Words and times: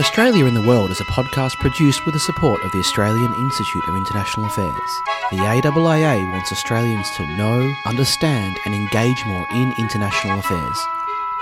Australia 0.00 0.46
in 0.46 0.54
the 0.54 0.66
World 0.66 0.90
is 0.90 1.02
a 1.02 1.04
podcast 1.04 1.58
produced 1.58 2.06
with 2.06 2.14
the 2.14 2.20
support 2.20 2.64
of 2.64 2.72
the 2.72 2.78
Australian 2.78 3.34
Institute 3.34 3.86
of 3.86 3.94
International 3.94 4.46
Affairs. 4.46 5.02
The 5.30 5.36
AIIA 5.36 6.32
wants 6.32 6.50
Australians 6.50 7.06
to 7.18 7.36
know, 7.36 7.70
understand, 7.84 8.58
and 8.64 8.74
engage 8.74 9.22
more 9.26 9.46
in 9.52 9.74
international 9.78 10.38
affairs. 10.38 10.78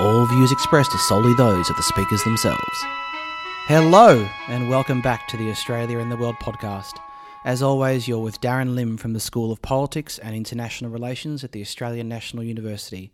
All 0.00 0.26
views 0.26 0.50
expressed 0.50 0.92
are 0.92 0.98
solely 0.98 1.34
those 1.34 1.71
of 1.71 1.76
the 1.76 1.84
speakers 1.84 2.24
themselves. 2.24 2.84
Hello, 3.68 4.29
and 4.49 4.69
welcome 4.69 5.01
back 5.03 5.29
to 5.29 5.37
the 5.37 5.53
Australia 5.53 6.01
in 6.01 6.09
the 6.09 6.17
World 6.17 6.40
podcast. 6.43 6.95
As 7.45 7.63
always, 7.63 8.09
you're 8.09 8.19
with 8.19 8.40
Darren 8.40 8.75
Lim 8.75 8.97
from 8.97 9.13
the 9.13 9.21
School 9.21 9.53
of 9.53 9.63
Politics 9.63 10.19
and 10.19 10.35
International 10.35 10.90
Relations 10.90 11.45
at 11.45 11.53
the 11.53 11.63
Australian 11.63 12.09
National 12.09 12.43
University, 12.43 13.13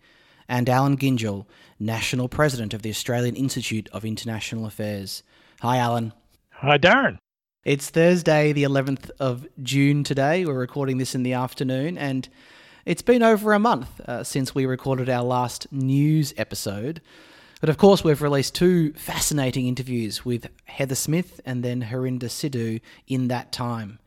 and 0.49 0.69
Allan 0.69 0.97
Gyngell, 0.97 1.47
National 1.79 2.29
President 2.29 2.75
of 2.75 2.83
the 2.83 2.91
Australian 2.91 3.37
Institute 3.37 3.89
of 3.93 4.05
International 4.05 4.67
Affairs. 4.67 5.23
Hi, 5.61 5.79
Alan. 5.79 6.13
Hi, 6.51 6.79
Darren. 6.79 7.19
It's 7.65 7.89
Thursday, 7.89 8.53
the 8.53 8.65
11th 8.65 9.11
of 9.19 9.47
June 9.63 10.05
today. 10.05 10.45
We're 10.45 10.55
recording 10.55 10.99
this 10.99 11.15
in 11.15 11.23
the 11.23 11.33
afternoon, 11.33 11.97
and 11.97 12.29
it's 12.85 13.03
been 13.03 13.23
over 13.23 13.55
a 13.55 13.59
month 13.59 14.01
uh, 14.01 14.23
since 14.23 14.55
we 14.55 14.67
recorded 14.67 15.09
our 15.09 15.25
last 15.25 15.67
news 15.73 16.35
episode. 16.37 17.01
But 17.61 17.71
of 17.71 17.79
course, 17.79 18.05
we've 18.05 18.21
released 18.21 18.55
two 18.55 18.93
fascinating 18.93 19.67
interviews 19.67 20.23
with 20.23 20.49
Heather 20.67 20.95
Smith 20.95 21.41
and 21.47 21.65
then 21.65 21.85
Harinder 21.85 22.29
Sidhu 22.29 22.83
in 23.07 23.29
that 23.29 23.53
time. 23.53 23.99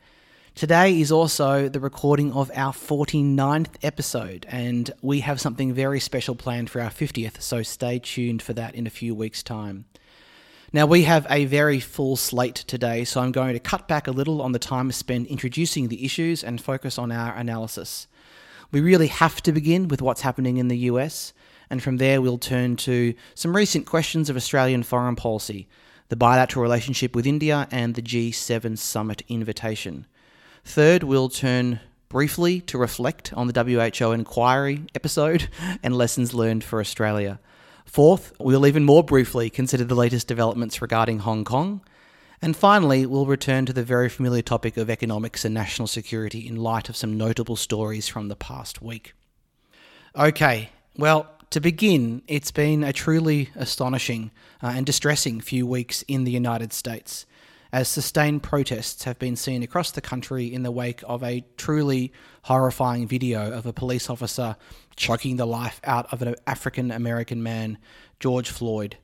Today 0.57 0.99
is 0.99 1.11
also 1.11 1.69
the 1.69 1.79
recording 1.79 2.33
of 2.33 2.49
our 2.55 2.73
49th 2.73 3.75
episode, 3.83 4.47
and 4.49 4.89
we 5.03 5.19
have 5.19 5.39
something 5.39 5.71
very 5.71 5.99
special 5.99 6.33
planned 6.33 6.71
for 6.71 6.81
our 6.81 6.89
50th, 6.89 7.43
so 7.43 7.61
stay 7.61 7.99
tuned 7.99 8.41
for 8.41 8.53
that 8.53 8.73
in 8.73 8.87
a 8.87 8.89
few 8.89 9.13
weeks' 9.13 9.43
time. 9.43 9.85
Now, 10.73 10.87
we 10.87 11.03
have 11.03 11.27
a 11.29 11.45
very 11.45 11.79
full 11.79 12.15
slate 12.15 12.55
today, 12.55 13.03
so 13.03 13.21
I'm 13.21 13.31
going 13.31 13.53
to 13.53 13.59
cut 13.59 13.87
back 13.87 14.07
a 14.07 14.11
little 14.11 14.41
on 14.41 14.51
the 14.51 14.57
time 14.57 14.91
spent 14.91 15.27
introducing 15.27 15.89
the 15.89 16.03
issues 16.03 16.43
and 16.43 16.59
focus 16.59 16.97
on 16.97 17.11
our 17.11 17.35
analysis. 17.35 18.07
We 18.71 18.81
really 18.81 19.09
have 19.09 19.43
to 19.43 19.51
begin 19.51 19.87
with 19.87 20.01
what's 20.01 20.21
happening 20.21 20.57
in 20.57 20.69
the 20.69 20.89
US, 20.89 21.33
and 21.69 21.83
from 21.83 21.97
there 21.97 22.19
we'll 22.19 22.39
turn 22.39 22.77
to 22.77 23.13
some 23.35 23.55
recent 23.55 23.85
questions 23.85 24.27
of 24.27 24.35
Australian 24.35 24.81
foreign 24.81 25.17
policy, 25.17 25.67
the 26.09 26.15
bilateral 26.15 26.63
relationship 26.63 27.15
with 27.15 27.27
India, 27.27 27.67
and 27.69 27.93
the 27.93 28.01
G7 28.01 28.75
summit 28.79 29.21
invitation. 29.27 30.07
Third, 30.67 31.03
we'll 31.03 31.29
turn 31.29 31.79
briefly 32.09 32.59
to 32.59 32.77
reflect 32.77 33.31
on 33.33 33.47
the 33.47 33.63
WHO 33.63 34.11
inquiry 34.11 34.83
episode 34.93 35.47
and 35.81 35.95
lessons 35.95 36.33
learned 36.33 36.61
for 36.61 36.81
Australia. 36.81 37.39
Fourth, 37.85 38.33
we'll 38.37 38.67
even 38.67 38.83
more 38.83 39.01
briefly 39.01 39.49
consider 39.49 39.85
the 39.85 39.95
latest 39.95 40.27
developments 40.27 40.81
regarding 40.81 41.19
Hong 41.19 41.45
Kong. 41.45 41.79
And 42.41 42.53
finally, 42.55 43.05
we'll 43.05 43.25
return 43.25 43.65
to 43.65 43.71
the 43.71 43.81
very 43.81 44.09
familiar 44.09 44.41
topic 44.41 44.75
of 44.75 44.89
economics 44.89 45.45
and 45.45 45.53
national 45.53 45.87
security 45.87 46.45
in 46.45 46.57
light 46.57 46.89
of 46.89 46.97
some 46.97 47.17
notable 47.17 47.55
stories 47.55 48.09
from 48.09 48.27
the 48.27 48.35
past 48.35 48.81
week. 48.81 49.13
Okay, 50.17 50.71
well, 50.97 51.29
to 51.49 51.61
begin, 51.61 52.23
it's 52.27 52.51
been 52.51 52.83
a 52.83 52.91
truly 52.91 53.51
astonishing 53.55 54.31
uh, 54.61 54.73
and 54.75 54.85
distressing 54.85 55.39
few 55.39 55.65
weeks 55.65 56.03
in 56.09 56.25
the 56.25 56.31
United 56.31 56.73
States 56.73 57.25
as 57.71 57.87
sustained 57.87 58.43
protests 58.43 59.03
have 59.03 59.19
been 59.19 59.35
seen 59.35 59.63
across 59.63 59.91
the 59.91 60.01
country 60.01 60.53
in 60.53 60.63
the 60.63 60.71
wake 60.71 61.01
of 61.05 61.23
a 61.23 61.43
truly 61.57 62.11
horrifying 62.43 63.07
video 63.07 63.51
of 63.51 63.65
a 63.65 63.73
police 63.73 64.09
officer 64.09 64.55
choking 64.95 65.37
the 65.37 65.45
life 65.45 65.79
out 65.83 66.11
of 66.11 66.21
an 66.21 66.35
African 66.45 66.91
American 66.91 67.43
man, 67.43 67.77
George 68.19 68.49
Floyd. 68.49 68.97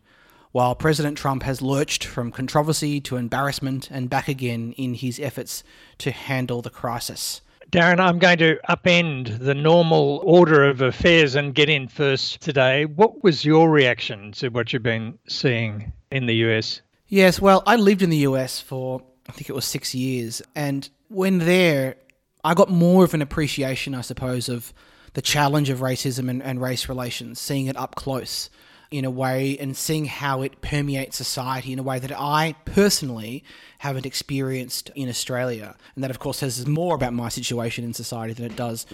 While 0.52 0.75
President 0.75 1.17
Trump 1.17 1.44
has 1.44 1.61
lurched 1.61 2.03
from 2.06 2.31
controversy 2.31 3.02
to 3.02 3.17
embarrassment 3.17 3.89
and 3.89 4.09
back 4.09 4.28
again 4.28 4.73
in 4.78 4.94
his 4.94 5.19
efforts 5.19 5.64
to 5.97 6.11
handle 6.11 6.61
the 6.61 6.69
crisis. 6.69 7.41
Darren, 7.72 8.00
I'm 8.00 8.19
going 8.19 8.38
to 8.38 8.59
upend 8.69 9.39
the 9.39 9.56
normal 9.56 10.22
order 10.23 10.63
of 10.69 10.81
affairs 10.81 11.34
and 11.34 11.56
get 11.56 11.69
in 11.69 11.88
first 11.88 12.40
today. 12.40 12.85
What 12.85 13.23
was 13.23 13.44
your 13.44 13.72
reaction 13.72 14.31
to 14.34 14.50
what 14.50 14.72
you've 14.72 14.84
been 14.84 15.18
seeing 15.28 15.91
in 16.12 16.28
the 16.28 16.35
US? 16.35 16.81
Yes, 17.08 17.40
well, 17.40 17.64
I 17.66 17.75
lived 17.75 18.02
in 18.02 18.09
the 18.09 18.18
US 18.18 18.59
for, 18.59 19.02
I 19.28 19.31
think 19.31 19.50
it 19.50 19.56
was 19.56 19.66
six 19.66 19.94
years. 19.94 20.41
And 20.56 20.90
when 21.09 21.40
there, 21.40 21.96
I 22.44 22.53
got 22.53 22.69
more 22.69 23.03
of 23.03 23.14
an 23.14 23.22
appreciation, 23.22 23.94
I 23.96 24.02
suppose, 24.02 24.50
of 24.50 24.74
the 25.14 25.22
challenge 25.22 25.69
of 25.69 25.80
racism 25.80 26.30
and, 26.30 26.41
and 26.41 26.62
race 26.62 26.90
relations, 26.90 27.40
seeing 27.40 27.68
it 27.68 27.78
up 27.78 27.96
close 27.96 28.50
in 28.90 29.06
a 29.06 29.12
way 29.12 29.58
and 29.58 29.75
seeing 29.75 30.06
how 30.06 30.44
it 30.44 30.62
permeates 30.62 31.18
society 31.18 31.74
in 31.74 31.80
a 31.80 31.84
way 31.84 31.97
that 31.97 32.12
I 32.12 32.56
personally 32.66 33.44
haven't 33.80 34.06
experienced 34.06 34.91
in 34.94 35.09
Australia. 35.09 35.75
And 35.96 36.03
that, 36.03 36.12
of 36.12 36.20
course, 36.20 36.38
says 36.38 36.68
more 36.68 36.94
about 36.96 37.14
my 37.14 37.30
situation 37.30 37.84
in 37.84 37.94
society 37.94 38.34
than 38.34 38.46
it 38.46 38.56
does 38.56 38.85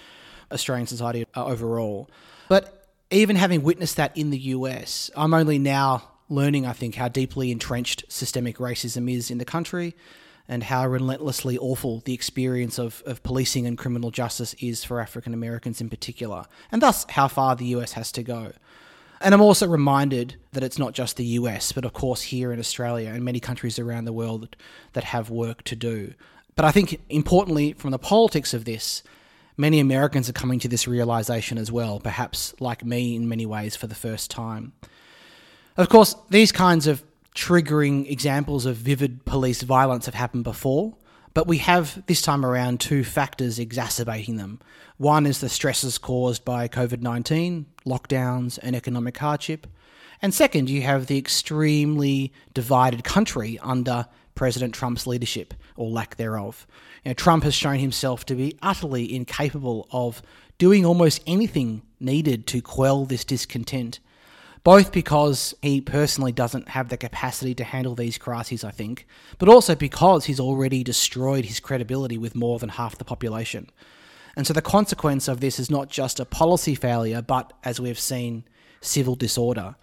Australian 0.52 0.88
society 0.88 1.26
uh, 1.36 1.46
overall. 1.46 2.10
But 2.48 2.88
even 3.12 3.36
having 3.36 3.62
witnessed 3.62 3.98
that 3.98 4.16
in 4.16 4.30
the 4.30 4.40
US, 4.40 5.12
I'm 5.16 5.34
only 5.34 5.60
now 5.60 6.09
learning, 6.30 6.66
I 6.66 6.74
think, 6.74 6.96
how 6.96 7.08
deeply 7.08 7.52
entrenched 7.52 8.06
systemic 8.08 8.58
racism 8.58 9.12
is 9.12 9.30
in 9.32 9.40
the 9.40 9.46
country 9.46 9.96
and 10.48 10.64
how 10.64 10.88
relentlessly 10.88 11.58
awful 11.58 12.02
the 12.06 12.14
experience 12.14 12.80
of, 12.80 13.04
of 13.06 13.22
policing 13.22 13.68
and 13.68 13.78
criminal 13.78 14.10
justice 14.10 14.56
is 14.60 14.84
for 14.84 15.00
African 15.00 15.34
Americans 15.34 15.80
in 15.80 15.90
particular, 15.90 16.46
and 16.72 16.82
thus 16.82 17.06
how 17.10 17.28
far 17.28 17.56
the 17.56 17.66
US 17.66 17.94
has 17.94 18.12
to 18.14 18.24
go. 18.24 18.54
And 19.22 19.34
I'm 19.34 19.42
also 19.42 19.68
reminded 19.68 20.36
that 20.54 20.64
it's 20.64 20.80
not 20.80 20.94
just 20.94 21.18
the 21.18 21.26
US, 21.26 21.72
but 21.72 21.86
of 21.86 21.94
course 21.94 22.22
here 22.22 22.52
in 22.52 22.60
Australia 22.60 23.10
and 23.10 23.24
many 23.24 23.40
countries 23.40 23.78
around 23.78 24.06
the 24.06 24.14
world 24.14 24.56
that 24.94 25.04
have 25.04 25.30
work 25.30 25.64
to 25.66 25.76
do. 25.76 26.14
But 26.56 26.66
I 26.66 26.72
think 26.72 27.00
importantly, 27.10 27.74
from 27.74 27.92
the 27.92 28.00
politics 28.00 28.54
of 28.54 28.66
this, 28.66 29.04
many 29.56 29.80
Americans 29.80 30.30
are 30.30 30.34
coming 30.34 30.60
to 30.60 30.68
this 30.68 30.88
realization 30.88 31.58
as 31.58 31.72
well, 31.72 32.00
perhaps 32.00 32.56
like 32.60 32.84
me 32.84 33.16
in 33.16 33.30
many 33.30 33.46
ways 33.46 33.76
for 33.76 33.88
the 33.88 33.96
first 33.96 34.32
time. 34.32 34.74
Of 35.78 35.90
course, 35.90 36.16
these 36.30 36.52
kinds 36.52 36.88
of 36.88 37.04
triggering 37.36 38.10
examples 38.10 38.66
of 38.66 38.76
vivid 38.76 39.24
police 39.26 39.62
violence 39.62 40.06
have 40.06 40.16
happened 40.16 40.44
before, 40.44 40.96
but 41.34 41.48
we 41.48 41.60
have 41.60 42.04
this 42.08 42.22
time 42.22 42.46
around 42.46 42.80
two 42.80 43.04
factors 43.04 43.60
exacerbating 43.60 44.38
them. 44.38 44.60
One 44.98 45.26
is 45.26 45.40
the 45.40 45.48
stresses 45.48 45.98
caused 45.98 46.44
by 46.44 46.68
COVID 46.68 47.02
19, 47.02 47.66
lockdowns, 47.86 48.60
and 48.62 48.76
economic 48.76 49.18
hardship. 49.18 49.68
And 50.22 50.34
second, 50.34 50.70
you 50.70 50.82
have 50.82 51.08
the 51.08 51.18
extremely 51.18 52.34
divided 52.54 53.06
country 53.06 53.58
under 53.62 54.08
President 54.36 54.74
Trump's 54.74 55.08
leadership, 55.08 55.54
or 55.78 55.90
lack 55.90 56.18
thereof. 56.18 56.68
You 57.04 57.12
know, 57.12 57.14
Trump 57.14 57.44
has 57.44 57.54
shown 57.54 57.80
himself 57.80 58.26
to 58.26 58.36
be 58.36 58.58
utterly 58.62 59.14
incapable 59.14 59.88
of 59.92 60.22
doing 60.58 60.86
almost 60.86 61.22
anything 61.26 61.84
needed 62.00 62.48
to 62.48 62.62
quell 62.62 63.06
this 63.06 63.24
discontent 63.24 64.00
both 64.64 64.92
because 64.92 65.54
he 65.62 65.82
personally 65.82 66.32
doesn't 66.32 66.70
have 66.70 66.90
the 66.90 66.98
capacity 66.98 67.56
to 67.56 67.64
handle 67.64 67.96
these 67.96 68.18
crises, 68.18 68.64
I 68.64 68.72
think, 68.72 69.08
but 69.38 69.50
also 69.50 69.76
because 69.76 70.26
he's 70.26 70.40
already 70.40 70.84
destroyed 70.84 71.46
his 71.46 71.60
credibility 71.60 72.18
with 72.18 72.36
more 72.36 72.60
than 72.60 72.70
half 72.70 72.98
the 72.98 73.06
population. 73.06 73.70
And 74.36 74.46
so 74.46 74.54
the 74.54 74.62
consequence 74.62 75.28
of 75.28 75.40
this 75.40 75.60
is 75.60 75.70
not 75.70 75.90
just 75.90 76.20
a 76.20 76.26
policy 76.26 76.76
failure, 76.76 77.22
but, 77.22 77.54
as 77.64 77.80
we've 77.80 78.00
seen, 78.00 78.44
civil 78.82 79.16
disorder. 79.16 79.76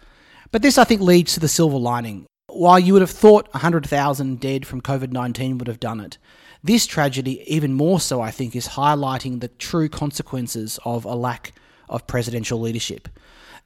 But 0.51 0.61
this, 0.61 0.77
I 0.77 0.83
think, 0.83 1.01
leads 1.01 1.33
to 1.33 1.39
the 1.39 1.47
silver 1.47 1.77
lining. 1.77 2.25
While 2.47 2.79
you 2.79 2.93
would 2.93 3.01
have 3.01 3.11
thought 3.11 3.53
100,000 3.53 4.39
dead 4.39 4.65
from 4.65 4.81
COVID 4.81 5.11
19 5.11 5.57
would 5.57 5.67
have 5.67 5.79
done 5.79 5.99
it, 5.99 6.17
this 6.63 6.85
tragedy, 6.85 7.43
even 7.45 7.73
more 7.73 7.99
so, 7.99 8.21
I 8.21 8.31
think, 8.31 8.55
is 8.55 8.69
highlighting 8.69 9.41
the 9.41 9.47
true 9.47 9.89
consequences 9.89 10.79
of 10.85 11.05
a 11.05 11.13
lack 11.13 11.53
of 11.89 12.07
presidential 12.07 12.59
leadership. 12.59 13.07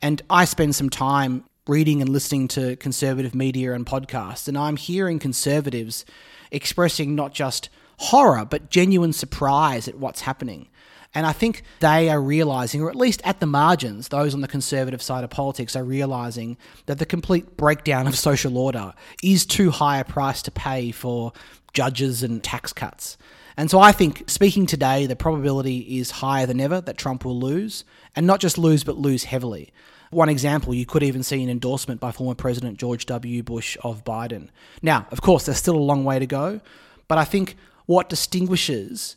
And 0.01 0.22
I 0.29 0.45
spend 0.45 0.75
some 0.75 0.89
time 0.89 1.45
reading 1.67 2.01
and 2.01 2.09
listening 2.09 2.47
to 2.50 2.75
conservative 2.78 3.35
media 3.35 3.73
and 3.73 3.85
podcasts, 3.85 4.47
and 4.47 4.57
I'm 4.57 4.78
hearing 4.78 5.19
conservatives 5.19 6.06
expressing 6.51 7.15
not 7.15 7.33
just 7.33 7.69
horror, 7.98 8.45
but 8.45 8.71
genuine 8.71 9.13
surprise 9.13 9.88
at 9.88 10.00
what's 10.00 10.21
happening. 10.21 10.68
And 11.13 11.25
I 11.25 11.33
think 11.33 11.63
they 11.81 12.09
are 12.09 12.21
realizing, 12.21 12.81
or 12.81 12.89
at 12.89 12.95
least 12.95 13.21
at 13.25 13.39
the 13.39 13.45
margins, 13.45 14.07
those 14.07 14.33
on 14.33 14.42
the 14.42 14.48
conservative 14.48 15.01
side 15.01 15.24
of 15.24 15.30
politics 15.30 15.75
are 15.75 15.83
realizing 15.83 16.57
that 16.86 17.00
the 17.00 17.06
complete 17.06 17.57
breakdown 17.57 18.07
of 18.07 18.18
social 18.18 18.57
order 18.57 18.94
is 19.21 19.45
too 19.45 19.71
high 19.71 20.00
a 20.00 20.06
price 20.06 20.42
to 20.44 20.51
pay 20.51 20.92
for 20.92 21.33
judges 21.74 22.24
and 22.24 22.44
tax 22.44 22.74
cuts. 22.74 23.18
And 23.57 23.69
so 23.69 23.80
I 23.80 23.92
think, 23.92 24.30
speaking 24.30 24.65
today, 24.65 25.06
the 25.06 25.15
probability 25.15 26.00
is 26.00 26.12
higher 26.12 26.45
than 26.45 26.62
ever 26.62 26.80
that 26.81 26.97
Trump 26.97 27.25
will 27.25 27.39
lose, 27.39 27.83
and 28.15 28.25
not 28.25 28.39
just 28.39 28.57
lose, 28.57 28.83
but 28.83 28.97
lose 28.97 29.25
heavily. 29.25 29.74
One 30.12 30.30
example, 30.30 30.74
you 30.74 30.86
could 30.86 31.04
even 31.04 31.24
see 31.24 31.42
an 31.42 31.50
endorsement 31.50 32.00
by 32.00 32.12
former 32.12 32.36
President 32.36 32.78
George 32.78 33.06
W. 33.08 33.42
Bush 33.44 33.78
of 33.84 34.04
Biden. 34.04 34.50
Now, 34.81 35.08
of 35.12 35.22
course, 35.22 35.46
there's 35.46 35.58
still 35.58 35.78
a 35.78 35.80
long 35.80 36.04
way 36.04 36.19
to 36.19 36.28
go, 36.28 36.62
but 37.08 37.18
I 37.18 37.24
think 37.24 37.56
what 37.86 38.10
distinguishes 38.10 39.16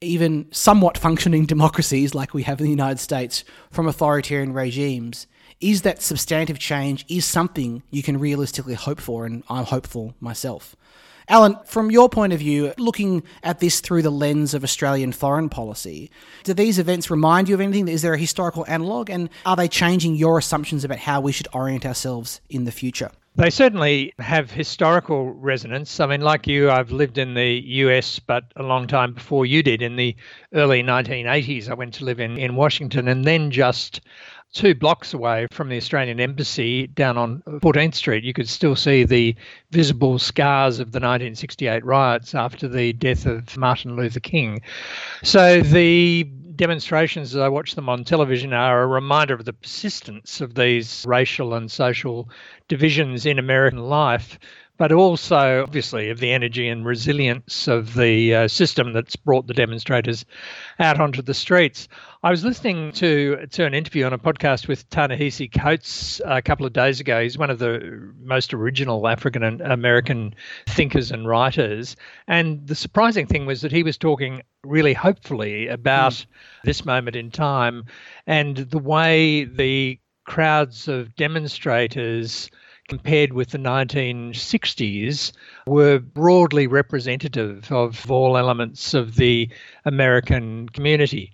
even 0.00 0.46
somewhat 0.52 0.98
functioning 0.98 1.46
democracies 1.54 2.14
like 2.14 2.34
we 2.34 2.44
have 2.44 2.60
in 2.60 2.64
the 2.64 2.70
United 2.70 2.98
States 2.98 3.44
from 3.70 3.88
authoritarian 3.88 4.52
regimes, 4.52 5.26
is 5.60 5.82
that 5.82 6.02
substantive 6.02 6.58
change 6.58 7.04
is 7.08 7.24
something 7.24 7.82
you 7.90 8.02
can 8.02 8.18
realistically 8.18 8.74
hope 8.74 9.00
for, 9.00 9.24
and 9.24 9.42
I'm 9.48 9.64
hopeful 9.64 10.14
myself. 10.20 10.76
Allan, 11.28 11.58
from 11.64 11.90
your 11.90 12.08
point 12.08 12.32
of 12.32 12.38
view, 12.38 12.72
looking 12.78 13.24
at 13.42 13.58
this 13.58 13.80
through 13.80 14.02
the 14.02 14.10
lens 14.10 14.54
of 14.54 14.62
Australian 14.62 15.10
foreign 15.10 15.48
policy, 15.48 16.08
do 16.44 16.54
these 16.54 16.78
events 16.78 17.10
remind 17.10 17.48
you 17.48 17.54
of 17.56 17.60
anything? 17.60 17.88
Is 17.88 18.02
there 18.02 18.14
a 18.14 18.18
historical 18.18 18.64
analogue, 18.68 19.10
and 19.10 19.28
are 19.44 19.56
they 19.56 19.66
changing 19.66 20.14
your 20.14 20.38
assumptions 20.38 20.84
about 20.84 20.98
how 20.98 21.20
we 21.20 21.32
should 21.32 21.48
orient 21.52 21.84
ourselves 21.84 22.40
in 22.48 22.64
the 22.64 22.70
future? 22.70 23.10
They 23.34 23.50
certainly 23.50 24.14
have 24.18 24.50
historical 24.50 25.30
resonance. 25.30 26.00
I 26.00 26.06
mean, 26.06 26.22
like 26.22 26.46
you, 26.46 26.70
I've 26.70 26.90
lived 26.90 27.18
in 27.18 27.34
the 27.34 27.62
US, 27.66 28.18
but 28.18 28.44
a 28.56 28.62
long 28.62 28.86
time 28.86 29.12
before 29.12 29.44
you 29.44 29.62
did. 29.62 29.82
In 29.82 29.96
the 29.96 30.16
early 30.54 30.82
1980s, 30.82 31.68
I 31.68 31.74
went 31.74 31.92
to 31.94 32.06
live 32.06 32.18
in, 32.18 32.38
in 32.38 32.56
Washington 32.56 33.08
and 33.08 33.26
then 33.26 33.50
just 33.50 34.00
two 34.56 34.74
blocks 34.74 35.12
away 35.12 35.46
from 35.50 35.68
the 35.68 35.76
Australian 35.76 36.18
Embassy 36.18 36.86
down 36.86 37.18
on 37.18 37.42
14th 37.46 37.94
Street, 37.94 38.24
you 38.24 38.32
could 38.32 38.48
still 38.48 38.74
see 38.74 39.04
the 39.04 39.36
visible 39.70 40.18
scars 40.18 40.78
of 40.78 40.92
the 40.92 40.98
1968 40.98 41.84
riots 41.84 42.34
after 42.34 42.66
the 42.66 42.94
death 42.94 43.26
of 43.26 43.54
Martin 43.58 43.96
Luther 43.96 44.20
King. 44.20 44.62
So 45.22 45.60
the 45.60 46.24
demonstrations 46.56 47.34
as 47.34 47.40
I 47.42 47.48
watch 47.48 47.74
them 47.74 47.90
on 47.90 48.02
television 48.02 48.54
are 48.54 48.82
a 48.82 48.86
reminder 48.86 49.34
of 49.34 49.44
the 49.44 49.52
persistence 49.52 50.40
of 50.40 50.54
these 50.54 51.04
racial 51.06 51.52
and 51.52 51.70
social 51.70 52.30
divisions 52.68 53.26
in 53.26 53.38
American 53.38 53.80
life 53.80 54.38
but 54.78 54.92
also 54.92 55.62
obviously 55.62 56.10
of 56.10 56.20
the 56.20 56.32
energy 56.32 56.68
and 56.68 56.84
resilience 56.84 57.66
of 57.68 57.94
the 57.94 58.34
uh, 58.34 58.48
system 58.48 58.92
that's 58.92 59.16
brought 59.16 59.46
the 59.46 59.54
demonstrators 59.54 60.24
out 60.78 61.00
onto 61.00 61.22
the 61.22 61.34
streets. 61.34 61.88
I 62.22 62.30
was 62.30 62.44
listening 62.44 62.92
to 62.92 63.46
to 63.46 63.64
an 63.64 63.74
interview 63.74 64.04
on 64.04 64.12
a 64.12 64.18
podcast 64.18 64.68
with 64.68 64.88
Ta-Nehisi 64.90 65.48
Coates 65.52 66.20
a 66.24 66.42
couple 66.42 66.66
of 66.66 66.72
days 66.72 67.00
ago. 67.00 67.22
He's 67.22 67.38
one 67.38 67.50
of 67.50 67.58
the 67.58 68.12
most 68.20 68.52
original 68.52 69.06
African 69.08 69.42
and 69.42 69.60
American 69.60 70.34
thinkers 70.66 71.10
and 71.10 71.28
writers, 71.28 71.96
and 72.26 72.66
the 72.66 72.74
surprising 72.74 73.26
thing 73.26 73.46
was 73.46 73.60
that 73.62 73.72
he 73.72 73.82
was 73.82 73.96
talking 73.96 74.42
really 74.64 74.94
hopefully 74.94 75.68
about 75.68 76.12
mm. 76.12 76.26
this 76.64 76.84
moment 76.84 77.16
in 77.16 77.30
time 77.30 77.84
and 78.26 78.56
the 78.56 78.78
way 78.78 79.44
the 79.44 79.98
crowds 80.24 80.88
of 80.88 81.14
demonstrators 81.14 82.50
compared 82.88 83.32
with 83.32 83.50
the 83.50 83.58
1960s 83.58 85.32
were 85.66 85.98
broadly 85.98 86.66
representative 86.66 87.70
of 87.72 88.10
all 88.10 88.36
elements 88.36 88.94
of 88.94 89.16
the 89.16 89.48
American 89.84 90.68
community. 90.68 91.32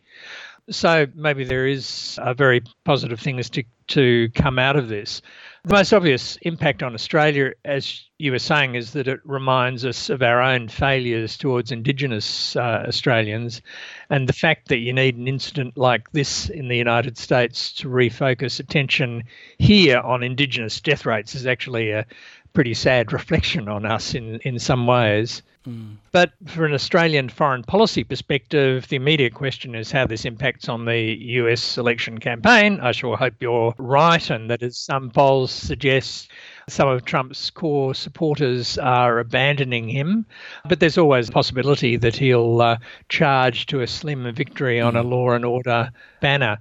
So 0.71 1.07
maybe 1.15 1.45
there 1.45 1.67
is 1.67 2.19
a 2.23 2.35
very 2.35 2.63
positive 2.85 3.21
things 3.21 3.51
to, 3.51 3.65
to 3.89 4.31
come 4.35 4.59
out 4.59 4.77
of 4.77 4.89
this. 4.89 5.21
The 5.65 5.75
most 5.75 5.93
obvious 5.93 6.37
impact 6.43 6.83
on 6.83 6.93
Australia, 6.93 7.53
as 7.65 8.03
you 8.19 8.33
were 8.33 8.41
saying, 8.41 8.75
is 8.75 8.95
that 8.95 9.07
it 9.07 9.21
reminds 9.25 9.85
us 9.85 10.11
of 10.11 10.21
our 10.21 10.43
own 10.43 10.67
failures 10.67 11.37
towards 11.37 11.71
Indigenous 11.71 12.57
uh, 12.57 12.85
Australians 12.89 13.63
and 14.11 14.29
the 14.29 14.33
fact 14.33 14.67
that 14.69 14.79
you 14.79 14.93
need 14.93 15.17
an 15.17 15.29
incident 15.29 15.79
like 15.79 16.11
this 16.11 16.49
in 16.51 16.67
the 16.67 16.77
United 16.77 17.17
States 17.17 17.73
to 17.75 17.89
refocus 17.89 18.59
attention 18.59 19.23
here 19.59 20.01
on 20.01 20.25
Indigenous 20.25 20.81
death 20.81 21.07
rates 21.07 21.37
is 21.37 21.47
actually 21.47 21.93
a 21.93 22.07
pretty 22.55 22.75
sad 22.75 23.13
reflection 23.13 23.69
on 23.69 23.87
us 23.87 24.17
in, 24.17 24.41
in 24.41 24.59
some 24.59 24.89
ways. 24.89 25.43
Mm. 25.67 25.97
But 26.11 26.33
for 26.47 26.65
an 26.65 26.75
Australian 26.75 27.29
foreign 27.29 27.63
policy 27.63 28.03
perspective, 28.03 28.89
the 28.89 28.97
immediate 28.97 29.35
question 29.35 29.75
is 29.75 29.93
how 29.93 30.07
this 30.07 30.25
impacts 30.25 30.69
on 30.69 30.87
the 30.87 31.01
US 31.01 31.79
election 31.79 32.19
campaign. 32.19 32.81
I 32.81 32.91
sure 32.93 33.17
hope 33.17 33.35
you're 33.41 33.75
right, 33.79 34.29
and 34.29 34.51
that 34.51 34.63
as 34.63 34.77
some 34.77 35.11
polls 35.11 35.53
suggest, 35.53 36.31
some 36.69 36.89
of 36.89 37.05
Trump's 37.05 37.51
core 37.51 37.95
supporters 37.95 38.77
are 38.79 39.21
abandoning 39.21 39.89
him. 39.89 40.27
But 40.69 40.81
there's 40.81 40.99
always 40.99 41.29
a 41.29 41.33
possibility 41.33 41.97
that 41.97 42.17
he'll 42.17 42.61
uh, 42.61 42.79
charge 43.09 43.67
to 43.67 43.83
a 43.83 43.87
slim 43.87 44.33
victory 44.35 44.81
on 44.81 44.97
a 44.97 45.05
mm. 45.05 45.11
law 45.11 45.31
and 45.31 45.45
order 45.45 45.91
banner. 46.21 46.59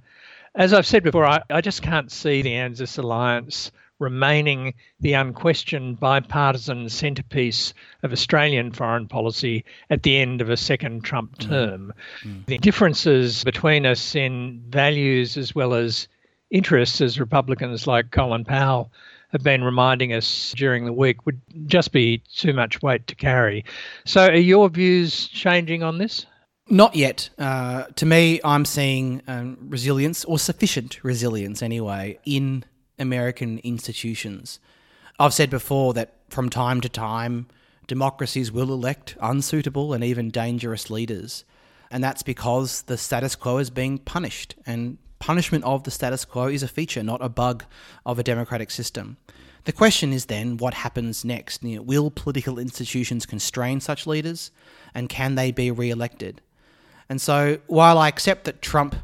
As 0.54 0.72
I've 0.72 0.86
said 0.86 1.02
before, 1.02 1.26
I, 1.26 1.42
I 1.50 1.60
just 1.60 1.82
can't 1.82 2.12
see 2.12 2.42
the 2.42 2.54
ANZUS 2.54 2.98
alliance 2.98 3.72
remaining 4.02 4.74
the 5.00 5.14
unquestioned 5.14 5.98
bipartisan 5.98 6.88
centrepiece 6.88 7.72
of 8.02 8.12
Australian 8.12 8.72
foreign 8.72 9.08
policy 9.08 9.64
at 9.88 10.02
the 10.02 10.18
end 10.18 10.42
of 10.42 10.50
a 10.50 10.56
second 10.56 11.04
Trump 11.04 11.36
mm. 11.38 11.48
term. 11.48 11.94
Mm. 12.24 12.44
The 12.46 12.58
differences 12.58 13.44
between 13.44 13.86
us 13.86 14.14
in 14.14 14.62
values 14.68 15.36
as 15.36 15.54
well 15.54 15.72
as 15.72 16.08
interests, 16.50 17.00
as 17.00 17.18
Republicans 17.18 17.86
like 17.86 18.10
Colin 18.10 18.44
Powell 18.44 18.92
have 19.30 19.42
been 19.42 19.64
reminding 19.64 20.12
us 20.12 20.52
during 20.56 20.84
the 20.84 20.92
week, 20.92 21.24
would 21.24 21.40
just 21.66 21.92
be 21.92 22.22
too 22.36 22.52
much 22.52 22.82
weight 22.82 23.06
to 23.06 23.14
carry. 23.14 23.64
So, 24.04 24.26
are 24.26 24.34
your 24.34 24.68
views 24.68 25.28
changing 25.28 25.82
on 25.82 25.96
this? 25.96 26.26
Not 26.68 26.94
yet. 26.94 27.30
Uh, 27.38 27.84
to 27.96 28.06
me, 28.06 28.40
I'm 28.44 28.64
seeing 28.64 29.22
um, 29.26 29.56
resilience, 29.60 30.24
or 30.24 30.38
sufficient 30.38 31.02
resilience 31.02 31.62
anyway, 31.62 32.18
in 32.24 32.64
American 32.98 33.58
institutions. 33.58 34.60
I've 35.18 35.34
said 35.34 35.50
before 35.50 35.94
that 35.94 36.14
from 36.28 36.48
time 36.48 36.80
to 36.80 36.88
time, 36.88 37.46
democracies 37.86 38.50
will 38.50 38.72
elect 38.72 39.16
unsuitable 39.20 39.92
and 39.92 40.02
even 40.02 40.30
dangerous 40.30 40.90
leaders. 40.90 41.44
And 41.90 42.02
that's 42.02 42.22
because 42.22 42.82
the 42.82 42.96
status 42.96 43.36
quo 43.36 43.58
is 43.58 43.70
being 43.70 43.98
punished. 43.98 44.54
And 44.64 44.98
punishment 45.18 45.64
of 45.64 45.84
the 45.84 45.90
status 45.90 46.24
quo 46.24 46.46
is 46.46 46.62
a 46.62 46.68
feature, 46.68 47.02
not 47.02 47.22
a 47.22 47.28
bug 47.28 47.64
of 48.06 48.18
a 48.18 48.22
democratic 48.22 48.70
system. 48.70 49.18
The 49.64 49.72
question 49.72 50.12
is 50.12 50.26
then 50.26 50.56
what 50.56 50.74
happens 50.74 51.24
next? 51.24 51.62
You 51.62 51.76
know, 51.76 51.82
will 51.82 52.10
political 52.10 52.58
institutions 52.58 53.26
constrain 53.26 53.80
such 53.80 54.06
leaders? 54.06 54.50
And 54.94 55.08
can 55.08 55.36
they 55.36 55.52
be 55.52 55.70
re 55.70 55.90
elected? 55.90 56.40
And 57.08 57.20
so, 57.20 57.58
while 57.66 57.98
I 57.98 58.08
accept 58.08 58.44
that 58.44 58.62
Trump, 58.62 58.96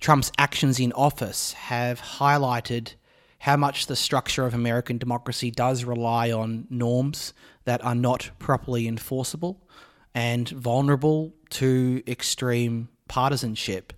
Trump's 0.00 0.32
actions 0.38 0.80
in 0.80 0.92
office 0.92 1.52
have 1.52 2.00
highlighted 2.00 2.94
how 3.40 3.56
much 3.56 3.86
the 3.86 3.96
structure 3.96 4.44
of 4.44 4.52
American 4.52 4.98
democracy 4.98 5.50
does 5.50 5.84
rely 5.84 6.30
on 6.30 6.66
norms 6.68 7.32
that 7.64 7.82
are 7.82 7.94
not 7.94 8.30
properly 8.38 8.86
enforceable 8.86 9.58
and 10.14 10.48
vulnerable 10.50 11.32
to 11.48 12.02
extreme 12.06 12.88
partisanship. 13.08 13.94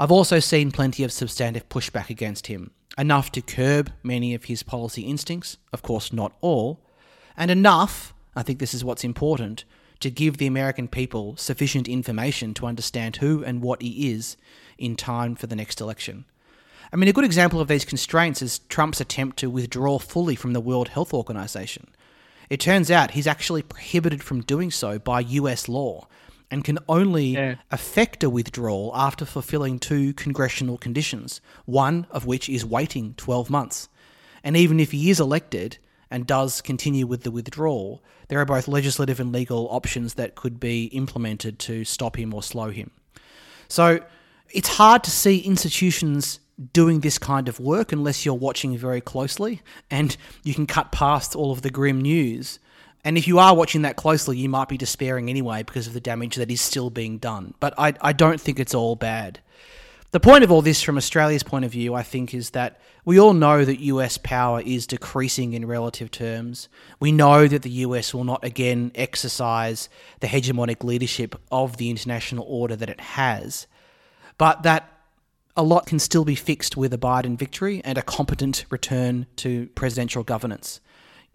I've 0.00 0.10
also 0.10 0.40
seen 0.40 0.72
plenty 0.72 1.04
of 1.04 1.12
substantive 1.12 1.68
pushback 1.68 2.10
against 2.10 2.48
him, 2.48 2.72
enough 2.98 3.30
to 3.32 3.40
curb 3.40 3.92
many 4.02 4.34
of 4.34 4.44
his 4.44 4.64
policy 4.64 5.02
instincts, 5.02 5.58
of 5.72 5.82
course, 5.82 6.12
not 6.12 6.32
all, 6.40 6.80
and 7.36 7.52
enough, 7.52 8.14
I 8.34 8.42
think 8.42 8.58
this 8.58 8.74
is 8.74 8.84
what's 8.84 9.04
important, 9.04 9.64
to 10.00 10.10
give 10.10 10.38
the 10.38 10.46
American 10.46 10.88
people 10.88 11.36
sufficient 11.36 11.86
information 11.86 12.52
to 12.54 12.66
understand 12.66 13.16
who 13.16 13.44
and 13.44 13.62
what 13.62 13.80
he 13.80 14.10
is 14.10 14.36
in 14.76 14.96
time 14.96 15.36
for 15.36 15.46
the 15.46 15.56
next 15.56 15.80
election. 15.80 16.24
I 16.92 16.96
mean, 16.96 17.08
a 17.08 17.12
good 17.12 17.24
example 17.24 17.60
of 17.60 17.68
these 17.68 17.84
constraints 17.84 18.42
is 18.42 18.60
Trump's 18.68 19.00
attempt 19.00 19.38
to 19.38 19.50
withdraw 19.50 19.98
fully 19.98 20.36
from 20.36 20.52
the 20.52 20.60
World 20.60 20.88
Health 20.88 21.12
Organization. 21.12 21.88
It 22.48 22.60
turns 22.60 22.90
out 22.90 23.12
he's 23.12 23.26
actually 23.26 23.62
prohibited 23.62 24.22
from 24.22 24.42
doing 24.42 24.70
so 24.70 24.98
by 24.98 25.20
US 25.20 25.68
law 25.68 26.06
and 26.50 26.64
can 26.64 26.78
only 26.88 27.26
yeah. 27.26 27.56
effect 27.72 28.22
a 28.22 28.30
withdrawal 28.30 28.92
after 28.94 29.24
fulfilling 29.24 29.78
two 29.78 30.12
congressional 30.14 30.78
conditions, 30.78 31.40
one 31.64 32.06
of 32.10 32.24
which 32.24 32.48
is 32.48 32.64
waiting 32.64 33.14
12 33.16 33.50
months. 33.50 33.88
And 34.44 34.56
even 34.56 34.78
if 34.78 34.92
he 34.92 35.10
is 35.10 35.18
elected 35.18 35.78
and 36.08 36.24
does 36.24 36.60
continue 36.60 37.04
with 37.04 37.24
the 37.24 37.32
withdrawal, 37.32 38.00
there 38.28 38.38
are 38.38 38.44
both 38.44 38.68
legislative 38.68 39.18
and 39.18 39.32
legal 39.32 39.66
options 39.70 40.14
that 40.14 40.36
could 40.36 40.60
be 40.60 40.84
implemented 40.86 41.58
to 41.60 41.84
stop 41.84 42.16
him 42.16 42.32
or 42.32 42.44
slow 42.44 42.70
him. 42.70 42.92
So 43.66 44.00
it's 44.50 44.68
hard 44.68 45.02
to 45.04 45.10
see 45.10 45.40
institutions 45.40 46.38
doing 46.72 47.00
this 47.00 47.18
kind 47.18 47.48
of 47.48 47.60
work 47.60 47.92
unless 47.92 48.24
you're 48.24 48.34
watching 48.34 48.76
very 48.76 49.00
closely 49.00 49.62
and 49.90 50.16
you 50.42 50.54
can 50.54 50.66
cut 50.66 50.90
past 50.90 51.36
all 51.36 51.52
of 51.52 51.62
the 51.62 51.70
grim 51.70 52.00
news. 52.00 52.58
And 53.04 53.16
if 53.16 53.28
you 53.28 53.38
are 53.38 53.54
watching 53.54 53.82
that 53.82 53.96
closely, 53.96 54.36
you 54.38 54.48
might 54.48 54.68
be 54.68 54.78
despairing 54.78 55.30
anyway 55.30 55.62
because 55.62 55.86
of 55.86 55.92
the 55.92 56.00
damage 56.00 56.36
that 56.36 56.50
is 56.50 56.60
still 56.60 56.90
being 56.90 57.18
done. 57.18 57.54
But 57.60 57.74
I, 57.78 57.94
I 58.00 58.12
don't 58.12 58.40
think 58.40 58.58
it's 58.58 58.74
all 58.74 58.96
bad. 58.96 59.40
The 60.12 60.20
point 60.20 60.44
of 60.44 60.50
all 60.50 60.62
this, 60.62 60.82
from 60.82 60.96
Australia's 60.96 61.42
point 61.42 61.64
of 61.64 61.70
view, 61.70 61.94
I 61.94 62.02
think, 62.02 62.32
is 62.32 62.50
that 62.50 62.80
we 63.04 63.20
all 63.20 63.34
know 63.34 63.64
that 63.64 63.80
US 63.80 64.18
power 64.18 64.62
is 64.62 64.86
decreasing 64.86 65.52
in 65.52 65.66
relative 65.66 66.10
terms. 66.10 66.68
We 66.98 67.12
know 67.12 67.46
that 67.46 67.62
the 67.62 67.70
US 67.70 68.14
will 68.14 68.24
not 68.24 68.44
again 68.44 68.92
exercise 68.94 69.88
the 70.20 70.26
hegemonic 70.26 70.82
leadership 70.82 71.36
of 71.52 71.76
the 71.76 71.90
international 71.90 72.46
order 72.48 72.76
that 72.76 72.88
it 72.88 73.00
has, 73.00 73.66
but 74.38 74.62
that 74.62 74.95
a 75.56 75.62
lot 75.62 75.86
can 75.86 75.98
still 75.98 76.24
be 76.24 76.34
fixed 76.34 76.76
with 76.76 76.92
a 76.92 76.98
Biden 76.98 77.38
victory 77.38 77.80
and 77.84 77.96
a 77.96 78.02
competent 78.02 78.66
return 78.70 79.26
to 79.36 79.68
presidential 79.74 80.22
governance. 80.22 80.80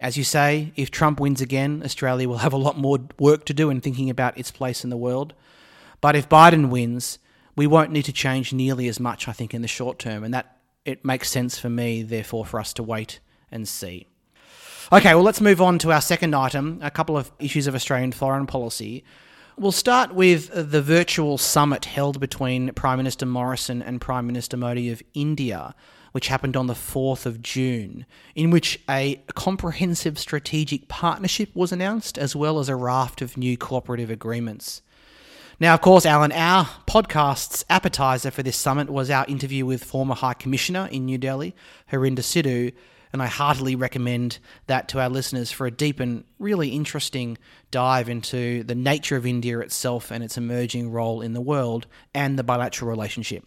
As 0.00 0.16
you 0.16 0.24
say, 0.24 0.72
if 0.76 0.90
Trump 0.90 1.20
wins 1.20 1.40
again, 1.40 1.82
Australia 1.84 2.28
will 2.28 2.38
have 2.38 2.52
a 2.52 2.56
lot 2.56 2.78
more 2.78 2.98
work 3.18 3.44
to 3.46 3.54
do 3.54 3.70
in 3.70 3.80
thinking 3.80 4.10
about 4.10 4.36
its 4.38 4.50
place 4.50 4.84
in 4.84 4.90
the 4.90 4.96
world. 4.96 5.34
But 6.00 6.16
if 6.16 6.28
Biden 6.28 6.70
wins, 6.70 7.18
we 7.54 7.66
won't 7.66 7.92
need 7.92 8.04
to 8.04 8.12
change 8.12 8.52
nearly 8.52 8.88
as 8.88 8.98
much, 8.98 9.28
I 9.28 9.32
think, 9.32 9.54
in 9.54 9.62
the 9.62 9.68
short 9.68 9.98
term. 9.98 10.24
And 10.24 10.34
that 10.34 10.58
it 10.84 11.04
makes 11.04 11.30
sense 11.30 11.58
for 11.58 11.68
me, 11.68 12.02
therefore, 12.02 12.44
for 12.44 12.58
us 12.58 12.72
to 12.74 12.82
wait 12.82 13.20
and 13.50 13.68
see. 13.68 14.08
Okay, 14.92 15.14
well, 15.14 15.24
let's 15.24 15.40
move 15.40 15.62
on 15.62 15.78
to 15.78 15.92
our 15.92 16.00
second 16.00 16.34
item 16.34 16.80
a 16.82 16.90
couple 16.90 17.16
of 17.16 17.30
issues 17.38 17.66
of 17.66 17.74
Australian 17.74 18.12
foreign 18.12 18.46
policy. 18.46 19.04
We'll 19.58 19.70
start 19.70 20.14
with 20.14 20.50
uh, 20.50 20.62
the 20.62 20.80
virtual 20.80 21.36
summit 21.36 21.84
held 21.84 22.18
between 22.18 22.72
Prime 22.72 22.96
Minister 22.96 23.26
Morrison 23.26 23.82
and 23.82 24.00
Prime 24.00 24.26
Minister 24.26 24.56
Modi 24.56 24.90
of 24.90 25.02
India, 25.12 25.74
which 26.12 26.28
happened 26.28 26.56
on 26.56 26.68
the 26.68 26.74
4th 26.74 27.26
of 27.26 27.42
June, 27.42 28.06
in 28.34 28.50
which 28.50 28.80
a 28.88 29.22
comprehensive 29.34 30.18
strategic 30.18 30.88
partnership 30.88 31.54
was 31.54 31.70
announced, 31.70 32.16
as 32.16 32.34
well 32.34 32.58
as 32.58 32.70
a 32.70 32.76
raft 32.76 33.20
of 33.20 33.36
new 33.36 33.58
cooperative 33.58 34.10
agreements. 34.10 34.80
Now, 35.60 35.74
of 35.74 35.82
course, 35.82 36.06
Alan, 36.06 36.32
our 36.32 36.64
podcast's 36.86 37.62
appetizer 37.68 38.30
for 38.30 38.42
this 38.42 38.56
summit 38.56 38.88
was 38.88 39.10
our 39.10 39.26
interview 39.26 39.66
with 39.66 39.84
former 39.84 40.14
High 40.14 40.34
Commissioner 40.34 40.88
in 40.90 41.04
New 41.04 41.18
Delhi, 41.18 41.54
Harinder 41.92 42.22
Sidhu, 42.22 42.72
and 43.12 43.22
I 43.22 43.26
heartily 43.26 43.76
recommend 43.76 44.38
that 44.66 44.88
to 44.88 45.00
our 45.00 45.08
listeners 45.08 45.52
for 45.52 45.66
a 45.66 45.70
deep 45.70 46.00
and 46.00 46.24
really 46.38 46.70
interesting 46.70 47.36
dive 47.70 48.08
into 48.08 48.64
the 48.64 48.74
nature 48.74 49.16
of 49.16 49.26
India 49.26 49.58
itself 49.60 50.10
and 50.10 50.24
its 50.24 50.38
emerging 50.38 50.90
role 50.90 51.20
in 51.20 51.32
the 51.32 51.40
world 51.40 51.86
and 52.14 52.38
the 52.38 52.44
bilateral 52.44 52.90
relationship. 52.90 53.44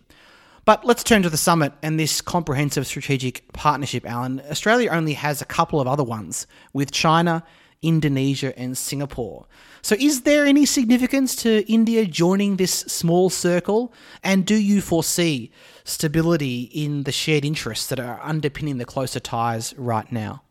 But 0.65 0.83
let's 0.83 1.03
turn 1.03 1.21
to 1.23 1.29
the 1.29 1.37
summit 1.37 1.73
and 1.83 1.99
this 1.99 2.21
comprehensive 2.21 2.87
strategic 2.87 3.51
partnership, 3.53 4.05
Allan. 4.09 4.41
Australia 4.49 4.89
only 4.89 5.13
has 5.13 5.41
a 5.41 5.45
couple 5.45 5.79
of 5.79 5.87
other 5.87 6.03
ones 6.03 6.47
with 6.73 6.91
China, 6.91 7.43
Indonesia, 7.83 8.57
and 8.57 8.75
Singapore. 8.75 9.45
So, 9.83 9.95
is 9.99 10.23
there 10.23 10.47
any 10.47 10.65
significance 10.65 11.35
to 11.37 11.71
India 11.71 12.07
joining 12.07 12.55
this 12.55 12.73
small 12.73 13.29
circle? 13.29 13.93
And 14.23 14.43
do 14.43 14.55
you 14.55 14.81
foresee 14.81 15.51
stability 15.85 16.63
in 16.73 17.03
the 17.03 17.13
shared 17.13 17.45
interests 17.45 17.87
that 17.87 17.99
are 17.99 18.19
underpinning 18.21 18.77
the 18.77 18.85
closer 18.85 19.21
ties 19.21 19.73
right 19.77 20.11
now? 20.11 20.41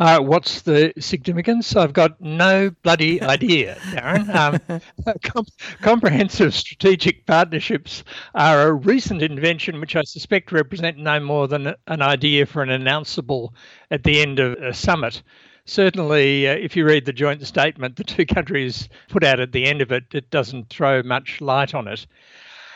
Uh, 0.00 0.20
what's 0.20 0.62
the 0.62 0.92
significance? 0.98 1.76
I've 1.76 1.92
got 1.92 2.20
no 2.20 2.70
bloody 2.82 3.20
idea, 3.36 3.76
Darren. 3.90 4.28
Um, 4.34 4.80
com- 5.22 5.46
comprehensive 5.80 6.54
strategic 6.54 7.26
partnerships 7.26 8.02
are 8.34 8.68
a 8.68 8.72
recent 8.72 9.22
invention 9.22 9.80
which 9.80 9.94
I 9.94 10.02
suspect 10.02 10.50
represent 10.50 10.98
no 10.98 11.20
more 11.20 11.46
than 11.46 11.74
an 11.86 12.02
idea 12.02 12.46
for 12.46 12.62
an 12.62 12.68
announceable 12.68 13.50
at 13.90 14.04
the 14.04 14.20
end 14.20 14.40
of 14.40 14.54
a 14.54 14.72
summit 14.72 15.22
certainly, 15.68 16.48
uh, 16.48 16.54
if 16.54 16.74
you 16.74 16.84
read 16.84 17.04
the 17.04 17.12
joint 17.12 17.46
statement 17.46 17.96
the 17.96 18.04
two 18.04 18.26
countries 18.26 18.88
put 19.08 19.22
out 19.22 19.40
at 19.40 19.52
the 19.52 19.66
end 19.66 19.80
of 19.80 19.92
it, 19.92 20.04
it 20.12 20.30
doesn't 20.30 20.70
throw 20.70 21.02
much 21.02 21.40
light 21.40 21.74
on 21.74 21.86
it. 21.86 22.06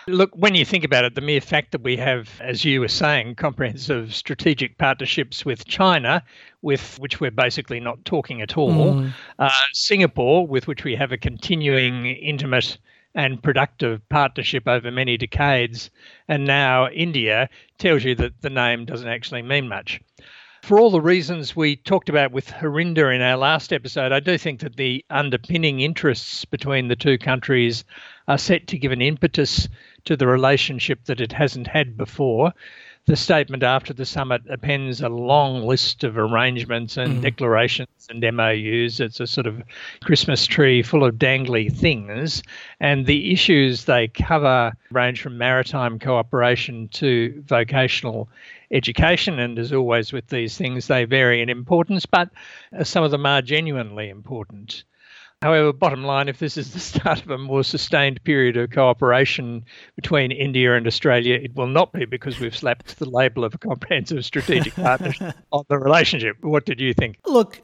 Look, 0.09 0.33
when 0.35 0.55
you 0.55 0.65
think 0.65 0.83
about 0.83 1.05
it, 1.05 1.15
the 1.15 1.21
mere 1.21 1.41
fact 1.41 1.73
that 1.73 1.83
we 1.83 1.97
have, 1.97 2.29
as 2.41 2.65
you 2.65 2.81
were 2.81 2.89
saying, 2.89 3.37
comprehensive 3.37 4.15
strategic 4.15 4.77
partnerships 4.79 5.45
with 5.45 5.65
China, 5.65 6.25
with 6.61 6.99
which 6.99 7.21
we're 7.21 7.31
basically 7.31 7.79
not 7.79 8.05
talking 8.05 8.43
at 8.43 8.57
all, 8.57 8.95
mm. 8.95 9.13
uh, 9.39 9.51
Singapore, 9.73 10.47
with 10.47 10.67
which 10.67 10.83
we 10.83 10.97
have 10.97 11.13
a 11.13 11.19
continuing 11.19 12.07
intimate 12.07 12.79
and 13.15 13.43
productive 13.43 14.07
partnership 14.09 14.67
over 14.67 14.91
many 14.91 15.17
decades, 15.17 15.91
and 16.29 16.47
now 16.47 16.89
India 16.89 17.49
tells 17.79 18.03
you 18.03 18.15
that 18.17 18.41
the 18.41 18.51
name 18.51 18.85
doesn't 18.85 19.09
actually 19.09 19.43
mean 19.43 19.69
much 19.69 20.01
for 20.63 20.79
all 20.79 20.91
the 20.91 21.01
reasons 21.01 21.57
we 21.57 21.75
talked 21.75 22.09
about 22.09 22.31
with 22.31 22.47
Harinder 22.47 23.13
in 23.15 23.21
our 23.21 23.37
last 23.37 23.73
episode, 23.73 24.13
I 24.13 24.21
do 24.21 24.39
think 24.39 24.61
that 24.61 24.77
the 24.77 25.05
underpinning 25.11 25.81
interests 25.81 26.45
between 26.45 26.87
the 26.87 26.95
two 26.95 27.19
countries 27.19 27.85
are 28.29 28.39
set 28.39 28.69
to 28.69 28.79
give 28.79 28.93
an 28.93 29.03
impetus 29.03 29.69
to 30.05 30.17
the 30.17 30.27
relationship 30.27 31.05
that 31.05 31.21
it 31.21 31.33
hasn't 31.33 31.67
had 31.67 31.97
before. 31.97 32.53
The 33.07 33.17
statement 33.17 33.65
after 33.65 33.93
the 33.93 34.07
summit 34.07 34.43
appends 34.49 35.01
a 35.01 35.09
long 35.09 35.67
list 35.67 36.05
of 36.05 36.17
arrangements 36.17 36.97
and 36.97 37.19
mm. 37.19 37.23
declarations 37.23 38.07
and 38.09 38.21
MOUs. 38.37 39.01
It's 39.01 39.19
a 39.19 39.27
sort 39.27 39.49
of 39.49 39.61
Christmas 40.05 40.47
tree 40.47 40.85
full 40.85 41.03
of 41.03 41.17
dangly 41.17 41.73
things. 41.73 42.45
And 42.79 43.07
the 43.07 43.33
issues 43.33 43.87
they 43.87 44.07
cover 44.07 44.73
range 44.93 45.21
from 45.21 45.37
maritime 45.37 45.99
cooperation 45.99 46.87
to 46.89 47.43
vocational 47.45 48.29
education. 48.71 49.41
And 49.41 49.59
as 49.59 49.73
always 49.73 50.13
with 50.13 50.29
these 50.29 50.57
things, 50.57 50.87
they 50.87 51.05
vary 51.05 51.43
in 51.43 51.49
importance, 51.49 52.07
but 52.07 52.31
some 52.85 53.03
of 53.03 53.11
them 53.11 53.27
are 53.27 53.43
genuinely 53.43 54.11
important. 54.11 54.85
However, 55.43 55.73
bottom 55.73 56.05
line, 56.05 56.29
if 56.29 56.39
this 56.39 56.57
is 56.57 56.73
the 56.73 56.81
start 56.93 57.23
of 57.23 57.31
a 57.31 57.39
more 57.39 57.65
sustained 57.65 58.23
period 58.23 58.57
of 58.57 58.71
cooperation 58.71 59.65
between 59.97 60.31
India 60.31 60.75
and 60.77 60.87
Australia, 60.87 61.35
it 61.35 61.55
will 61.57 61.67
not 61.67 61.93
be 61.93 62.05
because 62.05 62.39
we've 62.39 62.57
slapped 62.57 62.99
the 62.99 63.09
label 63.09 63.45
of 63.45 63.55
a 63.55 63.59
comprehensive 63.59 64.25
strategic 64.25 64.75
partnership 64.75 65.35
on 65.53 65.65
the 65.69 65.79
relationship. 65.79 66.37
What 66.43 66.65
did 66.65 66.81
you 66.81 66.95
think? 66.95 67.19
Look, 67.27 67.61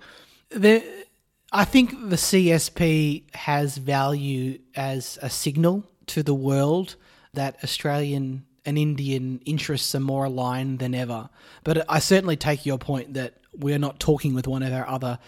the, 0.50 0.82
I 1.52 1.64
think 1.64 1.90
the 1.90 2.16
CSP 2.16 3.34
has 3.34 3.78
value 3.78 4.58
as 4.74 5.18
a 5.22 5.30
signal 5.30 5.84
to 6.06 6.22
the 6.24 6.34
world 6.34 6.96
that 7.34 7.56
Australian 7.62 8.44
and 8.66 8.76
Indian 8.76 9.40
interests 9.46 9.94
are 9.94 10.00
more 10.00 10.24
aligned 10.24 10.80
than 10.80 10.94
ever. 10.94 11.30
But 11.64 11.84
I 11.88 12.00
certainly 12.00 12.36
take 12.36 12.66
your 12.66 12.78
point 12.78 13.14
that 13.14 13.34
we're 13.56 13.78
not 13.78 14.00
talking 14.00 14.34
with 14.34 14.46
one 14.46 14.62
of 14.62 14.72
our 14.72 14.86
other 14.88 15.18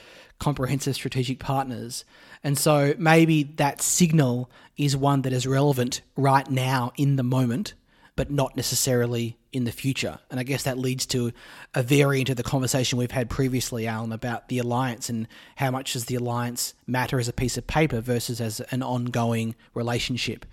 comprehensive 0.41 0.95
strategic 0.95 1.39
partners. 1.39 2.05
And 2.43 2.59
so 2.59 2.95
maybe 2.99 3.43
that 3.57 3.83
signal 3.83 4.51
is 4.77 4.97
one 4.97 5.23
that 5.23 5.33
is 5.33 5.47
relevant 5.47 6.01
right 6.17 6.49
now 6.51 6.93
in 6.97 7.17
the 7.17 7.23
moment, 7.23 7.75
but 8.17 8.31
not 8.31 8.57
necessarily 8.57 9.37
in 9.53 9.65
the 9.65 9.73
future. 9.73 10.19
And 10.31 10.39
I 10.39 10.43
guess 10.43 10.63
that 10.63 10.79
leads 10.79 11.07
to 11.07 11.33
a 11.75 11.83
variant 11.83 12.31
of 12.31 12.37
the 12.37 12.43
conversation 12.43 12.99
we've 12.99 13.11
had 13.11 13.29
previously, 13.29 13.87
Allan, 13.87 14.13
about 14.13 14.49
the 14.49 14.59
alliance 14.59 15.09
and 15.09 15.27
how 15.57 15.71
much 15.71 15.93
does 15.93 16.07
the 16.07 16.15
alliance 16.15 16.75
matter 16.87 17.19
as 17.19 17.29
a 17.29 17.33
piece 17.33 17.59
of 17.59 17.67
paper 17.67 18.01
versus 18.01 18.41
as 18.41 18.61
an 18.71 18.83
ongoing 18.83 19.55
relationship. 19.75 20.47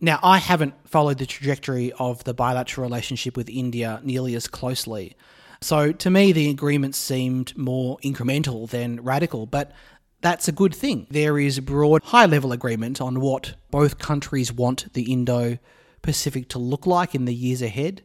Now, 0.00 0.18
I 0.22 0.38
haven't 0.38 0.74
followed 0.88 1.18
the 1.18 1.26
trajectory 1.26 1.92
of 1.98 2.24
the 2.24 2.34
bilateral 2.34 2.86
relationship 2.86 3.36
with 3.36 3.48
India 3.48 4.00
nearly 4.02 4.34
as 4.34 4.46
closely. 4.46 5.16
So 5.60 5.90
to 5.90 6.10
me, 6.10 6.30
the 6.32 6.50
agreement 6.50 6.94
seemed 6.94 7.56
more 7.56 7.98
incremental 7.98 8.70
than 8.70 9.02
radical, 9.02 9.44
but 9.44 9.72
that's 10.20 10.48
a 10.48 10.52
good 10.52 10.74
thing. 10.74 11.06
There 11.10 11.38
is 11.38 11.60
broad, 11.60 12.02
high 12.04 12.26
level 12.26 12.52
agreement 12.52 13.00
on 13.00 13.20
what 13.20 13.54
both 13.70 13.98
countries 13.98 14.52
want 14.52 14.92
the 14.92 15.12
Indo 15.12 15.58
Pacific 16.02 16.48
to 16.50 16.58
look 16.58 16.86
like 16.86 17.14
in 17.14 17.24
the 17.24 17.34
years 17.34 17.62
ahead. 17.62 18.02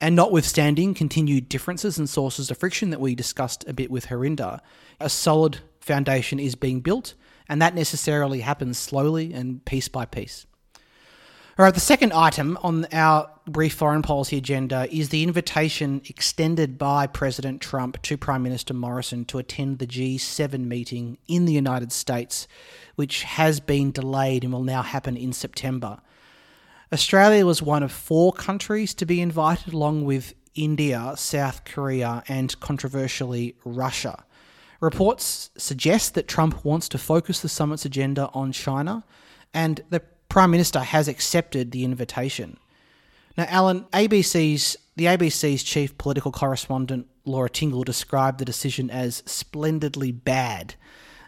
And 0.00 0.14
notwithstanding 0.14 0.92
continued 0.92 1.48
differences 1.48 1.98
and 1.98 2.08
sources 2.08 2.50
of 2.50 2.58
friction 2.58 2.90
that 2.90 3.00
we 3.00 3.14
discussed 3.14 3.64
a 3.66 3.72
bit 3.72 3.90
with 3.90 4.06
Harinder, 4.06 4.60
a 5.00 5.08
solid 5.08 5.60
foundation 5.80 6.38
is 6.38 6.54
being 6.54 6.80
built, 6.80 7.14
and 7.48 7.62
that 7.62 7.74
necessarily 7.74 8.40
happens 8.40 8.76
slowly 8.76 9.32
and 9.32 9.64
piece 9.64 9.88
by 9.88 10.04
piece. 10.04 10.46
All 11.58 11.64
right, 11.64 11.72
the 11.72 11.80
second 11.80 12.12
item 12.12 12.58
on 12.62 12.86
our 12.92 13.30
brief 13.46 13.72
foreign 13.72 14.02
policy 14.02 14.36
agenda 14.36 14.86
is 14.94 15.08
the 15.08 15.22
invitation 15.22 16.02
extended 16.04 16.76
by 16.76 17.06
President 17.06 17.62
Trump 17.62 18.02
to 18.02 18.18
Prime 18.18 18.42
Minister 18.42 18.74
Morrison 18.74 19.24
to 19.24 19.38
attend 19.38 19.78
the 19.78 19.86
G7 19.86 20.66
meeting 20.66 21.16
in 21.28 21.46
the 21.46 21.54
United 21.54 21.92
States, 21.92 22.46
which 22.96 23.22
has 23.22 23.58
been 23.58 23.90
delayed 23.90 24.44
and 24.44 24.52
will 24.52 24.64
now 24.64 24.82
happen 24.82 25.16
in 25.16 25.32
September. 25.32 26.02
Australia 26.92 27.46
was 27.46 27.62
one 27.62 27.82
of 27.82 27.90
four 27.90 28.34
countries 28.34 28.92
to 28.92 29.06
be 29.06 29.22
invited, 29.22 29.72
along 29.72 30.04
with 30.04 30.34
India, 30.54 31.14
South 31.16 31.64
Korea, 31.64 32.22
and 32.28 32.60
controversially 32.60 33.56
Russia. 33.64 34.26
Reports 34.78 35.48
suggest 35.56 36.16
that 36.16 36.28
Trump 36.28 36.66
wants 36.66 36.86
to 36.90 36.98
focus 36.98 37.40
the 37.40 37.48
summit's 37.48 37.86
agenda 37.86 38.28
on 38.34 38.52
China, 38.52 39.04
and 39.54 39.80
the 39.88 40.02
Prime 40.28 40.50
Minister 40.50 40.80
has 40.80 41.08
accepted 41.08 41.70
the 41.70 41.84
invitation. 41.84 42.58
Now, 43.36 43.46
Allan, 43.48 43.84
ABC's 43.92 44.76
the 44.96 45.04
ABC's 45.04 45.62
chief 45.62 45.96
political 45.98 46.32
correspondent 46.32 47.06
Laura 47.26 47.50
Tingle 47.50 47.84
described 47.84 48.38
the 48.38 48.46
decision 48.46 48.88
as 48.90 49.22
splendidly 49.26 50.10
bad. 50.10 50.74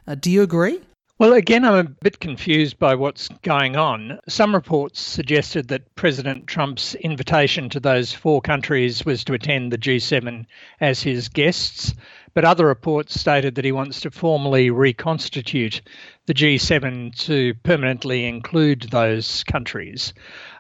Uh, 0.07 0.15
do 0.15 0.31
you 0.31 0.43
agree? 0.43 0.81
Well, 1.19 1.33
again, 1.33 1.65
I'm 1.65 1.75
a 1.75 1.85
bit 1.85 2.21
confused 2.21 2.79
by 2.79 2.95
what's 2.95 3.29
going 3.43 3.77
on. 3.77 4.21
Some 4.29 4.55
reports 4.55 5.01
suggested 5.01 5.67
that 5.69 5.95
President 5.97 6.47
Trump's 6.47 6.95
invitation 6.95 7.69
to 7.71 7.81
those 7.81 8.13
four 8.13 8.41
countries 8.41 9.05
was 9.05 9.25
to 9.25 9.35
attend 9.35 9.73
the 9.73 9.79
G7 9.79 10.47
as 10.81 11.03
his 11.03 11.29
guests, 11.29 11.93
but 12.39 12.45
other 12.45 12.67
reports 12.67 13.19
stated 13.19 13.57
that 13.57 13.65
he 13.65 13.73
wants 13.73 13.99
to 13.99 14.13
formally 14.13 14.71
reconstitute 14.71 15.83
the 16.27 16.35
G7 16.35 17.13
to 17.27 17.53
permanently 17.65 18.27
include 18.27 18.83
those 18.93 19.43
countries. 19.43 20.15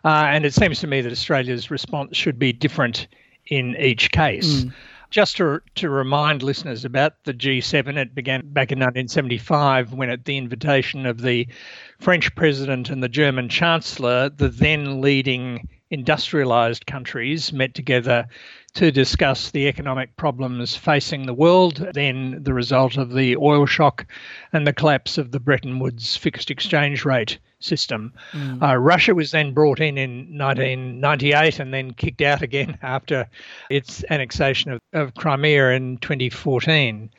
Uh, 0.05 0.27
and 0.29 0.45
it 0.45 0.53
seems 0.53 0.81
to 0.81 0.89
me 0.89 1.03
that 1.03 1.13
Australia's 1.13 1.71
response 1.71 2.17
should 2.17 2.37
be 2.37 2.53
different 2.53 3.07
in 3.47 3.77
each 3.77 4.11
case. 4.11 4.65
Mm. 4.65 4.73
Just 5.11 5.37
to, 5.37 5.61
to 5.77 5.89
remind 5.89 6.43
listeners 6.43 6.85
about 6.85 7.13
the 7.23 7.33
G7, 7.33 7.97
it 7.97 8.13
began 8.13 8.41
back 8.41 8.73
in 8.73 8.81
1975 8.81 9.93
when, 9.93 10.11
at 10.11 10.25
the 10.25 10.37
invitation 10.37 11.07
of 11.07 11.21
the 11.21 11.47
French 12.01 12.35
president 12.35 12.91
and 12.91 13.05
the 13.05 13.09
German 13.09 13.49
chancellor, 13.49 14.31
the 14.31 14.49
then 14.49 15.01
leading 15.01 15.69
industrialized 15.91 16.87
countries 16.87 17.53
met 17.53 17.75
together 17.75 18.27
to 18.79 18.93
discuss 18.93 19.51
the 19.51 19.67
economic 19.67 20.17
problems 20.17 20.77
facing 20.77 21.27
the 21.27 21.35
world, 21.35 21.85
then 21.95 22.41
the 22.45 22.55
result 22.55 22.97
of 22.97 23.13
the 23.13 23.37
oil 23.39 23.67
shock 23.67 24.07
and 24.53 24.69
the 24.69 24.73
collapse 24.73 25.19
of 25.19 25.33
the 25.33 25.41
Bretton 25.41 25.81
Woods 25.81 26.17
fixed 26.17 26.49
exchange 26.49 27.05
rate 27.05 27.39
system. 27.59 28.13
Mm. 28.31 28.63
Uh, 28.63 28.77
Russia 28.77 29.17
was 29.17 29.33
then 29.33 29.53
brought 29.53 29.81
in 29.81 29.99
in 29.99 30.39
1998 30.39 31.59
and 31.59 31.75
then 31.75 31.93
kicked 31.93 32.23
out 32.23 32.41
again 32.41 32.79
after 32.83 33.29
its 33.69 34.05
annexation 34.11 34.71
of, 34.71 34.81
of 34.93 35.13
Crimea 35.17 35.71
in 35.71 35.99
2014. 35.99 37.11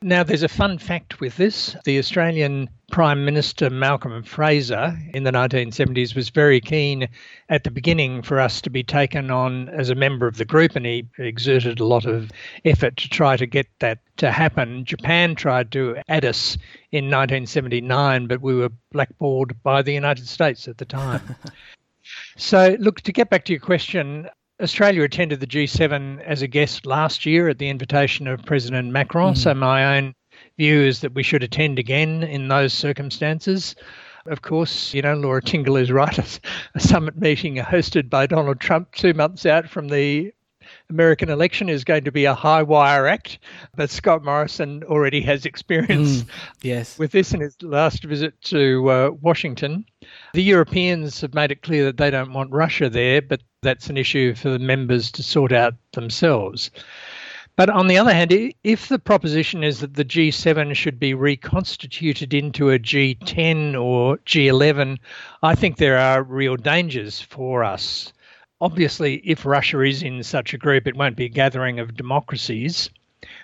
Now, 0.00 0.22
there's 0.22 0.42
a 0.42 0.48
fun 0.48 0.78
fact 0.78 1.20
with 1.20 1.36
this. 1.36 1.76
The 1.84 1.98
Australian 1.98 2.70
Prime 2.92 3.24
Minister 3.24 3.70
Malcolm 3.70 4.22
Fraser 4.22 4.98
in 5.14 5.24
the 5.24 5.32
1970s 5.32 6.14
was 6.14 6.28
very 6.28 6.60
keen 6.60 7.08
at 7.48 7.64
the 7.64 7.70
beginning 7.70 8.20
for 8.20 8.38
us 8.38 8.60
to 8.60 8.68
be 8.68 8.82
taken 8.82 9.30
on 9.30 9.70
as 9.70 9.88
a 9.88 9.94
member 9.94 10.26
of 10.26 10.36
the 10.36 10.44
group, 10.44 10.76
and 10.76 10.84
he 10.84 11.08
exerted 11.18 11.80
a 11.80 11.86
lot 11.86 12.04
of 12.04 12.30
effort 12.66 12.98
to 12.98 13.08
try 13.08 13.38
to 13.38 13.46
get 13.46 13.66
that 13.78 14.00
to 14.18 14.30
happen. 14.30 14.84
Japan 14.84 15.34
tried 15.34 15.72
to 15.72 15.96
add 16.08 16.26
us 16.26 16.58
in 16.92 17.06
1979, 17.06 18.26
but 18.26 18.42
we 18.42 18.54
were 18.54 18.70
blackballed 18.92 19.54
by 19.62 19.80
the 19.80 19.94
United 19.94 20.28
States 20.28 20.68
at 20.68 20.76
the 20.76 20.84
time. 20.84 21.34
so, 22.36 22.76
look, 22.78 23.00
to 23.00 23.12
get 23.12 23.30
back 23.30 23.46
to 23.46 23.54
your 23.54 23.60
question, 23.60 24.28
Australia 24.60 25.02
attended 25.02 25.40
the 25.40 25.46
G7 25.46 26.22
as 26.24 26.42
a 26.42 26.46
guest 26.46 26.84
last 26.84 27.24
year 27.24 27.48
at 27.48 27.58
the 27.58 27.70
invitation 27.70 28.28
of 28.28 28.44
President 28.44 28.92
Macron. 28.92 29.32
Mm. 29.32 29.38
So 29.38 29.54
my 29.54 29.96
own 29.96 30.14
view 30.56 30.80
is 30.82 31.00
that 31.00 31.14
we 31.14 31.22
should 31.22 31.42
attend 31.42 31.78
again 31.78 32.22
in 32.22 32.48
those 32.48 32.72
circumstances. 32.72 33.74
Of 34.26 34.42
course, 34.42 34.94
you 34.94 35.02
know, 35.02 35.14
Laura 35.14 35.42
Tingle 35.42 35.76
is 35.76 35.90
right. 35.90 36.40
A 36.74 36.80
summit 36.80 37.16
meeting 37.16 37.56
hosted 37.56 38.08
by 38.08 38.26
Donald 38.26 38.60
Trump 38.60 38.94
two 38.94 39.14
months 39.14 39.46
out 39.46 39.68
from 39.68 39.88
the 39.88 40.32
American 40.90 41.30
election 41.30 41.68
is 41.68 41.84
going 41.84 42.04
to 42.04 42.12
be 42.12 42.24
a 42.24 42.34
high 42.34 42.62
wire 42.62 43.06
act, 43.06 43.38
but 43.74 43.90
Scott 43.90 44.24
Morrison 44.24 44.82
already 44.84 45.20
has 45.22 45.44
experience 45.46 46.22
mm, 46.22 46.28
yes. 46.62 46.98
with 46.98 47.12
this 47.12 47.32
in 47.32 47.40
his 47.40 47.60
last 47.62 48.04
visit 48.04 48.40
to 48.42 48.90
uh, 48.90 49.10
Washington. 49.20 49.84
The 50.34 50.42
Europeans 50.42 51.20
have 51.20 51.34
made 51.34 51.50
it 51.50 51.62
clear 51.62 51.84
that 51.84 51.96
they 51.96 52.10
don't 52.10 52.32
want 52.32 52.52
Russia 52.52 52.88
there, 52.88 53.22
but 53.22 53.42
that's 53.62 53.90
an 53.90 53.96
issue 53.96 54.34
for 54.34 54.50
the 54.50 54.58
members 54.58 55.10
to 55.12 55.22
sort 55.22 55.52
out 55.52 55.74
themselves. 55.92 56.70
But 57.54 57.68
on 57.68 57.86
the 57.86 57.98
other 57.98 58.14
hand, 58.14 58.32
if 58.64 58.88
the 58.88 58.98
proposition 58.98 59.62
is 59.62 59.80
that 59.80 59.94
the 59.94 60.06
G7 60.06 60.74
should 60.74 60.98
be 60.98 61.12
reconstituted 61.12 62.32
into 62.32 62.70
a 62.70 62.78
G10 62.78 63.78
or 63.78 64.16
G11, 64.18 64.98
I 65.42 65.54
think 65.54 65.76
there 65.76 65.98
are 65.98 66.22
real 66.22 66.56
dangers 66.56 67.20
for 67.20 67.62
us. 67.62 68.14
Obviously, 68.62 69.16
if 69.16 69.44
Russia 69.44 69.80
is 69.80 70.02
in 70.02 70.22
such 70.22 70.54
a 70.54 70.58
group, 70.58 70.86
it 70.86 70.96
won't 70.96 71.16
be 71.16 71.26
a 71.26 71.28
gathering 71.28 71.78
of 71.78 71.94
democracies. 71.94 72.88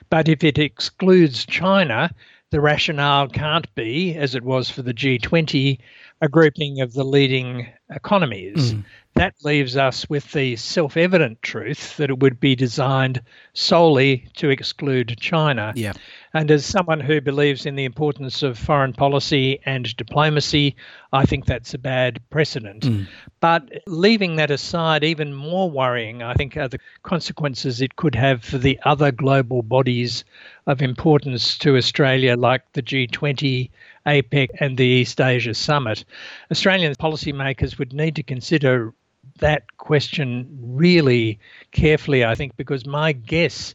But 0.09 0.27
if 0.27 0.43
it 0.43 0.59
excludes 0.59 1.45
China, 1.45 2.11
the 2.51 2.63
rationale 2.63 3.29
can't 3.29 3.73
be, 3.75 4.15
as 4.15 4.35
it 4.35 4.43
was 4.43 4.71
for 4.71 4.81
the 4.81 4.95
G20, 4.95 5.79
a 6.21 6.29
grouping 6.29 6.81
of 6.81 6.93
the 6.93 7.05
leading 7.05 7.69
economies. 7.91 8.75
Mm 8.75 8.85
that 9.19 9.35
leaves 9.43 9.77
us 9.77 10.09
with 10.09 10.31
the 10.33 10.55
self 10.57 10.97
evident 10.97 11.43
truth 11.43 11.97
that 11.97 12.11
it 12.11 12.21
would 12.21 12.39
be 12.39 12.55
designed 12.55 13.21
solely 13.53 14.29
to 14.37 14.49
exclude 14.49 15.19
China. 15.19 15.73
Yeah. 15.75 15.93
And 16.35 16.51
as 16.51 16.65
someone 16.65 17.01
who 17.01 17.21
believes 17.21 17.67
in 17.67 17.75
the 17.75 17.85
importance 17.85 18.43
of 18.43 18.59
foreign 18.59 18.93
policy 18.93 19.61
and 19.65 19.97
diplomacy, 19.97 20.77
I 21.13 21.25
think 21.25 21.47
that's 21.47 21.75
a 21.75 21.79
bad 21.79 22.21
precedent. 22.31 22.85
Mm. 22.85 23.09
But 23.41 23.69
leaving 23.87 24.37
that 24.37 24.51
aside, 24.51 25.03
even 25.03 25.35
more 25.35 25.71
worrying, 25.71 26.23
I 26.23 26.35
think, 26.35 26.57
are 26.57 26.69
the 26.69 26.79
consequences 27.03 27.81
it 27.81 27.97
could 27.97 28.15
have 28.15 28.45
for 28.45 28.59
the 28.59 28.79
other 28.85 29.11
global 29.11 29.63
bodies 29.63 30.25
of 30.67 30.83
importance 30.83 31.59
to 31.59 31.77
Australia, 31.77 32.37
like 32.37 32.73
the 32.75 32.83
G20, 32.83 33.71
APEC, 34.09 34.49
and 34.61 34.77
the 34.77 34.87
East 34.87 35.21
Asia 35.21 35.55
Summit. 35.55 36.05
Australian 36.51 36.95
policymakers 36.95 37.79
would 37.79 37.93
need 37.93 38.17
to 38.17 38.23
consider 38.23 38.95
that 39.41 39.77
question 39.77 40.49
really 40.61 41.39
carefully, 41.73 42.25
I 42.25 42.35
think, 42.35 42.57
because 42.57 42.87
my 42.87 43.13
guess 43.13 43.75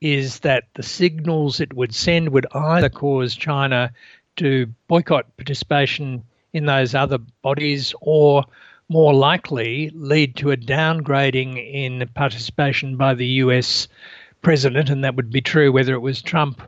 is 0.00 0.40
that 0.40 0.64
the 0.74 0.82
signals 0.82 1.60
it 1.60 1.72
would 1.74 1.94
send 1.94 2.30
would 2.30 2.46
either 2.54 2.88
cause 2.88 3.34
China 3.34 3.90
to 4.36 4.66
boycott 4.88 5.36
participation 5.36 6.24
in 6.52 6.66
those 6.66 6.94
other 6.94 7.18
bodies 7.42 7.94
or 8.00 8.44
more 8.88 9.14
likely 9.14 9.90
lead 9.94 10.36
to 10.36 10.50
a 10.50 10.56
downgrading 10.56 11.56
in 11.72 12.08
participation 12.14 12.96
by 12.96 13.14
the 13.14 13.26
US 13.44 13.86
president, 14.42 14.90
and 14.90 15.04
that 15.04 15.14
would 15.14 15.30
be 15.30 15.40
true 15.40 15.70
whether 15.70 15.94
it 15.94 16.00
was 16.00 16.22
Trump 16.22 16.62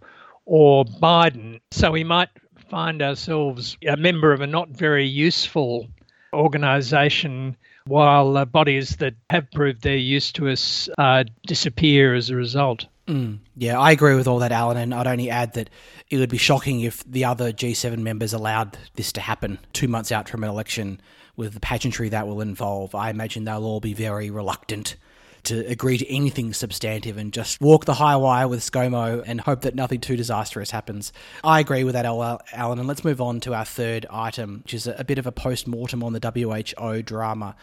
or 0.44 0.84
Biden. 0.84 1.60
So 1.70 1.90
we 1.90 2.04
might 2.04 2.28
find 2.72 3.02
ourselves 3.02 3.76
a 3.86 3.98
member 3.98 4.32
of 4.32 4.40
a 4.40 4.46
not 4.46 4.70
very 4.70 5.06
useful 5.06 5.86
organization 6.32 7.54
while 7.84 8.34
uh, 8.38 8.46
bodies 8.46 8.96
that 8.96 9.12
have 9.28 9.50
proved 9.50 9.82
their 9.82 9.98
use 9.98 10.32
to 10.32 10.48
us 10.48 10.88
uh, 10.96 11.22
disappear 11.46 12.14
as 12.14 12.30
a 12.30 12.34
result. 12.34 12.86
Mm, 13.06 13.40
yeah, 13.58 13.78
I 13.78 13.90
agree 13.90 14.14
with 14.14 14.26
all 14.26 14.38
that, 14.38 14.52
Allan, 14.52 14.78
and 14.78 14.94
I'd 14.94 15.06
only 15.06 15.28
add 15.28 15.52
that 15.52 15.68
it 16.08 16.16
would 16.16 16.30
be 16.30 16.38
shocking 16.38 16.80
if 16.80 17.04
the 17.04 17.26
other 17.26 17.52
G7 17.52 17.98
members 17.98 18.32
allowed 18.32 18.78
this 18.94 19.12
to 19.12 19.20
happen 19.20 19.58
two 19.74 19.86
months 19.86 20.10
out 20.10 20.30
from 20.30 20.42
an 20.42 20.48
election 20.48 20.98
with 21.36 21.52
the 21.52 21.60
pageantry 21.60 22.08
that 22.08 22.26
will 22.26 22.40
involve. 22.40 22.94
I 22.94 23.10
imagine 23.10 23.44
they'll 23.44 23.66
all 23.66 23.80
be 23.80 23.92
very 23.92 24.30
reluctant 24.30 24.96
to 25.44 25.66
agree 25.66 25.98
to 25.98 26.08
anything 26.08 26.52
substantive 26.52 27.16
and 27.16 27.32
just 27.32 27.60
walk 27.60 27.84
the 27.84 27.94
high 27.94 28.16
wire 28.16 28.46
with 28.46 28.60
ScoMo 28.60 29.22
and 29.26 29.40
hope 29.40 29.62
that 29.62 29.74
nothing 29.74 30.00
too 30.00 30.16
disastrous 30.16 30.70
happens. 30.70 31.12
I 31.42 31.60
agree 31.60 31.84
with 31.84 31.94
that, 31.94 32.04
Allan. 32.04 32.78
And 32.78 32.86
let's 32.86 33.04
move 33.04 33.20
on 33.20 33.40
to 33.40 33.54
our 33.54 33.64
third 33.64 34.06
item, 34.10 34.60
which 34.62 34.74
is 34.74 34.86
a 34.86 35.04
bit 35.04 35.18
of 35.18 35.26
a 35.26 35.32
post 35.32 35.66
mortem 35.66 36.02
on 36.04 36.12
the 36.12 36.20
WHO 36.20 37.02
drama. 37.02 37.56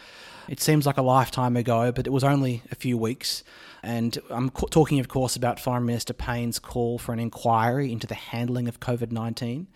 It 0.49 0.59
seems 0.59 0.85
like 0.85 0.97
a 0.97 1.03
lifetime 1.03 1.55
ago, 1.55 1.91
but 1.91 2.07
it 2.07 2.09
was 2.09 2.23
only 2.23 2.63
a 2.71 2.75
few 2.75 2.97
weeks. 2.97 3.43
And 3.81 4.17
I'm 4.29 4.49
talking, 4.49 4.99
of 4.99 5.07
course, 5.07 5.35
about 5.35 5.59
Foreign 5.59 5.85
Minister 5.85 6.13
Payne's 6.13 6.59
call 6.59 6.97
for 6.97 7.13
an 7.13 7.19
inquiry 7.19 7.91
into 7.91 8.07
the 8.07 8.15
handling 8.15 8.67
of 8.67 8.79
COVID 8.79 9.11
19. 9.11 9.67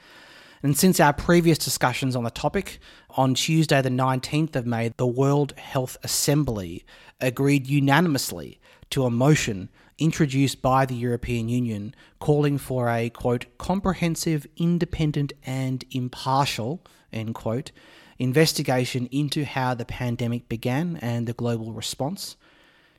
And 0.63 0.77
since 0.77 1.01
our 1.01 1.11
previous 1.11 1.57
discussions 1.57 2.15
on 2.15 2.23
the 2.23 2.31
topic, 2.31 2.79
on 3.11 3.33
Tuesday, 3.33 3.81
the 3.81 3.89
19th 3.89 4.55
of 4.55 4.65
May, 4.65 4.93
the 4.95 5.05
World 5.05 5.51
Health 5.57 5.97
Assembly 6.03 6.85
agreed 7.23 7.67
unanimously 7.67 8.59
to 8.89 9.05
a 9.05 9.09
motion 9.09 9.69
introduced 9.97 10.61
by 10.61 10.85
the 10.85 10.95
European 10.95 11.49
Union 11.49 11.95
calling 12.19 12.57
for 12.57 12.89
a 12.89 13.09
quote 13.09 13.45
comprehensive, 13.57 14.45
independent 14.57 15.33
and 15.43 15.83
impartial 15.91 16.81
end 17.11 17.35
quote 17.35 17.71
investigation 18.19 19.07
into 19.07 19.43
how 19.43 19.73
the 19.73 19.85
pandemic 19.85 20.47
began 20.47 20.97
and 20.97 21.27
the 21.27 21.33
global 21.33 21.73
response. 21.73 22.35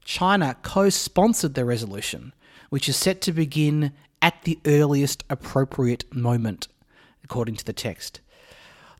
China 0.05 0.57
co-sponsored 0.63 1.55
the 1.55 1.65
resolution, 1.65 2.33
which 2.69 2.89
is 2.89 2.97
set 2.97 3.21
to 3.23 3.33
begin 3.33 3.93
at 4.21 4.43
the 4.43 4.59
earliest 4.67 5.25
appropriate 5.31 6.13
moment 6.15 6.69
according 7.23 7.57
to 7.57 7.65
the 7.65 7.73
text. 7.73 8.21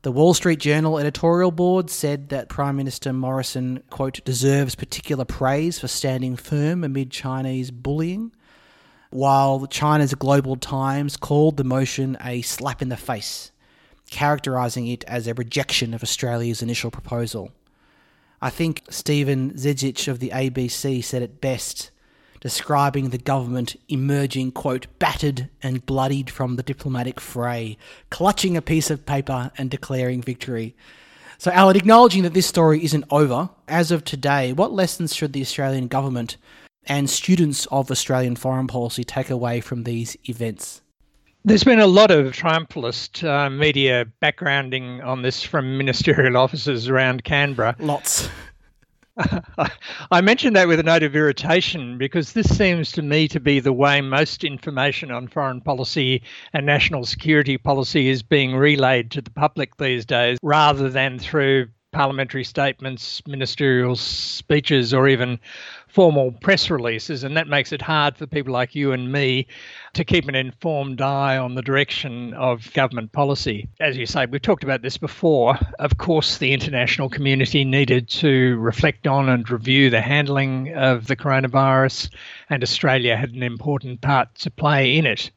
The 0.05 0.11
Wall 0.11 0.35
Street 0.35 0.59
Journal 0.59 0.99
editorial 0.99 1.49
board 1.49 1.89
said 1.89 2.29
that 2.29 2.47
Prime 2.47 2.75
Minister 2.75 3.11
Morrison, 3.11 3.81
quote, 3.89 4.23
deserves 4.23 4.75
particular 4.75 5.25
praise 5.25 5.79
for 5.79 5.87
standing 5.87 6.35
firm 6.35 6.83
amid 6.83 7.09
Chinese 7.09 7.71
bullying, 7.71 8.31
while 9.09 9.65
China's 9.65 10.13
Global 10.13 10.57
Times 10.57 11.17
called 11.17 11.57
the 11.57 11.63
motion 11.63 12.19
a 12.23 12.43
slap 12.43 12.83
in 12.83 12.89
the 12.89 12.97
face, 12.97 13.51
characterising 14.11 14.85
it 14.85 15.03
as 15.05 15.25
a 15.25 15.33
rejection 15.33 15.91
of 15.91 16.03
Australia's 16.03 16.61
initial 16.61 16.91
proposal. 16.91 17.51
I 18.39 18.51
think 18.51 18.83
Stephen 18.91 19.53
Zejic 19.53 20.07
of 20.07 20.19
the 20.19 20.29
ABC 20.29 21.03
said 21.03 21.23
it 21.23 21.41
best 21.41 21.89
describing 22.45 23.09
the 23.09 23.17
government 23.17 23.75
emerging, 23.89 24.51
quote, 24.51 24.85
battered 24.99 25.49
and 25.63 25.83
bloodied 25.87 26.29
from 26.29 26.57
the 26.57 26.61
diplomatic 26.61 27.19
fray, 27.19 27.75
clutching 28.11 28.55
a 28.55 28.61
piece 28.61 28.91
of 28.91 29.03
paper 29.03 29.49
and 29.57 29.71
declaring 29.71 30.21
victory. 30.21 30.75
So, 31.39 31.49
Allan, 31.49 31.75
acknowledging 31.75 32.21
that 32.21 32.35
this 32.35 32.45
story 32.45 32.85
isn't 32.85 33.05
over, 33.09 33.49
as 33.67 33.89
of 33.89 34.03
today, 34.03 34.53
what 34.53 34.71
lessons 34.71 35.15
should 35.15 35.33
the 35.33 35.41
Australian 35.41 35.87
government 35.87 36.37
and 36.85 37.09
students 37.09 37.65
of 37.71 37.89
Australian 37.89 38.35
foreign 38.35 38.67
policy 38.67 39.03
take 39.03 39.31
away 39.31 39.59
from 39.59 39.81
these 39.81 40.15
events? 40.29 40.83
There's 41.45 41.63
been 41.63 41.79
a 41.79 41.87
lot 41.87 42.11
of 42.11 42.31
triumphalist 42.33 43.27
uh, 43.27 43.49
media 43.49 44.05
backgrounding 44.21 45.03
on 45.03 45.23
this 45.23 45.41
from 45.41 45.79
ministerial 45.79 46.37
offices 46.43 46.89
around 46.89 47.23
Canberra. 47.23 47.75
Lots. 47.79 48.29
I 50.11 50.21
mentioned 50.21 50.55
that 50.55 50.67
with 50.67 50.79
a 50.79 50.83
note 50.83 51.03
of 51.03 51.15
irritation 51.15 51.97
because 51.97 52.33
this 52.33 52.55
seems 52.57 52.91
to 52.93 53.01
me 53.01 53.27
to 53.29 53.39
be 53.39 53.59
the 53.59 53.71
way 53.71 54.01
most 54.01 54.43
information 54.43 55.09
on 55.09 55.27
foreign 55.27 55.61
policy 55.61 56.21
and 56.53 56.65
national 56.65 57.05
security 57.05 57.57
policy 57.57 58.09
is 58.09 58.23
being 58.23 58.55
relayed 58.55 59.11
to 59.11 59.21
the 59.21 59.31
public 59.31 59.77
these 59.77 60.05
days 60.05 60.37
rather 60.41 60.89
than 60.89 61.17
through 61.17 61.67
parliamentary 61.95 62.43
statements, 62.43 63.25
ministerial 63.25 63.95
speeches, 63.95 64.93
or 64.93 65.07
even 65.07 65.39
formal 65.87 66.33
press 66.33 66.69
releases. 66.69 67.23
And 67.23 67.37
that 67.37 67.47
makes 67.47 67.71
it 67.71 67.81
hard 67.81 68.17
for 68.17 68.27
people 68.27 68.51
like 68.51 68.75
you 68.75 68.91
and 68.91 69.13
me 69.13 69.47
to 69.93 70.03
keep 70.03 70.27
an 70.27 70.35
informed 70.35 70.99
eye 70.99 71.37
on 71.37 71.55
the 71.55 71.61
direction 71.61 72.33
of 72.33 72.73
government 72.73 73.13
policy. 73.13 73.69
As 73.79 73.95
you 73.95 74.05
say, 74.05 74.25
we've 74.25 74.41
talked 74.41 74.65
about 74.65 74.81
this 74.81 74.97
before. 74.97 75.57
Of 75.79 75.97
course, 75.97 76.37
the 76.37 76.51
international 76.51 77.07
community 77.07 77.63
needed 77.63 78.09
to 78.09 78.57
reflect 78.57 79.07
on 79.07 79.29
and 79.29 79.49
review 79.49 79.89
the 79.89 80.01
handling 80.01 80.73
of 80.73 81.07
the 81.07 81.15
coronavirus, 81.15 82.09
and 82.49 82.61
Australia 82.61 83.15
had 83.15 83.29
an 83.29 83.41
important 83.41 84.01
part 84.01 84.35
to 84.39 84.51
play 84.51 84.97
in 84.97 85.05
it. 85.05 85.31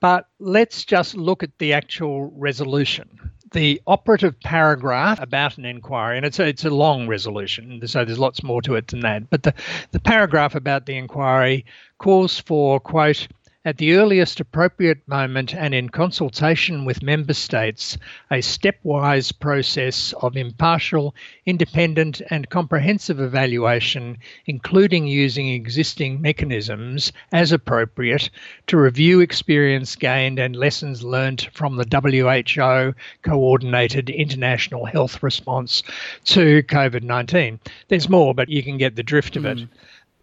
But 0.00 0.26
let's 0.40 0.84
just 0.84 1.14
look 1.14 1.44
at 1.44 1.56
the 1.58 1.74
actual 1.74 2.32
resolution 2.36 3.30
the 3.56 3.80
operative 3.86 4.38
paragraph 4.40 5.18
about 5.18 5.56
an 5.56 5.64
inquiry, 5.64 6.18
and 6.18 6.26
it's 6.26 6.38
a, 6.38 6.46
it's 6.46 6.66
a 6.66 6.70
long 6.70 7.08
resolution, 7.08 7.80
so 7.86 8.04
there's 8.04 8.18
lots 8.18 8.42
more 8.42 8.60
to 8.60 8.74
it 8.74 8.88
than 8.88 9.00
that. 9.00 9.30
But 9.30 9.44
the, 9.44 9.54
the 9.92 9.98
paragraph 9.98 10.54
about 10.54 10.84
the 10.84 10.94
inquiry 10.96 11.64
calls 11.98 12.38
for, 12.38 12.78
quote, 12.78 13.26
at 13.66 13.78
the 13.78 13.94
earliest 13.94 14.38
appropriate 14.38 15.00
moment 15.08 15.52
and 15.52 15.74
in 15.74 15.88
consultation 15.88 16.84
with 16.84 17.02
member 17.02 17.34
states, 17.34 17.98
a 18.30 18.36
stepwise 18.36 19.36
process 19.36 20.14
of 20.22 20.36
impartial, 20.36 21.12
independent, 21.46 22.22
and 22.30 22.48
comprehensive 22.48 23.20
evaluation, 23.20 24.16
including 24.46 25.08
using 25.08 25.48
existing 25.48 26.22
mechanisms 26.22 27.12
as 27.32 27.50
appropriate 27.50 28.30
to 28.68 28.76
review 28.76 29.18
experience 29.18 29.96
gained 29.96 30.38
and 30.38 30.54
lessons 30.54 31.02
learnt 31.02 31.48
from 31.52 31.74
the 31.74 31.84
WHO 31.90 32.94
coordinated 33.28 34.08
international 34.08 34.84
health 34.84 35.20
response 35.24 35.82
to 36.24 36.62
COVID 36.62 37.02
19. 37.02 37.58
There's 37.88 38.08
more, 38.08 38.32
but 38.32 38.48
you 38.48 38.62
can 38.62 38.78
get 38.78 38.94
the 38.94 39.02
drift 39.02 39.34
of 39.34 39.42
mm. 39.42 39.68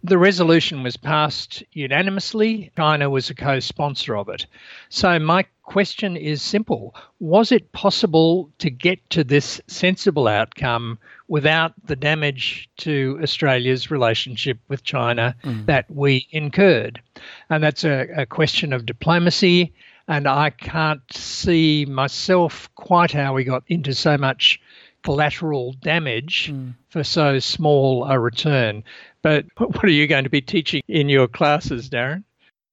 The 0.04 0.18
resolution 0.18 0.82
was 0.82 0.98
passed 0.98 1.62
unanimously. 1.72 2.70
China 2.76 3.08
was 3.08 3.30
a 3.30 3.34
co 3.34 3.58
sponsor 3.58 4.14
of 4.14 4.28
it. 4.28 4.46
So, 4.90 5.18
my 5.18 5.46
question 5.62 6.14
is 6.14 6.42
simple 6.42 6.94
Was 7.20 7.50
it 7.50 7.72
possible 7.72 8.50
to 8.58 8.68
get 8.68 8.98
to 9.10 9.24
this 9.24 9.62
sensible 9.66 10.28
outcome 10.28 10.98
without 11.26 11.72
the 11.86 11.96
damage 11.96 12.68
to 12.76 13.18
Australia's 13.22 13.90
relationship 13.90 14.58
with 14.68 14.84
China 14.84 15.34
mm. 15.42 15.64
that 15.64 15.90
we 15.90 16.28
incurred? 16.30 17.00
And 17.48 17.64
that's 17.64 17.84
a, 17.84 18.06
a 18.14 18.26
question 18.26 18.74
of 18.74 18.84
diplomacy. 18.84 19.72
And 20.06 20.28
I 20.28 20.50
can't 20.50 21.00
see 21.14 21.86
myself 21.86 22.68
quite 22.74 23.12
how 23.12 23.32
we 23.32 23.44
got 23.44 23.64
into 23.68 23.94
so 23.94 24.18
much 24.18 24.60
collateral 25.02 25.72
damage 25.80 26.50
mm. 26.52 26.74
for 26.88 27.04
so 27.04 27.38
small 27.38 28.04
a 28.04 28.18
return. 28.18 28.84
But 29.24 29.46
what 29.56 29.82
are 29.82 29.88
you 29.88 30.06
going 30.06 30.22
to 30.22 30.30
be 30.30 30.40
teaching 30.40 30.82
in 30.86 31.08
your 31.08 31.26
classes, 31.26 31.90
Darren? 31.90 32.22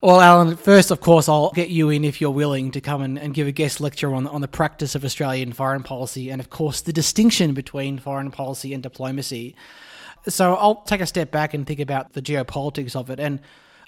Well, 0.01 0.19
Allan, 0.19 0.57
first, 0.57 0.89
of 0.89 0.99
course, 0.99 1.29
I'll 1.29 1.51
get 1.51 1.69
you 1.69 1.91
in 1.91 2.03
if 2.03 2.19
you're 2.19 2.31
willing 2.31 2.71
to 2.71 2.81
come 2.81 3.03
and, 3.03 3.19
and 3.19 3.35
give 3.35 3.47
a 3.47 3.51
guest 3.51 3.79
lecture 3.79 4.13
on, 4.15 4.25
on 4.27 4.41
the 4.41 4.47
practice 4.47 4.95
of 4.95 5.05
Australian 5.05 5.53
foreign 5.53 5.83
policy 5.83 6.31
and, 6.31 6.41
of 6.41 6.49
course, 6.49 6.81
the 6.81 6.91
distinction 6.91 7.53
between 7.53 7.99
foreign 7.99 8.31
policy 8.31 8.73
and 8.73 8.81
diplomacy. 8.81 9.55
So 10.27 10.55
I'll 10.55 10.81
take 10.83 11.01
a 11.01 11.05
step 11.05 11.31
back 11.31 11.53
and 11.53 11.67
think 11.67 11.79
about 11.79 12.13
the 12.13 12.21
geopolitics 12.21 12.95
of 12.95 13.11
it. 13.11 13.19
And 13.19 13.41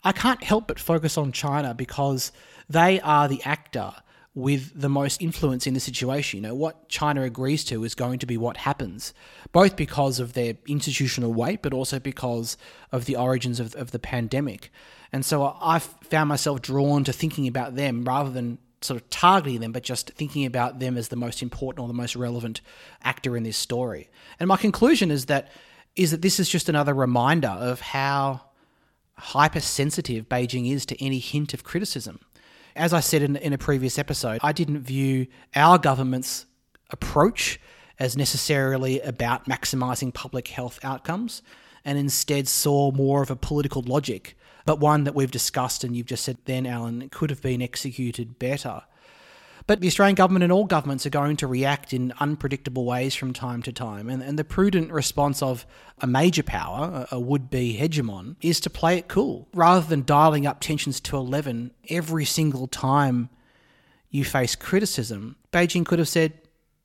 I 0.03 0.11
can't 0.11 0.43
help 0.43 0.67
but 0.67 0.79
focus 0.79 1.17
on 1.17 1.31
China 1.31 1.73
because 1.73 2.31
they 2.69 3.01
are 3.01 3.27
the 3.27 3.41
actor 3.43 3.91
with 4.35 4.71
the 4.79 4.89
most 4.89 5.21
influence 5.21 5.67
in 5.67 5.73
the 5.73 5.79
situation. 5.79 6.37
You 6.37 6.49
know, 6.49 6.55
what 6.55 6.89
China 6.89 7.21
agrees 7.21 7.63
to 7.65 7.83
is 7.83 7.93
going 7.93 8.19
to 8.19 8.25
be 8.25 8.37
what 8.37 8.57
happens, 8.57 9.13
both 9.51 9.75
because 9.75 10.19
of 10.19 10.33
their 10.33 10.55
institutional 10.67 11.33
weight, 11.33 11.61
but 11.61 11.73
also 11.73 11.99
because 11.99 12.57
of 12.91 13.05
the 13.05 13.15
origins 13.15 13.59
of, 13.59 13.75
of 13.75 13.91
the 13.91 13.99
pandemic. 13.99 14.71
And 15.11 15.23
so 15.23 15.55
I've 15.61 15.83
found 15.83 16.29
myself 16.29 16.61
drawn 16.61 17.03
to 17.03 17.13
thinking 17.13 17.47
about 17.47 17.75
them 17.75 18.05
rather 18.05 18.31
than 18.31 18.57
sort 18.81 18.99
of 18.99 19.09
targeting 19.09 19.61
them, 19.61 19.71
but 19.71 19.83
just 19.83 20.09
thinking 20.11 20.45
about 20.45 20.79
them 20.79 20.97
as 20.97 21.09
the 21.09 21.15
most 21.15 21.41
important 21.41 21.83
or 21.83 21.87
the 21.87 21.93
most 21.93 22.15
relevant 22.15 22.61
actor 23.03 23.37
in 23.37 23.43
this 23.43 23.57
story. 23.57 24.09
And 24.39 24.47
my 24.47 24.57
conclusion 24.57 25.11
is 25.11 25.25
that 25.27 25.51
is 25.95 26.09
that 26.09 26.23
this 26.23 26.39
is 26.39 26.49
just 26.49 26.69
another 26.69 26.93
reminder 26.93 27.49
of 27.49 27.79
how 27.79 28.41
hypersensitive 29.15 30.27
Beijing 30.27 30.71
is 30.71 30.87
to 30.87 31.03
any 31.03 31.19
hint 31.19 31.53
of 31.53 31.63
criticism. 31.63 32.19
As 32.75 32.91
I 32.93 33.01
said 33.01 33.21
in, 33.21 33.35
in 33.35 33.53
a 33.53 33.57
previous 33.57 33.99
episode, 33.99 34.39
I 34.41 34.51
didn't 34.51 34.81
view 34.81 35.27
our 35.55 35.77
government's 35.77 36.45
approach 36.89 37.59
as 37.99 38.17
necessarily 38.17 38.99
about 39.01 39.45
maximizing 39.45 40.13
public 40.13 40.47
health 40.47 40.79
outcomes 40.83 41.43
and 41.85 41.97
instead 41.97 42.47
saw 42.47 42.91
more 42.91 43.21
of 43.21 43.29
a 43.29 43.35
political 43.35 43.83
logic, 43.83 44.35
but 44.65 44.79
one 44.79 45.03
that 45.03 45.13
we've 45.13 45.31
discussed 45.31 45.83
and 45.83 45.95
you've 45.95 46.07
just 46.07 46.23
said 46.23 46.37
then, 46.45 46.65
Allan, 46.65 47.09
could 47.09 47.29
have 47.29 47.41
been 47.41 47.61
executed 47.61 48.39
better. 48.39 48.81
But 49.65 49.79
the 49.79 49.87
Australian 49.87 50.15
government 50.15 50.43
and 50.43 50.51
all 50.51 50.65
governments 50.65 51.05
are 51.05 51.11
going 51.11 51.37
to 51.37 51.47
react 51.47 51.93
in 51.93 52.13
unpredictable 52.19 52.85
ways 52.85 53.15
from 53.15 53.31
time 53.31 53.61
to 53.63 53.71
time. 53.71 54.09
And, 54.09 54.21
and 54.21 54.37
the 54.37 54.43
prudent 54.43 54.91
response 54.91 55.41
of 55.41 55.65
a 55.99 56.07
major 56.07 56.43
power, 56.43 57.07
a, 57.11 57.15
a 57.15 57.19
would 57.19 57.49
be 57.49 57.77
hegemon, 57.79 58.35
is 58.41 58.59
to 58.61 58.69
play 58.69 58.97
it 58.97 59.07
cool 59.07 59.47
rather 59.53 59.85
than 59.85 60.03
dialing 60.03 60.45
up 60.45 60.59
tensions 60.59 60.99
to 61.01 61.15
11 61.15 61.71
every 61.89 62.25
single 62.25 62.67
time 62.67 63.29
you 64.09 64.25
face 64.25 64.55
criticism. 64.55 65.37
Beijing 65.53 65.85
could 65.85 65.99
have 65.99 66.09
said, 66.09 66.33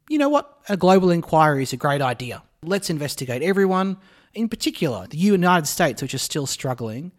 you 0.08 0.18
know 0.18 0.28
what, 0.28 0.58
a 0.68 0.76
global 0.76 1.10
inquiry 1.10 1.64
is 1.64 1.72
a 1.72 1.76
great 1.76 2.00
idea. 2.00 2.42
Let's 2.62 2.90
investigate 2.90 3.42
everyone, 3.42 3.98
in 4.34 4.48
particular 4.48 5.06
the 5.08 5.18
United 5.18 5.66
States, 5.66 6.00
which 6.00 6.14
is 6.14 6.22
still 6.22 6.46
struggling 6.46 7.12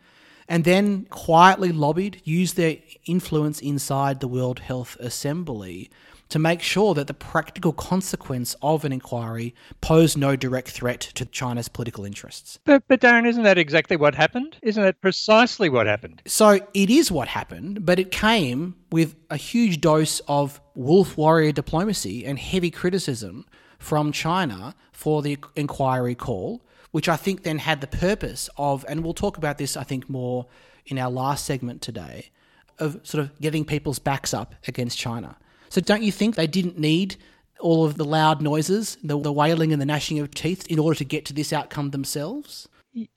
and 0.49 0.63
then 0.63 1.05
quietly 1.05 1.71
lobbied, 1.71 2.21
used 2.25 2.57
their 2.57 2.77
influence 3.05 3.61
inside 3.61 4.19
the 4.19 4.27
World 4.27 4.59
Health 4.59 4.97
Assembly 4.99 5.89
to 6.29 6.39
make 6.39 6.61
sure 6.61 6.93
that 6.93 7.07
the 7.07 7.13
practical 7.13 7.71
consequence 7.73 8.55
of 8.61 8.85
an 8.85 8.91
inquiry 8.91 9.53
posed 9.81 10.17
no 10.17 10.35
direct 10.35 10.69
threat 10.69 11.01
to 11.01 11.25
China's 11.25 11.67
political 11.67 12.05
interests. 12.05 12.59
But, 12.65 12.83
but 12.87 13.01
Darren, 13.01 13.27
isn't 13.27 13.43
that 13.43 13.57
exactly 13.57 13.97
what 13.97 14.15
happened? 14.15 14.57
Isn't 14.61 14.83
that 14.83 15.01
precisely 15.01 15.69
what 15.69 15.87
happened? 15.87 16.21
So 16.25 16.59
it 16.73 16.89
is 16.89 17.11
what 17.11 17.27
happened, 17.27 17.85
but 17.85 17.99
it 17.99 18.11
came 18.11 18.75
with 18.91 19.15
a 19.29 19.37
huge 19.37 19.81
dose 19.81 20.19
of 20.27 20.61
wolf 20.75 21.17
warrior 21.17 21.51
diplomacy 21.51 22.25
and 22.25 22.37
heavy 22.37 22.71
criticism 22.71 23.45
from 23.79 24.11
China 24.11 24.75
for 24.91 25.21
the 25.21 25.37
inquiry 25.55 26.15
call 26.15 26.61
which 26.91 27.07
I 27.07 27.15
think 27.15 27.43
then 27.43 27.59
had 27.59 27.81
the 27.81 27.87
purpose 27.87 28.49
of, 28.57 28.85
and 28.87 29.03
we'll 29.03 29.13
talk 29.13 29.37
about 29.37 29.57
this, 29.57 29.77
I 29.77 29.83
think, 29.83 30.09
more 30.09 30.47
in 30.85 30.97
our 30.97 31.09
last 31.09 31.45
segment 31.45 31.81
today, 31.81 32.31
of 32.79 32.99
sort 33.03 33.23
of 33.23 33.39
getting 33.39 33.65
people's 33.65 33.99
backs 33.99 34.33
up 34.33 34.55
against 34.67 34.97
China. 34.97 35.37
So 35.69 35.81
don't 35.81 36.01
you 36.01 36.11
think 36.11 36.35
they 36.35 36.47
didn't 36.47 36.79
need 36.79 37.17
all 37.59 37.85
of 37.85 37.97
the 37.97 38.05
loud 38.05 38.41
noises, 38.41 38.97
the, 39.03 39.19
the 39.19 39.31
wailing 39.31 39.71
and 39.71 39.81
the 39.81 39.85
gnashing 39.85 40.19
of 40.19 40.31
teeth 40.31 40.65
in 40.67 40.79
order 40.79 40.97
to 40.97 41.05
get 41.05 41.25
to 41.25 41.33
this 41.33 41.53
outcome 41.53 41.91
themselves? 41.91 42.67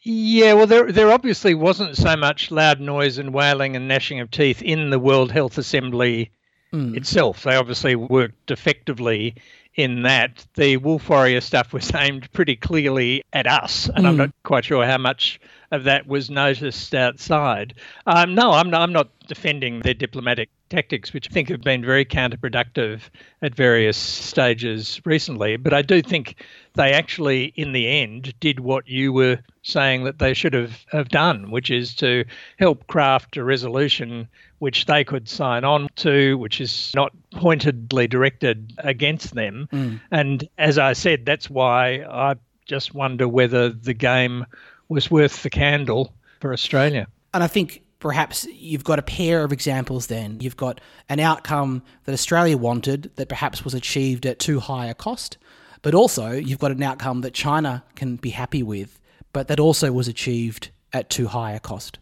Yeah, 0.03 0.53
well, 0.53 0.67
there 0.67 0.93
there 0.93 1.11
obviously 1.11 1.55
wasn't 1.55 1.97
so 1.97 2.15
much 2.15 2.51
loud 2.51 2.79
noise 2.79 3.17
and 3.17 3.33
wailing 3.33 3.75
and 3.75 3.89
gnashing 3.89 4.21
of 4.21 4.31
teeth 4.31 4.61
in 4.61 4.91
the 4.91 4.99
World 4.99 5.33
Health 5.33 5.57
Assembly 5.57 6.31
mm. 6.73 6.95
itself. 6.95 7.45
They 7.45 7.57
obviously 7.57 7.97
worked 7.97 8.51
effectively 8.51 9.35
in 9.75 10.03
that 10.03 10.45
the 10.55 10.77
Wolf 10.77 11.09
Warrior 11.09 11.41
stuff 11.41 11.73
was 11.73 11.93
aimed 11.97 12.31
pretty 12.33 12.57
clearly 12.57 13.25
at 13.33 13.47
us, 13.47 13.89
and 13.89 14.05
mm. 14.05 14.09
I'm 14.09 14.15
hmm. 14.15 14.19
not 14.19 14.31
quite 14.45 14.65
sure 14.65 14.85
how 14.87 14.99
much 14.99 15.41
of 15.71 15.85
that 15.85 16.07
was 16.07 16.31
noticed 16.31 16.95
outside. 16.95 17.75
Um, 18.07 18.35
no, 18.35 18.53
I'm 18.53 18.71
not, 18.71 18.83
I'm 18.83 18.93
not 18.93 19.09
defending 19.27 19.81
their 19.81 19.95
diplomatic 19.95 20.51
tactics, 20.73 21.13
which 21.13 21.29
I 21.31 21.33
think 21.33 21.49
have 21.51 21.61
been 21.61 21.85
very 21.85 22.05
counterproductive 22.05 23.03
at 23.43 23.55
various 23.55 23.97
stages 23.97 25.01
recently. 25.05 25.57
But 25.57 25.75
I 25.75 25.83
do 25.83 26.01
think 26.01 26.43
they 26.75 26.93
actually, 26.93 27.53
in 27.57 27.73
the 27.73 27.87
end, 27.89 28.35
did 28.41 28.61
what 28.61 28.89
you 28.89 29.13
were 29.13 29.39
saying 29.63 30.05
that 30.05 30.19
they 30.19 30.33
should 30.35 30.55
have, 30.55 30.85
have 30.91 31.09
done, 31.11 31.51
which 31.51 31.71
is 31.71 31.95
to 31.97 32.25
help 32.59 32.87
craft 32.87 33.37
a 33.37 33.45
resolution 33.45 34.29
which 34.61 34.87
they 34.87 35.05
could 35.05 35.29
sign 35.29 35.65
on 35.65 35.89
to, 35.97 36.39
which 36.39 36.61
is 36.61 36.93
not 36.95 37.13
pointedly 37.33 38.07
directed 38.07 38.73
against 38.79 39.35
them. 39.35 39.69
Mm. 39.73 40.01
And 40.11 40.49
as 40.57 40.79
I 40.79 40.95
said, 40.95 41.27
that's 41.27 41.51
why 41.51 42.05
I 42.09 42.37
just 42.65 42.95
wonder 42.95 43.29
whether 43.29 43.69
the 43.69 43.95
game 43.95 44.47
was 44.89 45.11
worth 45.11 45.43
the 45.43 45.51
candle 45.51 46.15
for 46.41 46.53
Australia. 46.53 47.07
And 47.35 47.43
I 47.43 47.47
think 47.47 47.82
perhaps 48.03 48.45
you've 48.53 48.85
got 48.85 48.99
a 48.99 49.03
pair 49.03 49.45
of 49.45 49.53
examples 49.53 50.09
then. 50.09 50.39
You've 50.41 50.57
got 50.57 50.81
an 51.09 51.21
outcome 51.21 51.83
that 52.05 52.13
Australia 52.13 52.57
wanted 52.59 53.11
that 53.17 53.29
perhaps 53.29 53.65
was 53.65 53.75
achieved 53.75 54.27
at 54.27 54.39
too 54.39 54.59
high 54.61 54.87
a 54.87 54.95
cost, 54.95 55.39
But 55.83 55.95
also, 55.97 56.31
you've 56.31 56.61
got 56.61 56.71
an 56.71 56.81
outcome 56.83 57.23
that 57.23 57.35
China 57.35 57.83
can 57.97 58.15
be 58.15 58.31
happy 58.31 58.63
with, 58.63 59.01
but 59.33 59.49
that 59.49 59.59
also 59.59 59.91
was 59.91 60.07
achieved 60.07 60.71
at 60.93 61.11
too 61.11 61.27
high 61.27 61.53
a 61.53 61.59
cost. 61.61 61.99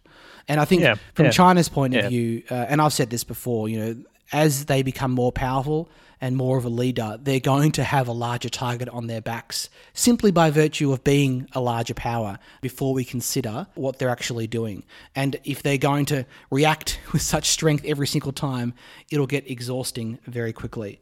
And 0.49 0.61
I 0.61 0.67
think 0.67 0.83
Yeah, 0.83 0.97
from 1.15 1.27
yeah. 1.27 1.31
China's 1.31 1.71
point 1.71 1.95
of 1.97 2.03
Yeah. 2.03 2.09
view, 2.11 2.43
uh, 2.51 2.67
and 2.69 2.83
I've 2.83 2.93
said 2.93 3.09
this 3.09 3.25
before, 3.25 3.71
you 3.71 3.79
know, 3.79 3.97
as 4.33 4.67
they 4.67 4.83
become 4.83 5.13
more 5.13 5.33
powerful 5.33 5.89
and 6.21 6.37
more 6.37 6.59
of 6.59 6.65
a 6.65 6.69
leader, 6.69 7.19
they're 7.21 7.41
going 7.41 7.73
to 7.73 7.85
have 7.85 8.09
a 8.09 8.13
larger 8.13 8.49
target 8.49 8.89
on 8.91 9.07
their 9.07 9.21
backs 9.21 9.71
simply 9.95 10.31
by 10.31 10.51
virtue 10.51 10.93
of 10.93 11.03
being 11.03 11.49
a 11.53 11.61
larger 11.61 11.95
power 11.95 12.39
before 12.61 12.93
we 12.93 13.05
consider 13.05 13.67
what 13.75 13.99
they're 13.99 14.11
actually 14.11 14.47
doing. 14.47 14.85
And 15.15 15.37
if 15.45 15.63
they're 15.63 15.79
going 15.79 16.07
to 16.07 16.27
react 16.51 17.01
with 17.13 17.23
such 17.23 17.49
strength 17.49 17.85
every 17.85 18.07
single 18.07 18.33
time, 18.33 18.75
it'll 19.11 19.27
get 19.27 19.51
exhausting 19.51 20.19
very 20.27 20.53
quickly. 20.53 21.01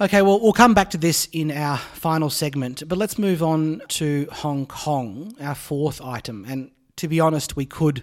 Okay, 0.00 0.22
well, 0.22 0.40
we'll 0.40 0.52
come 0.52 0.74
back 0.74 0.90
to 0.90 0.98
this 0.98 1.28
in 1.32 1.50
our 1.50 1.76
final 1.76 2.30
segment, 2.30 2.82
but 2.88 2.96
let's 2.96 3.18
move 3.18 3.42
on 3.42 3.82
to 3.88 4.26
Hong 4.32 4.66
Kong, 4.66 5.34
our 5.40 5.54
fourth 5.54 6.00
item. 6.00 6.46
And 6.48 6.70
to 6.96 7.08
be 7.08 7.20
honest, 7.20 7.56
we 7.56 7.66
could 7.66 8.02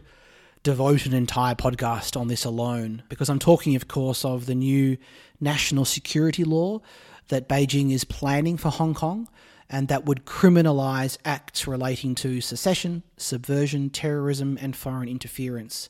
devote 0.64 1.06
an 1.06 1.14
entire 1.14 1.56
podcast 1.56 2.20
on 2.20 2.28
this 2.28 2.44
alone 2.44 3.04
because 3.10 3.30
I'm 3.30 3.40
talking, 3.40 3.76
of 3.76 3.88
course, 3.88 4.26
of 4.26 4.46
the 4.46 4.56
new 4.56 4.98
national 5.40 5.86
security 5.86 6.44
law 6.44 6.82
that 7.30 7.48
Beijing 7.48 7.92
is 7.92 8.04
planning 8.04 8.58
for 8.58 8.70
Hong 8.70 8.94
Kong 8.94 9.28
and 9.70 9.88
that 9.88 10.06
would 10.06 10.26
criminalise 10.26 11.18
acts 11.24 11.68
relating 11.68 12.16
to 12.16 12.42
secession, 12.42 13.04
subversion, 13.18 13.90
terrorism, 13.90 14.58
and 14.60 14.76
foreign 14.76 15.08
interference. 15.08 15.90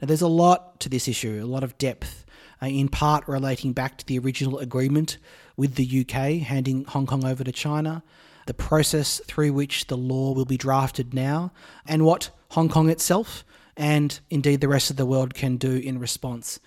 Now, 0.00 0.06
there's 0.06 0.22
a 0.22 0.28
lot 0.28 0.80
to 0.80 0.88
this 0.88 1.06
issue, 1.06 1.40
a 1.42 1.46
lot 1.46 1.62
of 1.62 1.78
depth, 1.78 2.24
uh, 2.60 2.66
in 2.66 2.88
part 2.88 3.28
relating 3.28 3.72
back 3.72 3.98
to 3.98 4.06
the 4.06 4.18
original 4.18 4.58
agreement 4.58 5.18
with 5.56 5.76
the 5.76 6.00
UK 6.00 6.42
handing 6.42 6.84
Hong 6.86 7.06
Kong 7.06 7.24
over 7.24 7.44
to 7.44 7.52
China, 7.52 8.02
the 8.46 8.54
process 8.54 9.20
through 9.26 9.52
which 9.52 9.86
the 9.86 9.96
law 9.96 10.32
will 10.32 10.44
be 10.44 10.56
drafted 10.56 11.14
now, 11.14 11.52
and 11.86 12.04
what 12.04 12.30
Hong 12.50 12.68
Kong 12.68 12.90
itself 12.90 13.44
and 13.80 14.20
indeed 14.28 14.60
the 14.60 14.68
rest 14.68 14.90
of 14.90 14.96
the 14.96 15.06
world 15.06 15.32
can 15.32 15.56
do 15.56 15.74
in 15.74 15.98
response. 15.98 16.60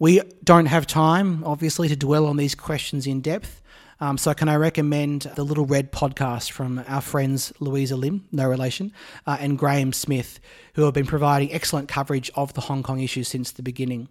We 0.00 0.20
don't 0.42 0.66
have 0.66 0.88
time, 0.88 1.44
obviously, 1.44 1.86
to 1.86 1.94
dwell 1.94 2.26
on 2.26 2.36
these 2.36 2.56
questions 2.56 3.06
in 3.06 3.20
depth. 3.20 3.62
Um, 4.00 4.18
so, 4.18 4.34
can 4.34 4.48
I 4.48 4.56
recommend 4.56 5.22
the 5.22 5.44
Little 5.44 5.66
Red 5.66 5.92
podcast 5.92 6.50
from 6.50 6.84
our 6.88 7.00
friends 7.00 7.52
Louisa 7.60 7.96
Lim, 7.96 8.26
no 8.32 8.48
relation, 8.48 8.92
uh, 9.24 9.36
and 9.40 9.56
Graeme 9.56 9.92
Smith, 9.92 10.40
who 10.74 10.82
have 10.82 10.94
been 10.94 11.06
providing 11.06 11.52
excellent 11.52 11.88
coverage 11.88 12.28
of 12.34 12.54
the 12.54 12.62
Hong 12.62 12.82
Kong 12.82 13.00
issue 13.00 13.22
since 13.22 13.52
the 13.52 13.62
beginning. 13.62 14.08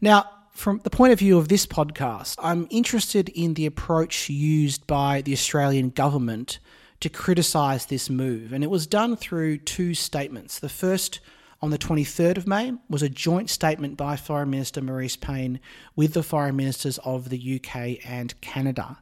Now, 0.00 0.28
from 0.50 0.80
the 0.84 0.90
point 0.90 1.14
of 1.14 1.18
view 1.18 1.38
of 1.38 1.48
this 1.48 1.66
podcast, 1.66 2.36
I'm 2.38 2.66
interested 2.70 3.30
in 3.30 3.54
the 3.54 3.64
approach 3.64 4.28
used 4.28 4.86
by 4.86 5.22
the 5.22 5.32
Australian 5.32 5.88
government 5.88 6.58
to 7.00 7.08
criticise 7.08 7.86
this 7.86 8.10
move. 8.10 8.52
And 8.52 8.62
it 8.62 8.70
was 8.70 8.86
done 8.86 9.16
through 9.16 9.58
two 9.58 9.94
statements. 9.94 10.58
The 10.58 10.68
first, 10.68 11.20
on 11.62 11.70
the 11.70 11.78
23rd 11.78 12.36
of 12.36 12.46
May, 12.46 12.72
was 12.88 13.02
a 13.02 13.08
joint 13.08 13.48
statement 13.48 13.96
by 13.96 14.16
Foreign 14.16 14.50
Minister 14.50 14.80
Marise 14.80 15.18
Payne 15.18 15.60
with 15.94 16.12
the 16.12 16.22
Foreign 16.22 16.56
Ministers 16.56 16.98
of 16.98 17.28
the 17.28 17.60
UK 17.60 18.04
and 18.04 18.38
Canada. 18.40 18.98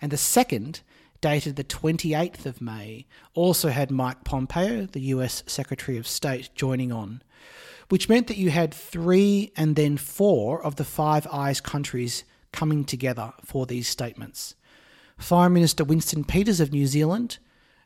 And 0.00 0.12
the 0.12 0.16
second, 0.16 0.80
dated 1.20 1.56
the 1.56 1.64
28th 1.64 2.46
of 2.46 2.60
May, 2.60 3.06
also 3.34 3.68
had 3.70 3.90
Mike 3.90 4.24
Pompeo, 4.24 4.86
the 4.86 5.00
US 5.00 5.42
Secretary 5.46 5.98
of 5.98 6.06
State, 6.06 6.50
joining 6.54 6.92
on 6.92 7.22
which 7.88 8.08
meant 8.08 8.26
that 8.26 8.36
you 8.36 8.50
had 8.50 8.72
three 8.72 9.52
and 9.56 9.76
then 9.76 9.96
four 9.96 10.62
of 10.62 10.76
the 10.76 10.84
Five 10.84 11.26
Eyes 11.28 11.60
countries 11.60 12.24
coming 12.52 12.84
together 12.84 13.32
for 13.44 13.66
these 13.66 13.88
statements. 13.88 14.54
Foreign 15.16 15.54
Minister 15.54 15.84
Winston 15.84 16.24
Peters 16.24 16.60
of 16.60 16.72
New 16.72 16.86
Zealand, 16.86 17.38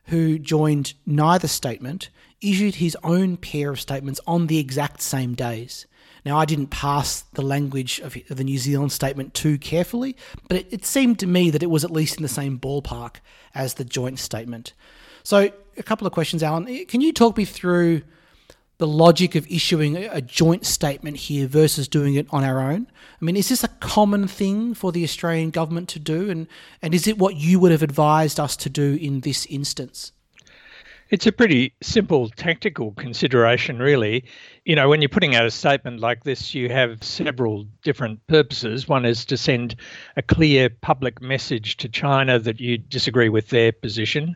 who 0.05 0.37
joined 0.37 0.93
neither 1.05 1.47
statement, 1.47 2.09
issued 2.43 2.75
his 2.75 2.97
own 3.03 3.37
pair 3.37 3.71
of 3.71 3.79
statements 3.79 4.19
on 4.27 4.47
the 4.47 4.59
exact 4.59 5.01
same 5.01 5.33
days. 5.33 5.85
Now, 6.25 6.37
I 6.37 6.45
didn't 6.45 6.67
pass 6.67 7.21
the 7.33 7.41
language 7.41 7.99
of 7.99 8.15
the 8.29 8.43
New 8.43 8.57
Zealand 8.57 8.91
statement 8.91 9.33
too 9.33 9.57
carefully, 9.57 10.15
but 10.47 10.57
it, 10.57 10.67
it 10.71 10.85
seemed 10.85 11.19
to 11.19 11.27
me 11.27 11.49
that 11.49 11.63
it 11.63 11.69
was 11.69 11.83
at 11.83 11.91
least 11.91 12.17
in 12.17 12.23
the 12.23 12.29
same 12.29 12.57
ballpark 12.59 13.17
as 13.53 13.73
the 13.73 13.83
joint 13.83 14.19
statement. 14.19 14.73
So, 15.23 15.51
a 15.77 15.83
couple 15.83 16.05
of 16.07 16.13
questions, 16.13 16.43
Allan. 16.43 16.85
Can 16.85 17.01
you 17.01 17.11
talk 17.11 17.35
me 17.35 17.45
through 17.45 18.03
the 18.77 18.87
logic 18.87 19.35
of 19.35 19.47
issuing 19.49 19.95
a 19.97 20.21
joint 20.21 20.65
statement 20.65 21.17
here 21.17 21.47
versus 21.47 21.87
doing 21.87 22.15
it 22.15 22.27
on 22.31 22.43
our 22.43 22.59
own? 22.59 22.87
I 23.21 23.25
mean, 23.25 23.35
is 23.35 23.49
this 23.49 23.63
a 23.63 23.69
common 23.69 24.27
thing 24.27 24.73
for 24.73 24.91
the 24.91 25.03
Australian 25.03 25.51
government 25.51 25.89
to 25.89 25.99
do? 25.99 26.29
And, 26.29 26.47
and 26.81 26.93
is 26.93 27.07
it 27.07 27.17
what 27.17 27.35
you 27.35 27.59
would 27.59 27.71
have 27.71 27.83
advised 27.83 28.39
us 28.39 28.55
to 28.57 28.69
do 28.69 28.95
in 28.95 29.21
this 29.21 29.45
instance? 29.47 30.11
It's 31.13 31.27
a 31.27 31.31
pretty 31.31 31.75
simple 31.79 32.27
tactical 32.29 32.93
consideration, 32.93 33.77
really. 33.77 34.25
You 34.65 34.75
know, 34.75 34.89
when 34.89 34.99
you're 34.99 35.09
putting 35.09 35.35
out 35.35 35.45
a 35.45 35.51
statement 35.51 35.99
like 35.99 36.23
this, 36.23 36.55
you 36.55 36.69
have 36.69 37.03
several 37.03 37.67
different 37.83 38.25
purposes. 38.25 38.87
One 38.87 39.05
is 39.05 39.23
to 39.25 39.37
send 39.37 39.75
a 40.17 40.23
clear 40.23 40.71
public 40.71 41.21
message 41.21 41.77
to 41.77 41.87
China 41.87 42.39
that 42.39 42.59
you 42.59 42.79
disagree 42.79 43.29
with 43.29 43.49
their 43.49 43.71
position. 43.71 44.35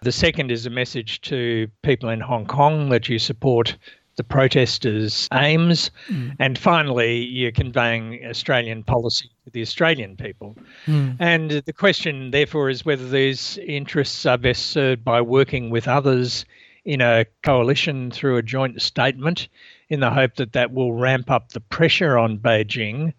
The 0.00 0.10
second 0.10 0.50
is 0.50 0.64
a 0.64 0.70
message 0.70 1.20
to 1.20 1.68
people 1.82 2.08
in 2.08 2.20
Hong 2.20 2.46
Kong 2.46 2.88
that 2.88 3.10
you 3.10 3.18
support 3.18 3.76
the 4.16 4.24
protesters' 4.24 5.28
aims. 5.34 5.90
Mm. 6.08 6.34
And 6.38 6.56
finally, 6.56 7.26
you're 7.26 7.52
conveying 7.52 8.24
Australian 8.24 8.84
policy 8.84 9.28
the 9.52 9.62
Australian 9.62 10.16
people. 10.16 10.56
Mm. 10.86 11.16
And 11.20 11.50
the 11.50 11.72
question, 11.72 12.30
therefore, 12.30 12.68
is 12.68 12.84
whether 12.84 13.08
these 13.08 13.58
interests 13.58 14.26
are 14.26 14.38
best 14.38 14.66
served 14.66 15.04
by 15.04 15.20
working 15.20 15.70
with 15.70 15.88
others 15.88 16.44
in 16.84 17.00
a 17.00 17.26
coalition 17.42 18.10
through 18.10 18.36
a 18.36 18.42
joint 18.42 18.80
statement 18.80 19.48
in 19.88 20.00
the 20.00 20.10
hope 20.10 20.36
that 20.36 20.52
that 20.52 20.72
will 20.72 20.92
ramp 20.92 21.30
up 21.30 21.50
the 21.50 21.60
pressure 21.60 22.16
on 22.16 22.38
Beijing 22.38 23.12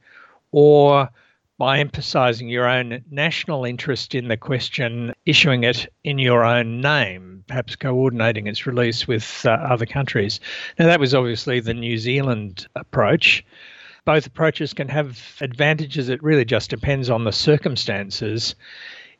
or 0.51 1.09
by 1.57 1.79
emphasizing 1.79 2.49
your 2.49 2.67
own 2.67 3.03
national 3.09 3.65
interest 3.65 4.13
in 4.13 4.27
the 4.27 4.37
question, 4.37 5.13
issuing 5.25 5.63
it 5.63 5.91
in 6.03 6.19
your 6.19 6.45
own 6.45 6.81
name, 6.81 7.43
perhaps 7.47 7.75
coordinating 7.75 8.47
its 8.47 8.67
release 8.67 9.07
with 9.07 9.43
uh, 9.45 9.49
other 9.49 9.85
countries. 9.85 10.39
Now, 10.77 10.85
that 10.85 10.99
was 10.99 11.15
obviously 11.15 11.59
the 11.59 11.73
New 11.73 11.97
Zealand 11.97 12.67
approach. 12.75 13.43
Both 14.07 14.25
approaches 14.25 14.73
can 14.73 14.87
have 14.87 15.21
advantages. 15.41 16.07
It 16.07 16.23
really 16.23 16.45
just 16.45 16.69
depends 16.69 17.09
on 17.09 17.25
the 17.25 17.33
circumstances. 17.33 18.55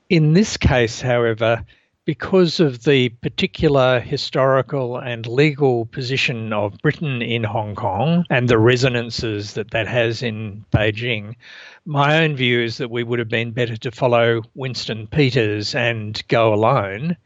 In 0.10 0.32
this 0.32 0.56
case, 0.56 1.02
however, 1.02 1.65
because 2.06 2.62
of 2.62 2.86
the 2.86 3.10
particular 3.10 4.00
historical 4.00 4.97
and 4.97 5.28
legal 5.28 5.88
position 5.88 6.54
of 6.54 6.78
Britain 6.78 7.21
in 7.21 7.43
Hong 7.43 7.76
Kong 7.76 8.23
and 8.30 8.47
the 8.47 8.58
resonances 8.58 9.56
that 9.56 9.71
that 9.71 9.89
has 9.89 10.23
in 10.23 10.63
Beijing, 10.71 11.36
my 11.84 12.23
own 12.23 12.38
view 12.38 12.62
is 12.62 12.78
that 12.78 12.89
we 12.89 13.04
would 13.04 13.19
have 13.19 13.28
been 13.28 13.52
better 13.52 13.76
to 13.76 13.91
follow 13.91 14.41
Winston 14.56 15.06
Peters 15.08 15.76
and 15.76 16.26
go 16.30 16.54
alone. 16.54 17.17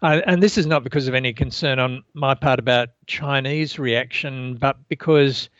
Uh, 0.00 0.22
and 0.24 0.42
this 0.42 0.56
is 0.56 0.64
not 0.64 0.84
because 0.84 1.06
of 1.06 1.14
any 1.14 1.34
concern 1.34 1.78
on 1.78 2.02
my 2.14 2.34
part 2.34 2.58
about 2.58 2.88
Chinese 3.06 3.78
reaction, 3.78 4.56
but 4.56 4.78
because, 4.88 5.50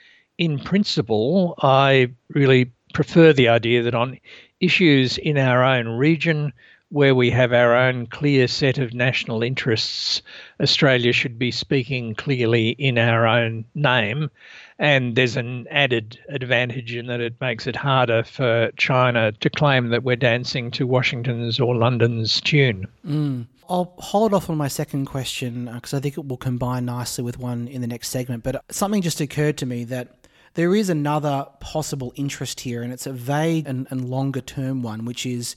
in 0.41 0.59
principle, 0.59 1.55
I 1.61 2.11
really 2.31 2.73
prefer 2.95 3.33
the 3.35 3.49
idea 3.49 3.83
that 3.83 3.95
on 3.95 4.19
issues 4.59 5.19
in 5.19 5.37
our 5.37 5.63
own 5.63 5.87
region, 5.87 6.55
where 6.89 7.15
we 7.15 7.31
have 7.31 7.53
our 7.53 7.77
own 7.77 8.07
clear 8.07 8.49
set 8.49 8.79
of 8.79 8.95
national 8.95 9.43
interests, 9.43 10.23
Australia 10.59 11.13
should 11.13 11.39
be 11.39 11.51
speaking 11.51 12.15
clearly 12.15 12.71
in 12.71 12.97
our 12.97 13.27
own 13.27 13.67
name. 13.75 14.31
And 14.79 15.15
there's 15.15 15.37
an 15.37 15.67
added 15.71 16.19
advantage 16.31 16.95
in 16.95 17.07
that 17.09 17.21
it 17.21 17.39
makes 17.39 17.67
it 17.67 17.77
harder 17.77 18.23
for 18.25 18.71
China 18.79 19.33
to 19.33 19.51
claim 19.51 19.91
that 19.91 20.05
we're 20.05 20.17
dancing 20.17 20.71
to 20.71 20.87
Washington's 20.87 21.61
or 21.61 21.77
London's 21.77 22.41
tune. 22.41 22.87
Mm. 23.07 23.47
I'll 23.69 23.93
hold 23.99 24.33
off 24.33 24.49
on 24.49 24.57
my 24.57 24.69
second 24.69 25.05
question 25.05 25.67
because 25.67 25.95
I 25.95 26.01
think 26.01 26.17
it 26.17 26.27
will 26.27 26.39
combine 26.39 26.87
nicely 26.87 27.23
with 27.23 27.39
one 27.39 27.69
in 27.69 27.83
the 27.83 27.87
next 27.87 28.09
segment. 28.09 28.43
But 28.43 28.65
something 28.71 29.03
just 29.03 29.21
occurred 29.21 29.59
to 29.59 29.67
me 29.67 29.85
that 29.85 30.20
there 30.55 30.75
is 30.75 30.91
another 30.91 31.47
possible 31.61 32.13
interest 32.17 32.61
here, 32.61 32.83
and 32.83 32.93
it's 32.93 33.07
a 33.07 33.13
vague 33.13 33.67
and, 33.69 33.87
and 33.91 34.09
longer 34.09 34.41
term 34.41 34.83
one, 34.83 35.05
which 35.05 35.25
is 35.25 35.57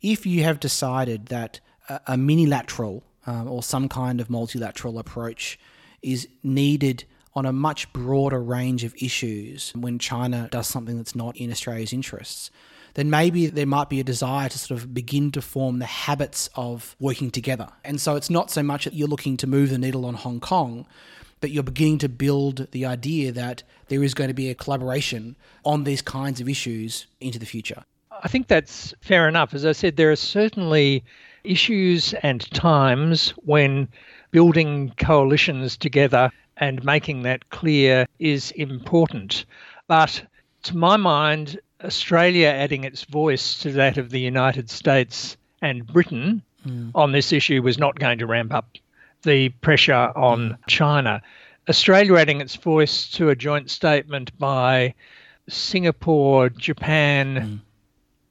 if 0.00 0.24
you 0.26 0.42
have 0.44 0.60
decided 0.60 1.26
that 1.26 1.60
a, 1.88 2.00
a 2.08 2.16
minilateral 2.16 3.04
um, 3.26 3.48
or 3.48 3.62
some 3.62 3.88
kind 3.88 4.20
of 4.20 4.30
multilateral 4.30 4.98
approach 4.98 5.58
is 6.02 6.28
needed 6.42 7.04
on 7.34 7.46
a 7.46 7.52
much 7.52 7.92
broader 7.92 8.42
range 8.42 8.82
of 8.82 8.94
issues 8.96 9.72
when 9.76 9.98
China 9.98 10.48
does 10.50 10.66
something 10.66 10.96
that's 10.96 11.14
not 11.14 11.36
in 11.36 11.50
Australia's 11.50 11.92
interests, 11.92 12.50
then 12.94 13.08
maybe 13.08 13.46
there 13.46 13.66
might 13.66 13.88
be 13.88 14.00
a 14.00 14.04
desire 14.04 14.48
to 14.48 14.58
sort 14.58 14.80
of 14.80 14.92
begin 14.92 15.30
to 15.30 15.40
form 15.40 15.78
the 15.78 15.86
habits 15.86 16.50
of 16.56 16.96
working 16.98 17.30
together. 17.30 17.68
And 17.84 18.00
so 18.00 18.16
it's 18.16 18.30
not 18.30 18.50
so 18.50 18.62
much 18.62 18.84
that 18.84 18.94
you're 18.94 19.06
looking 19.06 19.36
to 19.38 19.46
move 19.46 19.70
the 19.70 19.78
needle 19.78 20.06
on 20.06 20.14
Hong 20.14 20.40
Kong, 20.40 20.86
but 21.40 21.50
you're 21.50 21.62
beginning 21.62 21.98
to 21.98 22.08
build 22.08 22.68
the 22.72 22.86
idea 22.86 23.32
that 23.32 23.62
there 23.88 24.02
is 24.02 24.14
going 24.14 24.28
to 24.28 24.34
be 24.34 24.50
a 24.50 24.54
collaboration 24.54 25.36
on 25.64 25.84
these 25.84 26.02
kinds 26.02 26.40
of 26.40 26.48
issues 26.48 27.06
into 27.20 27.38
the 27.38 27.46
future. 27.46 27.82
I 28.22 28.28
think 28.28 28.48
that's 28.48 28.94
fair 29.00 29.28
enough. 29.28 29.54
As 29.54 29.64
I 29.64 29.72
said, 29.72 29.96
there 29.96 30.10
are 30.10 30.16
certainly 30.16 31.02
issues 31.44 32.12
and 32.22 32.48
times 32.52 33.30
when 33.44 33.88
building 34.30 34.92
coalitions 34.98 35.76
together 35.76 36.30
and 36.58 36.84
making 36.84 37.22
that 37.22 37.48
clear 37.50 38.06
is 38.18 38.50
important. 38.52 39.46
But 39.88 40.22
to 40.64 40.76
my 40.76 40.96
mind, 40.96 41.58
Australia 41.82 42.48
adding 42.48 42.84
its 42.84 43.04
voice 43.04 43.58
to 43.60 43.72
that 43.72 43.96
of 43.96 44.10
the 44.10 44.20
United 44.20 44.68
States 44.68 45.38
and 45.62 45.86
Britain 45.86 46.42
mm. 46.66 46.90
on 46.94 47.12
this 47.12 47.32
issue 47.32 47.62
was 47.62 47.78
not 47.78 47.98
going 47.98 48.18
to 48.18 48.26
ramp 48.26 48.52
up 48.52 48.68
the 49.22 49.50
pressure 49.60 50.12
on 50.16 50.58
China. 50.66 51.22
Australia 51.68 52.16
adding 52.16 52.40
its 52.40 52.56
voice 52.56 53.08
to 53.12 53.28
a 53.28 53.36
joint 53.36 53.70
statement 53.70 54.36
by 54.38 54.94
Singapore, 55.48 56.48
Japan, 56.48 57.36
mm. 57.36 57.69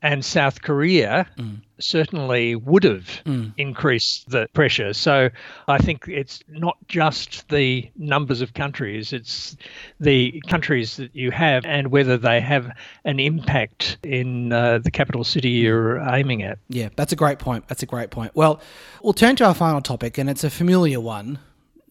And 0.02 0.24
South 0.24 0.62
Korea 0.62 1.28
mm. 1.38 1.60
certainly 1.80 2.56
would 2.56 2.84
have 2.84 3.22
mm. 3.26 3.52
increased 3.58 4.30
the 4.30 4.48
pressure. 4.54 4.94
So 4.94 5.30
I 5.68 5.78
think 5.78 6.08
it's 6.08 6.42
not 6.48 6.78
just 6.88 7.48
the 7.50 7.90
numbers 7.98 8.42
of 8.42 8.54
countries, 8.54 9.12
it's 9.12 9.58
the 10.00 10.42
countries 10.48 10.98
that 10.98 11.16
you 11.16 11.32
have 11.32 11.66
and 11.66 11.90
whether 11.90 12.18
they 12.18 12.40
have 12.40 12.72
an 13.04 13.20
impact 13.20 13.98
in 14.04 14.54
uh, 14.54 14.80
the 14.80 14.92
capital 14.92 15.24
city 15.24 15.50
you're 15.50 16.00
aiming 16.00 16.44
at. 16.44 16.60
Yeah, 16.70 16.90
that's 16.96 17.12
a 17.12 17.18
great 17.18 17.40
point. 17.40 17.68
That's 17.68 17.84
a 17.84 17.88
great 17.88 18.10
point. 18.10 18.32
Well, 18.36 18.62
we'll 19.04 19.14
turn 19.14 19.36
to 19.38 19.46
our 19.46 19.54
final 19.54 19.82
topic, 19.82 20.18
and 20.18 20.30
it's 20.30 20.44
a 20.44 20.50
familiar 20.50 21.00
one 21.00 21.40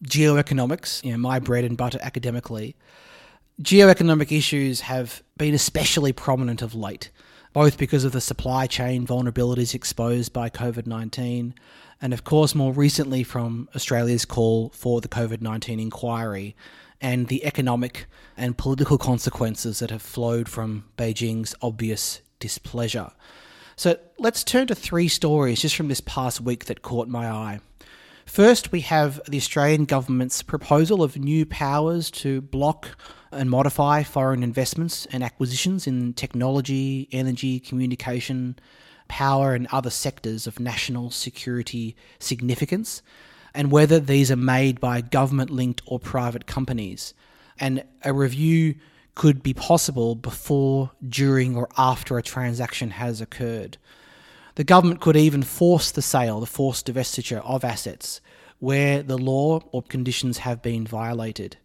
geoeconomics, 0.03 1.03
you 1.03 1.11
know, 1.11 1.17
my 1.17 1.39
bread 1.39 1.65
and 1.65 1.77
butter 1.77 1.99
academically 2.01 2.75
geoeconomic 3.61 4.35
issues 4.35 4.81
have 4.81 5.21
been 5.37 5.53
especially 5.53 6.13
prominent 6.13 6.61
of 6.61 6.73
late, 6.73 7.09
both 7.53 7.77
because 7.77 8.03
of 8.03 8.11
the 8.11 8.21
supply 8.21 8.67
chain 8.67 9.05
vulnerabilities 9.05 9.73
exposed 9.73 10.33
by 10.33 10.49
COVID 10.49 10.85
19, 10.87 11.53
and 12.01 12.13
of 12.13 12.23
course, 12.23 12.55
more 12.55 12.73
recently 12.73 13.23
from 13.23 13.69
Australia's 13.75 14.25
call 14.25 14.69
for 14.69 15.01
the 15.01 15.07
COVID 15.07 15.41
19 15.41 15.79
inquiry 15.79 16.55
and 17.01 17.27
the 17.27 17.45
economic 17.45 18.07
and 18.37 18.57
political 18.57 18.97
consequences 18.97 19.79
that 19.79 19.89
have 19.89 20.01
flowed 20.01 20.49
from 20.49 20.85
Beijing's 20.97 21.55
obvious 21.61 22.21
displeasure. 22.39 23.11
So 23.75 23.97
let's 24.17 24.43
turn 24.43 24.67
to 24.67 24.75
three 24.75 25.07
stories 25.07 25.61
just 25.61 25.75
from 25.75 25.87
this 25.87 26.01
past 26.01 26.41
week 26.41 26.65
that 26.65 26.81
caught 26.81 27.07
my 27.07 27.29
eye. 27.29 27.59
First, 28.25 28.71
we 28.71 28.81
have 28.81 29.21
the 29.27 29.37
Australian 29.37 29.85
government's 29.85 30.43
proposal 30.43 31.01
of 31.01 31.17
new 31.17 31.45
powers 31.45 32.11
to 32.11 32.41
block 32.41 32.89
and 33.31 33.49
modify 33.49 34.03
foreign 34.03 34.43
investments 34.43 35.05
and 35.11 35.23
acquisitions 35.23 35.87
in 35.87 36.13
technology, 36.13 37.07
energy, 37.11 37.59
communication, 37.59 38.57
power, 39.07 39.53
and 39.53 39.67
other 39.71 39.89
sectors 39.89 40.47
of 40.47 40.59
national 40.59 41.11
security 41.11 41.95
significance, 42.19 43.01
and 43.53 43.71
whether 43.71 43.99
these 43.99 44.31
are 44.31 44.35
made 44.35 44.79
by 44.79 45.01
government 45.01 45.49
linked 45.49 45.81
or 45.85 45.99
private 45.99 46.45
companies. 46.45 47.13
And 47.59 47.83
a 48.03 48.13
review 48.13 48.75
could 49.15 49.43
be 49.43 49.53
possible 49.53 50.15
before, 50.15 50.91
during, 51.07 51.55
or 51.55 51.67
after 51.77 52.17
a 52.17 52.23
transaction 52.23 52.91
has 52.91 53.19
occurred. 53.19 53.77
The 54.55 54.63
government 54.63 55.01
could 55.01 55.17
even 55.17 55.43
force 55.43 55.91
the 55.91 56.01
sale, 56.01 56.39
the 56.39 56.45
forced 56.45 56.87
divestiture 56.87 57.43
of 57.45 57.63
assets 57.63 58.21
where 58.59 59.01
the 59.01 59.17
law 59.17 59.61
or 59.71 59.81
conditions 59.81 60.39
have 60.39 60.61
been 60.61 60.85
violated. 60.85 61.57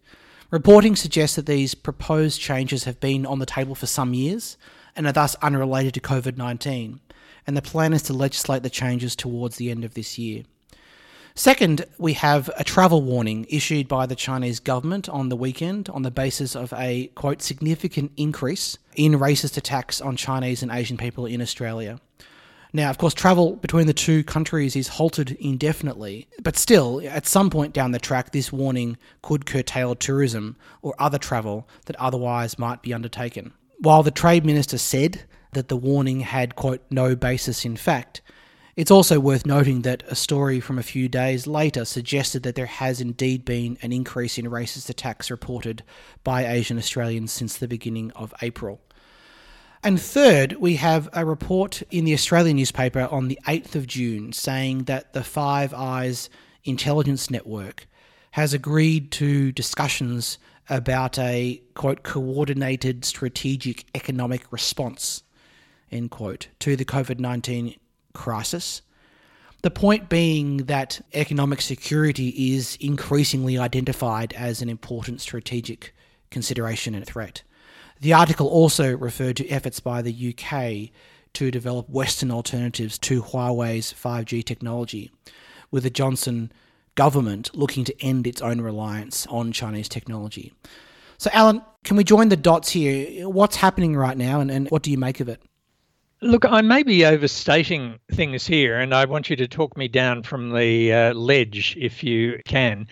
Reporting 0.55 0.95
suggests 0.95 1.35
that 1.35 1.47
these 1.47 1.75
proposed 1.75 2.39
changes 2.39 2.85
have 2.85 3.01
been 3.01 3.25
on 3.25 3.39
the 3.39 3.45
table 3.45 3.75
for 3.75 3.87
some 3.87 4.13
years 4.13 4.55
and 4.95 5.05
are 5.05 5.11
thus 5.11 5.35
unrelated 5.41 5.93
to 5.95 5.99
COVID 5.99 6.37
19, 6.37 7.01
and 7.45 7.57
the 7.57 7.61
plan 7.61 7.91
is 7.91 8.03
to 8.03 8.13
legislate 8.13 8.63
the 8.63 8.69
changes 8.69 9.17
towards 9.17 9.57
the 9.57 9.69
end 9.69 9.83
of 9.83 9.95
this 9.95 10.17
year. 10.17 10.43
Second, 11.33 11.83
we 11.97 12.13
have 12.13 12.49
a 12.55 12.63
travel 12.63 13.01
warning 13.01 13.45
issued 13.49 13.89
by 13.89 14.05
the 14.05 14.15
Chinese 14.15 14.61
government 14.61 15.09
on 15.09 15.27
the 15.27 15.35
weekend 15.35 15.89
on 15.89 16.03
the 16.03 16.09
basis 16.09 16.55
of 16.55 16.71
a, 16.71 17.07
quote, 17.15 17.41
significant 17.41 18.13
increase 18.15 18.77
in 18.95 19.11
racist 19.11 19.57
attacks 19.57 19.99
on 19.99 20.15
Chinese 20.15 20.63
and 20.63 20.71
Asian 20.71 20.95
people 20.95 21.25
in 21.25 21.41
Australia. 21.41 21.99
Now, 22.75 22.89
of 22.89 22.97
course, 22.97 23.13
travel 23.13 23.55
between 23.55 23.87
the 23.87 23.93
two 23.93 24.21
countries 24.25 24.75
is 24.75 24.89
halted 24.89 25.37
indefinitely, 25.39 26.27
but 26.43 26.57
still, 26.57 27.01
at 27.07 27.25
some 27.25 27.49
point 27.49 27.71
down 27.71 27.91
the 27.91 27.99
track, 27.99 28.33
this 28.33 28.51
warning 28.51 28.97
could 29.21 29.45
curtail 29.45 29.95
tourism 29.95 30.57
or 30.81 30.93
other 30.99 31.17
travel 31.17 31.69
that 31.85 31.95
otherwise 31.95 32.59
might 32.59 32.81
be 32.81 32.93
undertaken. 32.93 33.53
While 33.79 34.03
the 34.03 34.11
Trade 34.11 34.45
Minister 34.45 34.77
said 34.77 35.23
that 35.53 35.69
the 35.69 35.77
warning 35.77 36.19
had, 36.19 36.57
quote, 36.57 36.83
no 36.89 37.15
basis 37.15 37.63
in 37.63 37.77
fact, 37.77 38.21
it's 38.75 38.91
also 38.91 39.21
worth 39.21 39.45
noting 39.45 39.83
that 39.83 40.03
a 40.09 40.15
story 40.15 40.59
from 40.59 40.77
a 40.77 40.83
few 40.83 41.07
days 41.07 41.47
later 41.47 41.85
suggested 41.85 42.43
that 42.43 42.55
there 42.55 42.65
has 42.65 42.99
indeed 42.99 43.45
been 43.45 43.77
an 43.83 43.93
increase 43.93 44.37
in 44.37 44.47
racist 44.47 44.89
attacks 44.89 45.31
reported 45.31 45.81
by 46.25 46.45
Asian 46.45 46.77
Australians 46.77 47.31
since 47.31 47.55
the 47.55 47.69
beginning 47.69 48.11
of 48.17 48.33
April. 48.41 48.81
And 49.85 50.01
third, 50.01 50.53
we 50.53 50.77
have 50.77 51.07
a 51.13 51.23
report 51.23 51.83
in 51.91 52.05
the 52.05 52.13
Australian 52.15 52.57
newspaper 52.57 53.07
on 53.11 53.27
the 53.27 53.37
8th 53.45 53.75
of 53.75 53.85
June 53.85 54.33
saying 54.33 54.85
that 54.85 55.13
the 55.13 55.23
Five 55.23 55.75
Eyes 55.75 56.27
intelligence 56.63 57.29
network 57.29 57.85
has 58.31 58.51
agreed 58.51 59.11
to 59.11 59.51
discussions 59.51 60.39
about 60.71 61.19
a 61.19 61.61
quote 61.75 62.01
coordinated 62.01 63.05
strategic 63.05 63.85
economic 63.93 64.51
response 64.51 65.21
end 65.91 66.09
quote 66.09 66.47
to 66.61 66.75
the 66.75 66.83
COVID-19 66.83 67.77
crisis. 68.13 68.81
The 69.61 69.69
point 69.69 70.09
being 70.09 70.65
that 70.65 70.99
economic 71.13 71.61
security 71.61 72.55
is 72.55 72.75
increasingly 72.81 73.59
identified 73.59 74.33
as 74.33 74.63
an 74.63 74.69
important 74.69 75.21
strategic 75.21 75.93
consideration 76.31 76.95
and 76.95 77.05
threat. 77.05 77.43
The 78.01 78.13
article 78.13 78.47
also 78.47 78.95
referred 78.95 79.37
to 79.37 79.47
efforts 79.49 79.79
by 79.79 80.01
the 80.01 80.33
UK 80.33 80.91
to 81.33 81.51
develop 81.51 81.89
Western 81.89 82.31
alternatives 82.31 82.97
to 82.99 83.21
Huawei's 83.21 83.93
5G 83.93 84.43
technology, 84.43 85.11
with 85.71 85.83
the 85.83 85.89
Johnson 85.89 86.51
government 86.95 87.51
looking 87.53 87.83
to 87.85 88.03
end 88.03 88.25
its 88.25 88.41
own 88.41 88.61
reliance 88.61 89.27
on 89.27 89.51
Chinese 89.51 89.89
technology. 89.89 90.53
So, 91.17 91.29
Allan, 91.33 91.61
can 91.83 91.97
we 91.97 92.03
join 92.03 92.29
the 92.29 92.37
dots 92.37 92.71
here? 92.71 93.29
What's 93.29 93.57
happening 93.57 93.95
right 93.95 94.17
now, 94.17 94.39
and, 94.39 94.49
and 94.51 94.69
what 94.69 94.81
do 94.81 94.91
you 94.91 94.97
make 94.97 95.19
of 95.19 95.29
it? 95.29 95.41
Look, 96.21 96.45
I 96.45 96.61
may 96.61 96.83
be 96.83 97.05
overstating 97.05 97.99
things 98.11 98.47
here, 98.47 98.79
and 98.79 98.93
I 98.93 99.05
want 99.05 99.29
you 99.29 99.35
to 99.35 99.47
talk 99.47 99.77
me 99.77 99.87
down 99.87 100.23
from 100.23 100.51
the 100.51 100.91
uh, 100.91 101.13
ledge 101.13 101.75
if 101.79 102.03
you 102.03 102.39
can. 102.45 102.87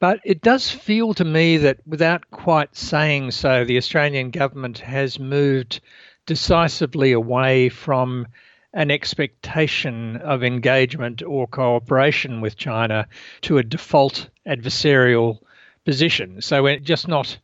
But 0.00 0.20
it 0.24 0.40
does 0.40 0.70
feel 0.70 1.12
to 1.14 1.24
me 1.26 1.58
that 1.58 1.86
without 1.86 2.30
quite 2.30 2.74
saying 2.74 3.32
so, 3.32 3.64
the 3.64 3.76
Australian 3.76 4.30
government 4.30 4.78
has 4.78 5.20
moved 5.20 5.80
decisively 6.24 7.12
away 7.12 7.68
from 7.68 8.26
an 8.72 8.90
expectation 8.90 10.16
of 10.16 10.42
engagement 10.42 11.22
or 11.22 11.46
cooperation 11.46 12.40
with 12.40 12.56
China 12.56 13.06
to 13.42 13.58
a 13.58 13.62
default 13.62 14.30
adversarial 14.46 15.38
position. 15.84 16.40
So 16.40 16.62
we're 16.62 16.78
just 16.78 17.06
not 17.06 17.36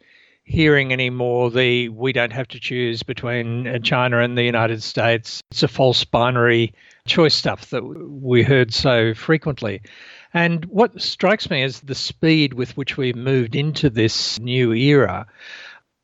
hearing 0.45 0.93
anymore 0.93 1.51
the 1.51 1.89
we 1.89 2.13
don't 2.13 2.33
have 2.33 2.49
to 2.49 2.61
choose 2.61 3.03
between 3.03 3.67
uh, 3.67 3.79
China 3.81 4.21
and 4.21 4.39
the 4.39 4.45
United 4.45 4.83
States. 4.83 5.43
It's 5.51 5.65
a 5.65 5.69
false 5.69 6.05
binary 6.05 6.73
choice 7.07 7.35
stuff 7.35 7.71
that 7.71 7.83
we 7.83 8.45
heard 8.45 8.73
so 8.73 9.13
frequently. 9.13 9.83
And 10.35 10.65
what 10.67 11.01
strikes 11.01 11.51
me 11.51 11.63
is 11.63 11.81
the 11.81 11.95
speed 11.95 12.55
with 12.55 12.77
which 12.77 12.97
we've 12.97 13.17
moved 13.17 13.55
into 13.55 13.91
this 13.91 14.39
new 14.41 14.73
era. 14.73 15.27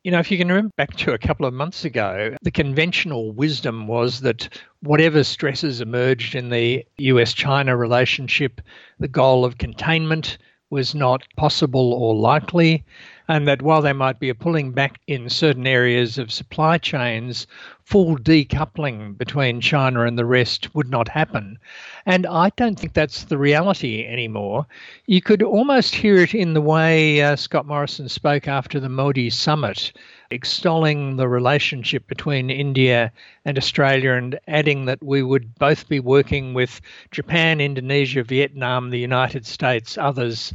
You 0.04 0.10
know, 0.10 0.18
if 0.18 0.30
you 0.30 0.38
can 0.38 0.48
remember 0.48 0.72
back 0.76 0.96
to 0.96 1.12
a 1.12 1.18
couple 1.18 1.46
of 1.46 1.54
months 1.54 1.84
ago, 1.84 2.34
the 2.42 2.50
conventional 2.50 3.32
wisdom 3.32 3.86
was 3.86 4.20
that 4.20 4.48
whatever 4.80 5.22
stresses 5.22 5.80
emerged 5.80 6.34
in 6.34 6.50
the 6.50 6.84
US 6.98 7.32
China 7.32 7.76
relationship, 7.76 8.60
the 8.98 9.08
goal 9.08 9.44
of 9.44 9.58
containment 9.58 10.38
was 10.70 10.94
not 10.94 11.22
possible 11.36 11.92
or 11.92 12.14
likely 12.14 12.84
and 13.32 13.48
that 13.48 13.62
while 13.62 13.80
there 13.80 13.94
might 13.94 14.20
be 14.20 14.28
a 14.28 14.34
pulling 14.34 14.72
back 14.72 15.00
in 15.06 15.30
certain 15.30 15.66
areas 15.66 16.18
of 16.18 16.30
supply 16.30 16.76
chains, 16.76 17.46
full 17.82 18.18
decoupling 18.18 19.16
between 19.16 19.58
China 19.58 20.04
and 20.04 20.18
the 20.18 20.26
rest 20.26 20.74
would 20.74 20.90
not 20.90 21.08
happen. 21.08 21.58
And 22.04 22.26
I 22.26 22.50
don't 22.58 22.78
think 22.78 22.92
that's 22.92 23.24
the 23.24 23.38
reality 23.38 24.04
anymore. 24.06 24.66
You 25.06 25.22
could 25.22 25.42
almost 25.42 25.94
hear 25.94 26.16
it 26.16 26.34
in 26.34 26.52
the 26.52 26.60
way 26.60 27.22
uh, 27.22 27.36
Scott 27.36 27.64
Morrison 27.64 28.10
spoke 28.10 28.48
after 28.48 28.78
the 28.78 28.90
Modi 28.90 29.30
summit, 29.30 29.94
extolling 30.30 31.16
the 31.16 31.26
relationship 31.26 32.06
between 32.08 32.50
India 32.50 33.10
and 33.46 33.56
Australia 33.56 34.12
and 34.12 34.38
adding 34.46 34.84
that 34.84 35.02
we 35.02 35.22
would 35.22 35.54
both 35.54 35.88
be 35.88 36.00
working 36.00 36.52
with 36.52 36.82
Japan, 37.12 37.62
Indonesia, 37.62 38.22
Vietnam, 38.22 38.90
the 38.90 38.98
United 38.98 39.46
States, 39.46 39.96
others 39.96 40.54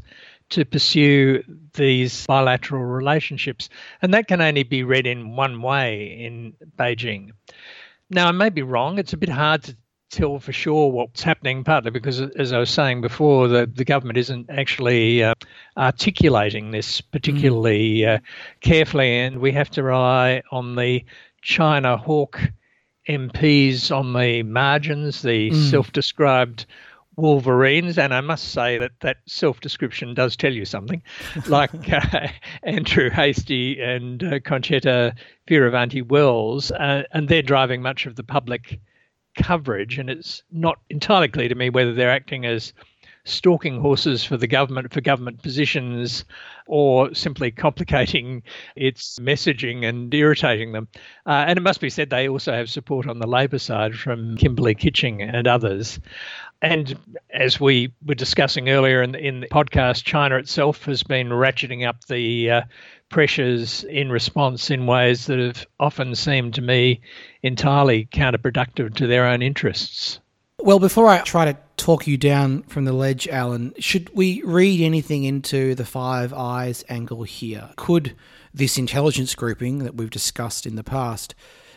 to 0.50 0.66
pursue 0.66 1.44
these 1.74 2.26
bilateral 2.26 2.84
relationships. 2.84 3.70
And 4.02 4.14
that 4.14 4.28
can 4.28 4.42
only 4.42 4.64
be 4.64 4.84
read 4.84 5.08
in 5.08 5.36
one 5.36 5.62
way 5.62 6.26
in 6.26 6.54
Beijing. 6.78 7.32
Now, 8.10 8.28
I 8.28 8.32
may 8.32 8.50
be 8.50 8.62
wrong. 8.62 9.00
It's 9.00 9.14
a 9.14 9.18
bit 9.18 9.30
hard 9.30 9.64
to 9.64 9.78
tell 10.10 10.40
for 10.40 10.54
sure 10.54 10.90
what's 10.90 11.22
happening, 11.22 11.64
partly 11.64 11.92
because, 11.92 12.22
as 12.22 12.54
I 12.54 12.60
was 12.60 12.70
saying 12.70 13.02
before, 13.02 13.48
the, 13.48 13.66
the 13.66 13.84
government 13.84 14.18
isn't 14.18 14.50
actually 14.50 15.24
uh, 15.24 15.34
articulating 15.76 16.72
this 16.72 17.02
particularly 17.02 18.00
mm. 18.00 18.16
uh, 18.16 18.20
carefully, 18.62 19.20
and 19.20 19.40
we 19.40 19.52
have 19.52 19.70
to 19.72 19.84
rely 19.84 20.42
on 20.52 20.76
the 20.76 21.04
China 21.42 21.98
hawk 21.98 22.40
MPs 23.08 23.96
on 23.96 24.14
the 24.14 24.44
margins, 24.44 25.22
the 25.22 25.50
mm. 25.50 25.70
self 25.70 25.92
described 25.92 26.66
Wolverines, 27.18 27.98
and 27.98 28.14
I 28.14 28.22
must 28.22 28.50
say 28.50 28.78
that 28.78 28.92
that 29.02 29.18
self 29.26 29.60
description 29.60 30.14
does 30.14 30.38
tell 30.38 30.54
you 30.54 30.66
something, 30.66 31.02
like 31.48 31.92
uh, 31.92 32.28
Andrew 32.64 33.10
Hastie 33.10 33.82
and 33.82 34.24
uh, 34.24 34.40
Concetta 34.40 35.16
Fierravanti 35.48 36.08
Wells, 36.08 36.72
uh, 36.72 37.04
and 37.12 37.28
they're 37.28 37.42
driving 37.42 37.82
much 37.82 38.06
of 38.06 38.16
the 38.16 38.24
public 38.24 38.80
coverage, 39.36 39.98
and 39.98 40.10
it's 40.10 40.44
not 40.52 40.80
entirely 40.90 41.28
clear 41.28 41.50
to 41.50 41.56
me 41.56 41.70
whether 41.70 41.94
they're 41.94 42.12
acting 42.12 42.46
as 42.46 42.74
stalking 43.28 43.82
horses 43.82 44.24
for 44.24 44.38
the 44.38 44.48
government 44.48 44.94
for 44.94 45.02
government 45.02 45.42
positions 45.44 46.24
or 46.66 47.14
simply 47.14 47.52
complicating 47.52 48.42
its 48.76 49.20
messaging 49.20 49.88
and 49.88 50.14
irritating 50.14 50.72
them. 50.72 50.88
Uh, 51.26 51.44
and 51.48 51.58
it 51.58 51.62
must 51.62 51.82
be 51.82 51.90
said 51.90 52.10
they 52.10 52.30
also 52.30 52.54
have 52.54 52.70
support 52.70 53.08
on 53.08 53.20
the 53.20 53.28
Labor 53.28 53.60
side 53.60 53.96
from 53.96 54.38
Kimberley 54.38 54.76
Kitching 54.76 55.22
and 55.22 55.48
others. 55.48 56.00
And 56.62 56.98
as 57.32 57.60
we 57.60 57.94
were 58.06 58.16
discussing 58.16 58.70
earlier 58.70 59.04
in, 59.04 59.14
in 59.16 59.42
the 59.42 59.48
podcast, 59.48 60.04
China 60.04 60.38
itself 60.38 60.86
has 60.86 61.04
been 61.04 61.30
ratcheting 61.30 61.88
up 61.88 62.06
the 62.06 62.50
uh, 62.50 62.62
pressures 63.10 63.84
in 63.84 64.12
response 64.12 64.72
in 64.72 64.88
ways 64.88 65.28
that 65.28 65.40
have 65.40 65.68
often 65.80 66.16
seemed 66.16 66.56
to 66.56 66.62
me 66.62 67.02
entirely 67.44 68.06
counterproductive 68.12 68.96
to 68.96 69.08
their 69.08 69.26
own 69.26 69.42
interests. 69.42 70.20
Well, 70.60 70.80
before 70.80 71.08
I 71.08 71.20
try 71.20 71.46
to 71.46 71.58
talk 71.78 72.08
you 72.08 72.18
down 72.18 72.64
from 72.64 72.86
the 72.86 72.94
ledge, 72.94 73.28
Allan, 73.28 73.74
should 73.78 74.10
we 74.16 74.42
read 74.44 74.82
anything 74.82 75.24
into 75.24 75.76
the 75.76 75.86
Five 75.86 76.34
Eyes 76.34 76.84
angle 76.90 77.24
here? 77.24 77.70
Could 77.76 78.16
this 78.52 78.80
intelligence 78.80 79.36
grouping 79.36 79.80
that 79.80 79.96
we've 79.96 80.10
discussed 80.10 80.66
in 80.66 80.76
the 80.76 80.84
past 80.84 81.36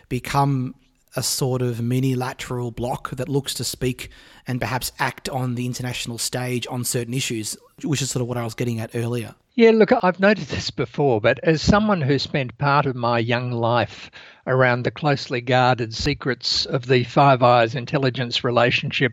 become 0.09 0.75
a 1.17 1.23
sort 1.23 1.63
of 1.63 1.81
mini 1.81 2.15
lateral 2.15 2.71
bloc 2.71 3.11
that 3.11 3.29
looks 3.29 3.55
to 3.55 3.65
speak 3.65 4.11
and 4.47 4.61
perhaps 4.61 4.93
act 4.99 5.29
on 5.29 5.55
the 5.55 5.67
international 5.67 6.19
stage 6.19 6.67
on 6.69 6.85
certain 6.85 7.15
issues, 7.15 7.57
which 7.83 8.03
is 8.03 8.11
sort 8.11 8.23
of 8.23 8.29
what 8.29 8.37
I 8.37 8.45
was 8.45 8.55
getting 8.55 8.81
at 8.81 8.95
earlier. 8.95 9.35
Yeah, 9.55 9.73
look, 9.73 9.91
I've 10.03 10.21
noted 10.21 10.47
this 10.47 10.71
before, 10.71 11.21
but 11.21 11.41
as 11.43 11.61
someone 11.61 12.01
who 12.01 12.19
spent 12.19 12.57
part 12.57 12.87
of 12.87 12.95
my 12.95 13.19
young 13.19 13.51
life 13.51 14.11
around 14.47 14.85
the 14.85 14.91
closely 14.91 15.41
guarded 15.41 15.93
secrets 15.93 16.67
of 16.67 16.87
the 16.87 17.05
Five 17.05 17.43
Eyes 17.43 17.75
intelligence 17.75 18.43
relationship 18.45 19.13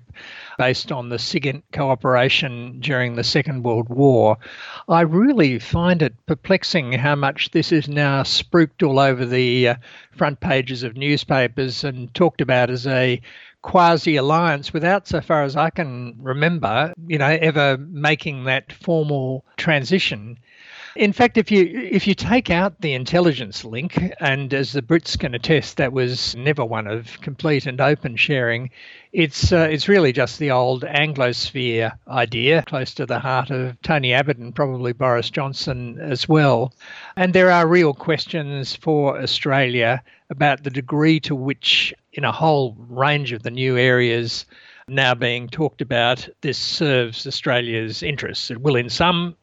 based 0.58 0.92
on 0.92 1.10
the 1.10 1.18
SIGINT 1.18 1.64
cooperation 1.74 2.80
during 2.80 3.16
the 3.16 3.24
Second 3.24 3.64
World 3.64 3.90
War, 3.90 4.38
I 4.88 5.02
really 5.02 5.60
find 5.60 6.02
it 6.02 6.14
perplexing 6.28 6.94
how 6.94 7.16
much 7.16 7.52
this 7.52 7.72
is 7.72 7.88
now 7.90 8.24
spruiked 8.24 8.88
all 8.88 9.00
over 9.00 9.26
the 9.26 9.70
uh, 9.70 9.76
front 10.16 10.40
pages 10.40 10.84
of 10.84 10.96
newspapers 10.96 11.84
and 11.84 12.14
talked 12.14 12.42
about 12.42 12.70
as 12.70 12.88
a 12.88 13.22
quasi 13.62 14.16
alliance 14.16 14.74
without, 14.74 15.08
so 15.08 15.22
far 15.22 15.44
as 15.44 15.56
I 15.56 15.70
can 15.70 16.16
remember, 16.20 16.94
you 17.08 17.18
know, 17.18 17.38
ever 17.42 17.78
making 17.78 18.46
that 18.46 18.72
formal 18.72 19.46
transition. 19.58 20.38
In 20.98 21.14
fact, 21.14 21.38
if 21.38 21.52
you 21.52 21.64
if 21.92 22.08
you 22.08 22.16
take 22.16 22.50
out 22.50 22.82
the 22.82 22.94
intelligence 22.94 23.64
link, 23.64 24.02
and 24.20 24.52
as 24.52 24.74
the 24.74 24.82
Brits 24.82 25.18
can 25.18 25.36
attest, 25.36 25.78
that 25.78 25.94
was 25.94 26.36
never 26.36 26.66
one 26.66 26.88
of 26.88 27.22
complete 27.22 27.68
and 27.68 27.80
open 27.80 28.16
sharing. 28.16 28.72
It's 29.14 29.54
uh, 29.54 29.68
it's 29.70 29.88
really 29.88 30.12
just 30.12 30.40
the 30.40 30.50
old 30.50 30.82
Anglosphere 30.82 31.92
idea, 32.08 32.64
close 32.64 32.96
to 32.96 33.06
the 33.06 33.20
heart 33.20 33.52
of 33.52 33.80
Tony 33.84 34.12
Abbott 34.12 34.38
and 34.38 34.56
probably 34.56 34.92
Boris 34.92 35.30
Johnson 35.30 36.00
as 36.02 36.28
well. 36.28 36.74
And 37.16 37.32
there 37.32 37.52
are 37.52 37.68
real 37.68 37.94
questions 37.94 38.76
for 38.76 39.22
Australia 39.22 40.02
about 40.32 40.64
the 40.64 40.72
degree 40.72 41.20
to 41.20 41.36
which, 41.36 41.94
in 42.14 42.24
a 42.24 42.32
whole 42.32 42.76
range 42.90 43.34
of 43.34 43.44
the 43.44 43.52
new 43.52 43.78
areas 43.78 44.48
now 44.88 45.14
being 45.14 45.48
talked 45.48 45.82
about, 45.82 46.28
this 46.42 46.58
serves 46.58 47.28
Australia's 47.28 48.02
interests. 48.02 48.50
It 48.50 48.62
will, 48.62 48.76
in 48.76 48.90
some 48.90 49.36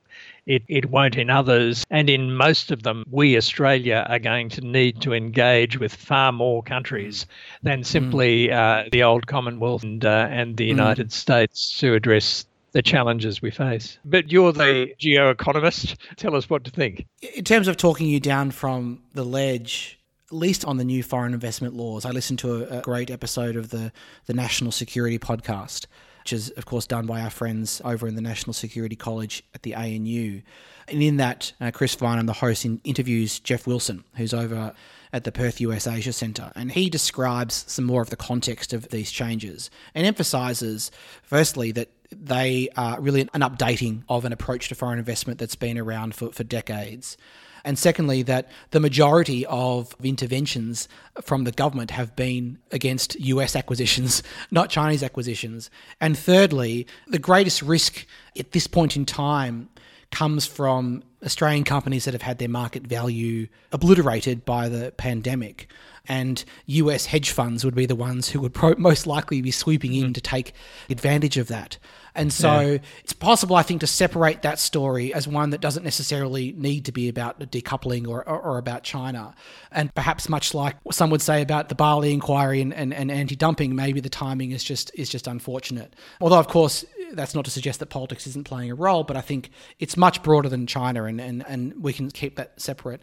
it, 0.47 0.63
it 0.69 0.91
won't 0.91 1.17
in 1.17 1.31
others. 1.31 1.85
And 1.91 2.11
in 2.11 2.35
most 2.35 2.71
of 2.71 2.83
them, 2.83 3.05
we, 3.11 3.37
Australia, 3.37 4.07
are 4.09 4.19
going 4.19 4.49
to 4.51 4.61
need 4.61 5.01
to 5.03 5.13
engage 5.13 5.79
with 5.79 5.95
far 5.95 6.33
more 6.33 6.63
countries 6.63 7.27
than 7.63 7.81
mm. 7.81 7.87
simply 7.87 8.49
mm. 8.49 8.53
uh, 8.53 8.89
the 8.93 9.03
old 9.03 9.27
Commonwealth 9.27 9.83
and, 9.83 10.05
uh, 10.05 10.29
and 10.31 10.57
the 10.57 10.65
mm. 10.65 10.69
United 10.69 11.09
mm. 11.09 11.13
States 11.13 11.79
to 11.79 11.95
address 11.95 12.47
the 12.73 12.83
challenges 12.83 13.41
we 13.41 13.51
face. 13.51 13.99
But 14.05 14.33
you're 14.33 14.53
the 14.53 14.93
geoeconomist. 15.01 15.97
Tell 16.17 16.35
us 16.35 16.51
what 16.51 16.65
to 16.65 16.71
think. 16.71 17.07
In 17.35 17.45
terms 17.45 17.69
of 17.69 17.77
talking 17.77 18.09
you 18.09 18.19
down 18.19 18.51
from 18.51 19.01
the 19.13 19.25
ledge, 19.25 20.01
at 20.27 20.37
least 20.37 20.65
on 20.65 20.77
the 20.77 20.85
new 20.85 21.03
foreign 21.05 21.35
investment 21.35 21.75
laws, 21.75 22.05
I 22.05 22.11
listened 22.11 22.41
to 22.41 22.65
a, 22.65 22.79
a 22.79 22.83
great 22.83 23.11
episode 23.11 23.55
of 23.55 23.71
the, 23.71 23.93
the 24.27 24.35
National 24.35 24.73
Security 24.73 25.21
podcast 25.21 25.87
which 26.25 26.33
is, 26.33 26.49
of 26.53 26.65
course, 26.65 26.87
done 26.87 27.05
by 27.05 27.21
our 27.21 27.29
friends 27.29 27.83
over 27.85 28.09
in 28.09 28.15
the 28.15 28.23
National 28.23 28.55
Security 28.55 28.97
College 28.97 29.43
at 29.55 29.63
the 29.63 29.75
ANU. 29.75 30.41
And 30.89 31.03
in 31.03 31.19
that, 31.19 31.53
uh, 31.61 31.71
Chris 31.71 31.95
Farnham, 31.95 32.25
the 32.25 32.33
host, 32.33 32.65
in, 32.65 32.81
interviews 32.83 33.39
Jeff 33.41 33.67
Wilson, 33.67 34.05
who's 34.15 34.33
over 34.33 34.73
at 35.13 35.25
the 35.25 35.33
Perth 35.33 35.61
US 35.61 35.87
Asia 35.87 36.15
Centre, 36.15 36.51
and 36.55 36.73
he 36.73 36.89
describes 36.89 37.67
some 37.69 37.85
more 37.85 38.01
of 38.01 38.09
the 38.09 38.17
context 38.17 38.73
of 38.73 38.89
these 38.89 39.13
changes 39.13 39.69
and 39.95 40.07
emphasises, 40.07 40.91
firstly, 41.23 41.73
that 41.73 41.91
they 42.11 42.71
are 42.75 42.99
really 43.03 43.21
an 43.21 43.43
updating 43.43 44.03
of 44.09 44.25
an 44.25 44.33
approach 44.33 44.71
to 44.71 44.75
foreign 44.75 44.99
investment 44.99 45.39
that's 45.39 45.57
been 45.57 45.77
around 45.77 46.15
for, 46.15 46.33
for 46.33 46.43
decades. 46.43 47.19
And 47.65 47.79
secondly, 47.79 48.23
that 48.23 48.51
the 48.71 48.81
majority 48.81 49.47
of 49.47 49.97
interventions 50.03 50.89
from 51.23 51.45
the 51.45 51.53
government 51.53 51.91
have 51.93 52.15
been 52.15 52.59
against 52.71 53.19
US 53.19 53.57
acquisitions, 53.57 54.23
not 54.51 54.71
Chinese 54.71 55.03
acquisitions. 55.03 55.71
And 56.01 56.17
thirdly, 56.17 56.87
the 57.07 57.19
greatest 57.19 57.63
risk 57.63 58.07
at 58.39 58.53
this 58.53 58.67
point 58.67 58.97
in 58.97 59.07
time 59.07 59.69
comes 60.11 60.47
from 60.47 61.03
Australian 61.25 61.65
companies 61.65 62.05
that 62.05 62.15
have 62.15 62.23
had 62.23 62.39
their 62.39 62.49
market 62.49 62.87
value 62.87 63.49
obliterated 63.73 64.45
by 64.45 64.69
the 64.69 64.93
pandemic. 64.97 65.69
And 66.07 66.45
US 66.67 67.07
hedge 67.07 67.31
funds 67.31 67.65
would 67.65 67.75
be 67.75 67.87
the 67.87 67.97
ones 67.97 68.29
who 68.29 68.41
would 68.41 68.53
pro- 68.53 68.75
most 68.77 69.07
likely 69.07 69.41
be 69.41 69.51
swooping 69.51 69.95
in 69.95 70.05
mm-hmm. 70.05 70.13
to 70.13 70.21
take 70.21 70.53
advantage 70.91 71.39
of 71.39 71.49
that. 71.49 71.79
And 72.17 72.33
so 72.33 72.61
yeah. 72.61 72.79
it's 73.03 73.13
possible, 73.13 73.57
I 73.57 73.63
think, 73.63 73.81
to 73.81 73.89
separate 73.89 74.43
that 74.43 74.61
story 74.61 75.13
as 75.13 75.27
one 75.27 75.51
that 75.51 75.61
doesn't 75.61 75.83
necessarily 75.83 76.53
need 76.53 76.85
to 76.85 76.93
be 76.93 77.09
about 77.09 77.41
decoupling 77.41 78.07
or, 78.07 78.27
or, 78.29 78.41
or 78.41 78.59
about 78.59 78.85
China. 78.85 79.35
And 79.73 79.93
perhaps 79.95 80.29
much 80.29 80.55
like 80.55 80.77
some 80.93 81.11
would 81.11 81.23
say 81.23 81.43
about 81.43 81.71
the 81.71 81.75
barley 81.75 82.13
inquiry 82.13 82.61
and, 82.61 82.73
and, 82.73 82.95
and 82.95 83.11
anti-dumping, 83.11 83.75
maybe 83.75 83.99
the 84.01 84.09
timing 84.09 84.53
is 84.53 84.63
just 84.63 84.93
is 84.95 85.09
just 85.09 85.27
unfortunate. 85.27 85.97
Although, 86.21 86.39
of 86.39 86.47
course, 86.47 86.85
that's 87.13 87.35
not 87.35 87.45
to 87.47 87.51
suggest 87.51 87.81
that 87.81 87.87
politics 87.87 88.29
isn't 88.29 88.45
playing 88.45 88.71
a 88.71 88.77
role, 88.77 89.03
but 89.03 89.17
I 89.17 89.21
think 89.21 89.51
it's 89.81 89.97
much 89.97 90.23
broader 90.23 90.49
than 90.49 90.69
China, 90.69 91.05
and, 91.05 91.21
and, 91.21 91.45
and 91.49 91.83
we 91.83 91.93
can 91.93 92.11
keep 92.11 92.37
that 92.37 92.61
separate. 92.61 93.03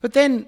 But 0.00 0.14
then 0.14 0.46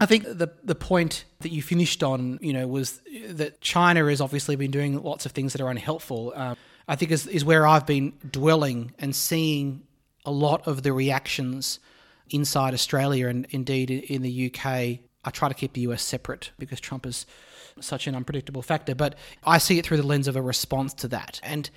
I 0.00 0.06
think 0.06 0.24
the 0.24 0.50
the 0.64 0.74
point 0.74 1.26
that 1.40 1.50
you 1.50 1.62
finished 1.62 2.02
on, 2.02 2.38
you 2.40 2.54
know, 2.54 2.66
was 2.66 3.00
that 3.28 3.60
China 3.60 4.06
has 4.06 4.20
obviously 4.20 4.56
been 4.56 4.70
doing 4.70 5.00
lots 5.02 5.26
of 5.26 5.32
things 5.32 5.52
that 5.52 5.60
are 5.60 5.70
unhelpful. 5.70 6.32
Um, 6.34 6.56
I 6.88 6.96
think 6.96 7.12
is, 7.12 7.26
is 7.26 7.44
where 7.44 7.66
I've 7.66 7.86
been 7.86 8.14
dwelling 8.28 8.92
and 8.98 9.14
seeing 9.14 9.82
a 10.24 10.32
lot 10.32 10.66
of 10.66 10.82
the 10.82 10.92
reactions 10.92 11.78
inside 12.30 12.74
Australia 12.74 13.28
and 13.28 13.46
indeed 13.50 13.90
in 13.90 14.22
the 14.22 14.46
UK. 14.46 14.66
I 15.22 15.30
try 15.30 15.48
to 15.48 15.54
keep 15.54 15.74
the 15.74 15.82
US 15.82 16.02
separate 16.02 16.50
because 16.58 16.80
Trump 16.80 17.06
is 17.06 17.26
such 17.80 18.06
an 18.06 18.14
unpredictable 18.14 18.62
factor, 18.62 18.94
but 18.94 19.14
I 19.44 19.58
see 19.58 19.78
it 19.78 19.86
through 19.86 19.98
the 19.98 20.06
lens 20.06 20.28
of 20.28 20.36
a 20.36 20.42
response 20.42 20.94
to 20.94 21.08
that. 21.08 21.40
And 21.42 21.70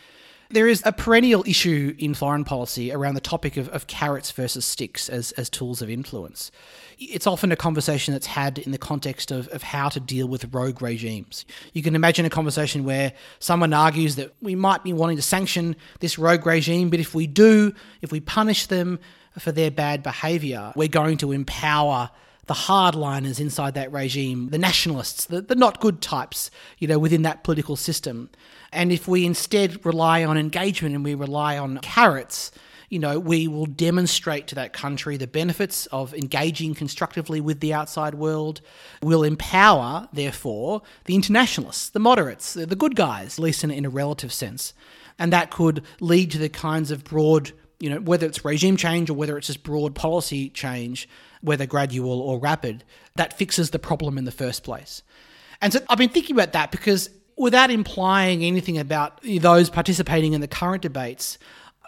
there 0.54 0.68
is 0.68 0.82
a 0.86 0.92
perennial 0.92 1.44
issue 1.48 1.96
in 1.98 2.14
foreign 2.14 2.44
policy 2.46 2.92
around 2.92 3.16
the 3.16 3.22
topic 3.22 3.58
of, 3.58 3.68
of 3.70 3.88
carrots 3.88 4.32
versus 4.32 4.64
sticks 4.64 5.10
as, 5.10 5.32
as 5.34 5.50
tools 5.50 5.82
of 5.82 5.90
influence. 5.90 6.52
It's 7.00 7.26
often 7.26 7.52
a 7.52 7.56
conversation 7.56 8.14
that's 8.14 8.28
had 8.28 8.60
in 8.60 8.72
the 8.72 8.78
context 8.78 9.32
of, 9.32 9.48
of 9.50 9.64
how 9.64 9.90
to 9.90 10.00
deal 10.00 10.28
with 10.28 10.54
rogue 10.54 10.82
regimes. 10.82 11.46
You 11.74 11.82
can 11.82 11.96
imagine 11.96 12.26
a 12.26 12.30
conversation 12.30 12.84
where 12.84 13.14
someone 13.40 13.74
argues 13.74 14.16
that 14.16 14.34
we 14.42 14.56
might 14.56 14.84
be 14.84 14.94
wanting 14.94 15.16
to 15.18 15.24
sanction 15.24 15.76
this 16.00 16.20
rogue 16.20 16.46
regime, 16.46 16.90
but 16.90 17.00
if 17.00 17.16
we 17.16 17.26
do, 17.26 17.74
if 18.02 18.12
we 18.12 18.20
punish 18.20 18.68
them 18.68 19.00
for 19.40 19.52
their 19.52 19.72
bad 19.72 20.04
behaviour, 20.04 20.72
we're 20.76 20.88
going 20.88 21.18
to 21.18 21.32
empower 21.32 22.12
the 22.46 22.54
hardliners 22.54 23.40
inside 23.40 23.74
that 23.74 23.92
regime, 23.92 24.50
the 24.50 24.58
nationalists, 24.58 25.26
the, 25.26 25.42
the 25.42 25.56
not 25.56 25.80
good 25.80 26.02
types, 26.02 26.52
you 26.78 26.88
know, 26.88 27.00
within 27.00 27.22
that 27.22 27.44
political 27.44 27.76
system. 27.76 28.30
And 28.74 28.92
if 28.92 29.08
we 29.08 29.26
instead 29.26 29.86
rely 29.86 30.24
on 30.24 30.38
engagement 30.38 30.96
and 30.96 31.04
we 31.04 31.16
rely 31.16 31.58
on 31.58 31.78
carrots, 31.80 32.52
you 32.90 33.00
know, 33.00 33.20
we 33.20 33.48
will 33.48 33.66
demonstrate 33.66 34.46
to 34.48 34.56
that 34.56 34.72
country 34.72 35.18
the 35.18 35.26
benefits 35.26 35.88
of 35.88 36.14
engaging 36.14 36.76
constructively 36.76 37.42
with 37.42 37.60
the 37.60 37.74
outside 37.74 38.14
world. 38.14 38.62
We'll 39.02 39.24
empower, 39.24 40.08
therefore, 40.14 40.84
the 41.06 41.16
internationalists, 41.16 41.90
the 41.90 42.00
moderates, 42.00 42.54
the 42.54 42.76
good 42.76 42.96
guys, 42.96 43.40
at 43.40 43.44
least 43.44 43.64
in, 43.64 43.72
in 43.72 43.86
a 43.86 43.90
relative 43.90 44.32
sense. 44.32 44.74
And 45.18 45.34
that 45.34 45.50
could 45.50 45.84
lead 46.02 46.30
to 46.32 46.38
the 46.38 46.50
kinds 46.50 46.92
of 46.92 47.04
broad, 47.04 47.52
you 47.80 47.90
know, 47.90 48.00
whether 48.00 48.28
it's 48.28 48.46
regime 48.46 48.78
change 48.78 49.10
or 49.10 49.16
whether 49.16 49.40
it's 49.40 49.48
just 49.48 49.64
broad 49.64 49.96
policy 49.96 50.50
change, 50.50 51.10
whether 51.42 51.66
gradual 51.66 52.22
or 52.22 52.40
rapid, 52.40 52.84
that 53.16 53.38
fixes 53.38 53.72
the 53.72 53.80
problem 53.80 54.20
in 54.20 54.26
the 54.26 54.32
first 54.32 54.64
place. 54.64 55.02
And 55.62 55.74
so 55.74 55.80
I've 55.90 55.98
been 55.98 56.10
thinking 56.10 56.36
about 56.36 56.54
that 56.54 56.72
because 56.72 57.10
without 57.38 57.72
implying 57.72 58.44
anything 58.44 58.78
about 58.78 59.22
those 59.22 59.70
participating 59.70 60.34
in 60.34 60.42
the 60.42 60.48
current 60.48 60.82
debates, 60.82 61.38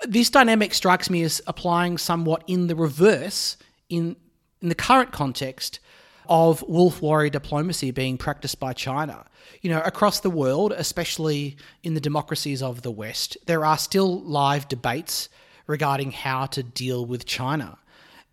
this 0.03 0.29
dynamic 0.29 0.73
strikes 0.73 1.09
me 1.09 1.23
as 1.23 1.41
applying 1.47 1.97
somewhat 1.97 2.43
in 2.47 2.67
the 2.67 2.75
reverse 2.75 3.57
in 3.89 4.15
in 4.61 4.69
the 4.69 4.75
current 4.75 5.11
context 5.11 5.79
of 6.27 6.63
wolf 6.63 7.01
warrior 7.01 7.29
diplomacy 7.29 7.91
being 7.91 8.17
practiced 8.17 8.59
by 8.59 8.73
China. 8.73 9.25
You 9.61 9.69
know, 9.69 9.81
across 9.81 10.21
the 10.21 10.29
world, 10.29 10.71
especially 10.71 11.57
in 11.83 11.93
the 11.93 11.99
democracies 11.99 12.63
of 12.63 12.81
the 12.81 12.89
West, 12.89 13.37
there 13.45 13.63
are 13.63 13.77
still 13.77 14.21
live 14.21 14.67
debates 14.67 15.29
regarding 15.67 16.11
how 16.11 16.47
to 16.47 16.63
deal 16.63 17.05
with 17.05 17.25
China. 17.25 17.77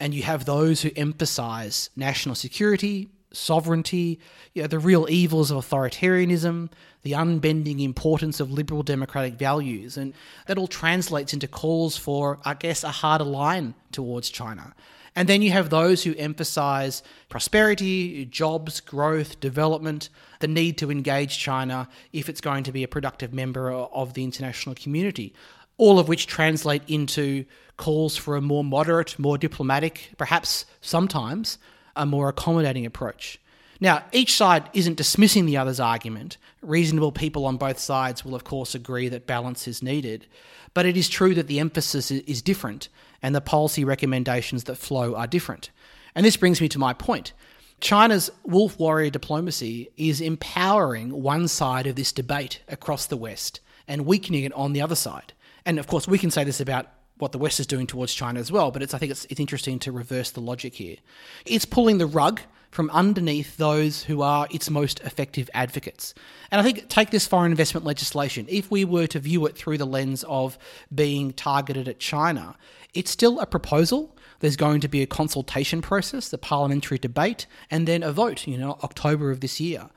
And 0.00 0.14
you 0.14 0.22
have 0.22 0.46
those 0.46 0.80
who 0.80 0.90
emphasize 0.96 1.90
national 1.96 2.34
security, 2.34 3.10
sovereignty, 3.32 4.20
you 4.54 4.62
know, 4.62 4.68
the 4.68 4.78
real 4.78 5.06
evils 5.10 5.50
of 5.50 5.58
authoritarianism, 5.58 6.70
the 7.02 7.12
unbending 7.12 7.80
importance 7.80 8.40
of 8.40 8.50
liberal 8.50 8.82
democratic 8.82 9.34
values. 9.34 9.96
And 9.96 10.14
that 10.46 10.58
all 10.58 10.68
translates 10.68 11.32
into 11.32 11.48
calls 11.48 11.96
for, 11.96 12.38
I 12.44 12.54
guess, 12.54 12.84
a 12.84 12.90
harder 12.90 13.24
line 13.24 13.74
towards 13.90 14.30
China. 14.30 14.74
And 15.14 15.28
then 15.28 15.42
you 15.42 15.50
have 15.50 15.68
those 15.68 16.04
who 16.04 16.14
emphasize 16.14 17.02
prosperity, 17.28 18.24
jobs, 18.26 18.80
growth, 18.80 19.40
development, 19.40 20.08
the 20.40 20.48
need 20.48 20.78
to 20.78 20.90
engage 20.90 21.38
China 21.38 21.88
if 22.12 22.28
it's 22.28 22.40
going 22.40 22.64
to 22.64 22.72
be 22.72 22.82
a 22.82 22.88
productive 22.88 23.32
member 23.32 23.70
of 23.70 24.14
the 24.14 24.24
international 24.24 24.74
community. 24.74 25.34
All 25.76 25.98
of 25.98 26.08
which 26.08 26.26
translate 26.26 26.82
into 26.88 27.44
calls 27.76 28.16
for 28.16 28.36
a 28.36 28.40
more 28.40 28.64
moderate, 28.64 29.18
more 29.18 29.36
diplomatic, 29.36 30.12
perhaps 30.16 30.64
sometimes 30.80 31.58
a 31.94 32.06
more 32.06 32.28
accommodating 32.28 32.86
approach. 32.86 33.38
Now, 33.82 34.04
each 34.12 34.36
side 34.36 34.70
isn't 34.74 34.96
dismissing 34.96 35.44
the 35.44 35.56
other's 35.56 35.80
argument. 35.80 36.36
Reasonable 36.60 37.10
people 37.10 37.44
on 37.46 37.56
both 37.56 37.80
sides 37.80 38.24
will, 38.24 38.36
of 38.36 38.44
course, 38.44 38.76
agree 38.76 39.08
that 39.08 39.26
balance 39.26 39.66
is 39.66 39.82
needed. 39.82 40.28
But 40.72 40.86
it 40.86 40.96
is 40.96 41.08
true 41.08 41.34
that 41.34 41.48
the 41.48 41.58
emphasis 41.58 42.12
is 42.12 42.42
different 42.42 42.88
and 43.24 43.34
the 43.34 43.40
policy 43.40 43.84
recommendations 43.84 44.62
that 44.64 44.76
flow 44.76 45.16
are 45.16 45.26
different. 45.26 45.70
And 46.14 46.24
this 46.24 46.36
brings 46.36 46.60
me 46.60 46.68
to 46.68 46.78
my 46.78 46.92
point. 46.92 47.32
China's 47.80 48.30
wolf 48.44 48.78
warrior 48.78 49.10
diplomacy 49.10 49.90
is 49.96 50.20
empowering 50.20 51.20
one 51.20 51.48
side 51.48 51.88
of 51.88 51.96
this 51.96 52.12
debate 52.12 52.60
across 52.68 53.06
the 53.06 53.16
West 53.16 53.58
and 53.88 54.06
weakening 54.06 54.44
it 54.44 54.52
on 54.52 54.74
the 54.74 54.80
other 54.80 54.94
side. 54.94 55.32
And 55.66 55.80
of 55.80 55.88
course, 55.88 56.06
we 56.06 56.18
can 56.18 56.30
say 56.30 56.44
this 56.44 56.60
about 56.60 56.86
what 57.18 57.32
the 57.32 57.38
West 57.38 57.58
is 57.58 57.66
doing 57.66 57.88
towards 57.88 58.14
China 58.14 58.38
as 58.38 58.52
well, 58.52 58.70
but 58.70 58.80
it's, 58.80 58.94
I 58.94 58.98
think 58.98 59.10
it's, 59.10 59.24
it's 59.24 59.40
interesting 59.40 59.80
to 59.80 59.90
reverse 59.90 60.30
the 60.30 60.40
logic 60.40 60.74
here. 60.74 60.98
It's 61.44 61.64
pulling 61.64 61.98
the 61.98 62.06
rug 62.06 62.42
from 62.72 62.88
underneath 62.90 63.58
those 63.58 64.02
who 64.04 64.22
are 64.22 64.48
its 64.50 64.70
most 64.70 64.98
effective 65.00 65.50
advocates. 65.52 66.14
And 66.50 66.58
I 66.58 66.64
think 66.64 66.88
take 66.88 67.10
this 67.10 67.26
foreign 67.26 67.52
investment 67.52 67.84
legislation. 67.84 68.46
If 68.48 68.70
we 68.70 68.86
were 68.86 69.06
to 69.08 69.20
view 69.20 69.44
it 69.46 69.56
through 69.56 69.76
the 69.76 69.84
lens 69.84 70.24
of 70.24 70.58
being 70.92 71.34
targeted 71.34 71.86
at 71.86 72.00
China, 72.00 72.56
it's 72.94 73.10
still 73.10 73.38
a 73.40 73.46
proposal. 73.46 74.16
There's 74.40 74.56
going 74.56 74.80
to 74.80 74.88
be 74.88 75.02
a 75.02 75.06
consultation 75.06 75.82
process, 75.82 76.30
the 76.30 76.38
parliamentary 76.38 76.96
debate, 76.96 77.46
and 77.70 77.86
then 77.86 78.02
a 78.02 78.10
vote, 78.10 78.46
you 78.46 78.56
know, 78.56 78.78
October 78.82 79.30
of 79.30 79.40
this 79.40 79.60
year. 79.60 79.90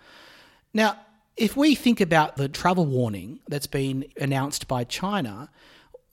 Now, 0.73 0.99
if 1.37 1.55
we 1.55 1.75
think 1.75 2.01
about 2.01 2.35
the 2.35 2.49
travel 2.49 2.85
warning 2.85 3.39
that's 3.47 3.67
been 3.67 4.03
announced 4.19 4.67
by 4.67 4.83
China, 4.83 5.49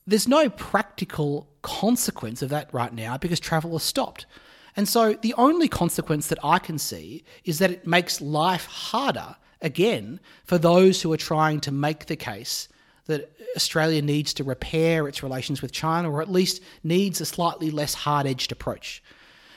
there's 0.07 0.29
no 0.29 0.49
practical 0.49 1.49
consequence 1.63 2.41
of 2.41 2.51
that 2.51 2.73
right 2.73 2.95
now 2.95 3.19
because 3.19 3.41
travel 3.41 3.73
has 3.73 3.83
stopped. 3.83 4.27
And 4.77 4.89
so 4.89 5.15
the 5.15 5.35
only 5.35 5.69
consequence 5.69 6.29
that 6.29 6.39
I 6.43 6.59
can 6.59 6.79
see 6.79 7.25
is 7.45 7.59
that 7.59 7.71
it 7.71 7.87
makes 7.87 8.21
life 8.21 8.67
harder 8.67 9.37
again 9.61 10.19
for 10.45 10.59
those 10.59 11.03
who 11.03 11.13
are 11.13 11.19
trying 11.19 11.61
to 11.61 11.71
make 11.73 12.07
the 12.07 12.17
case 12.17 12.69
that 13.07 13.31
Australia 13.57 14.01
needs 14.01 14.33
to 14.35 14.45
repair 14.45 15.09
its 15.09 15.23
relations 15.23 15.61
with 15.61 15.73
China 15.73 16.11
or 16.11 16.23
at 16.23 16.31
least 16.31 16.63
needs 16.83 17.21
a 17.21 17.27
slightly 17.27 17.71
less 17.71 17.95
hard 17.95 18.27
edged 18.27 18.53
approach. 18.53 19.03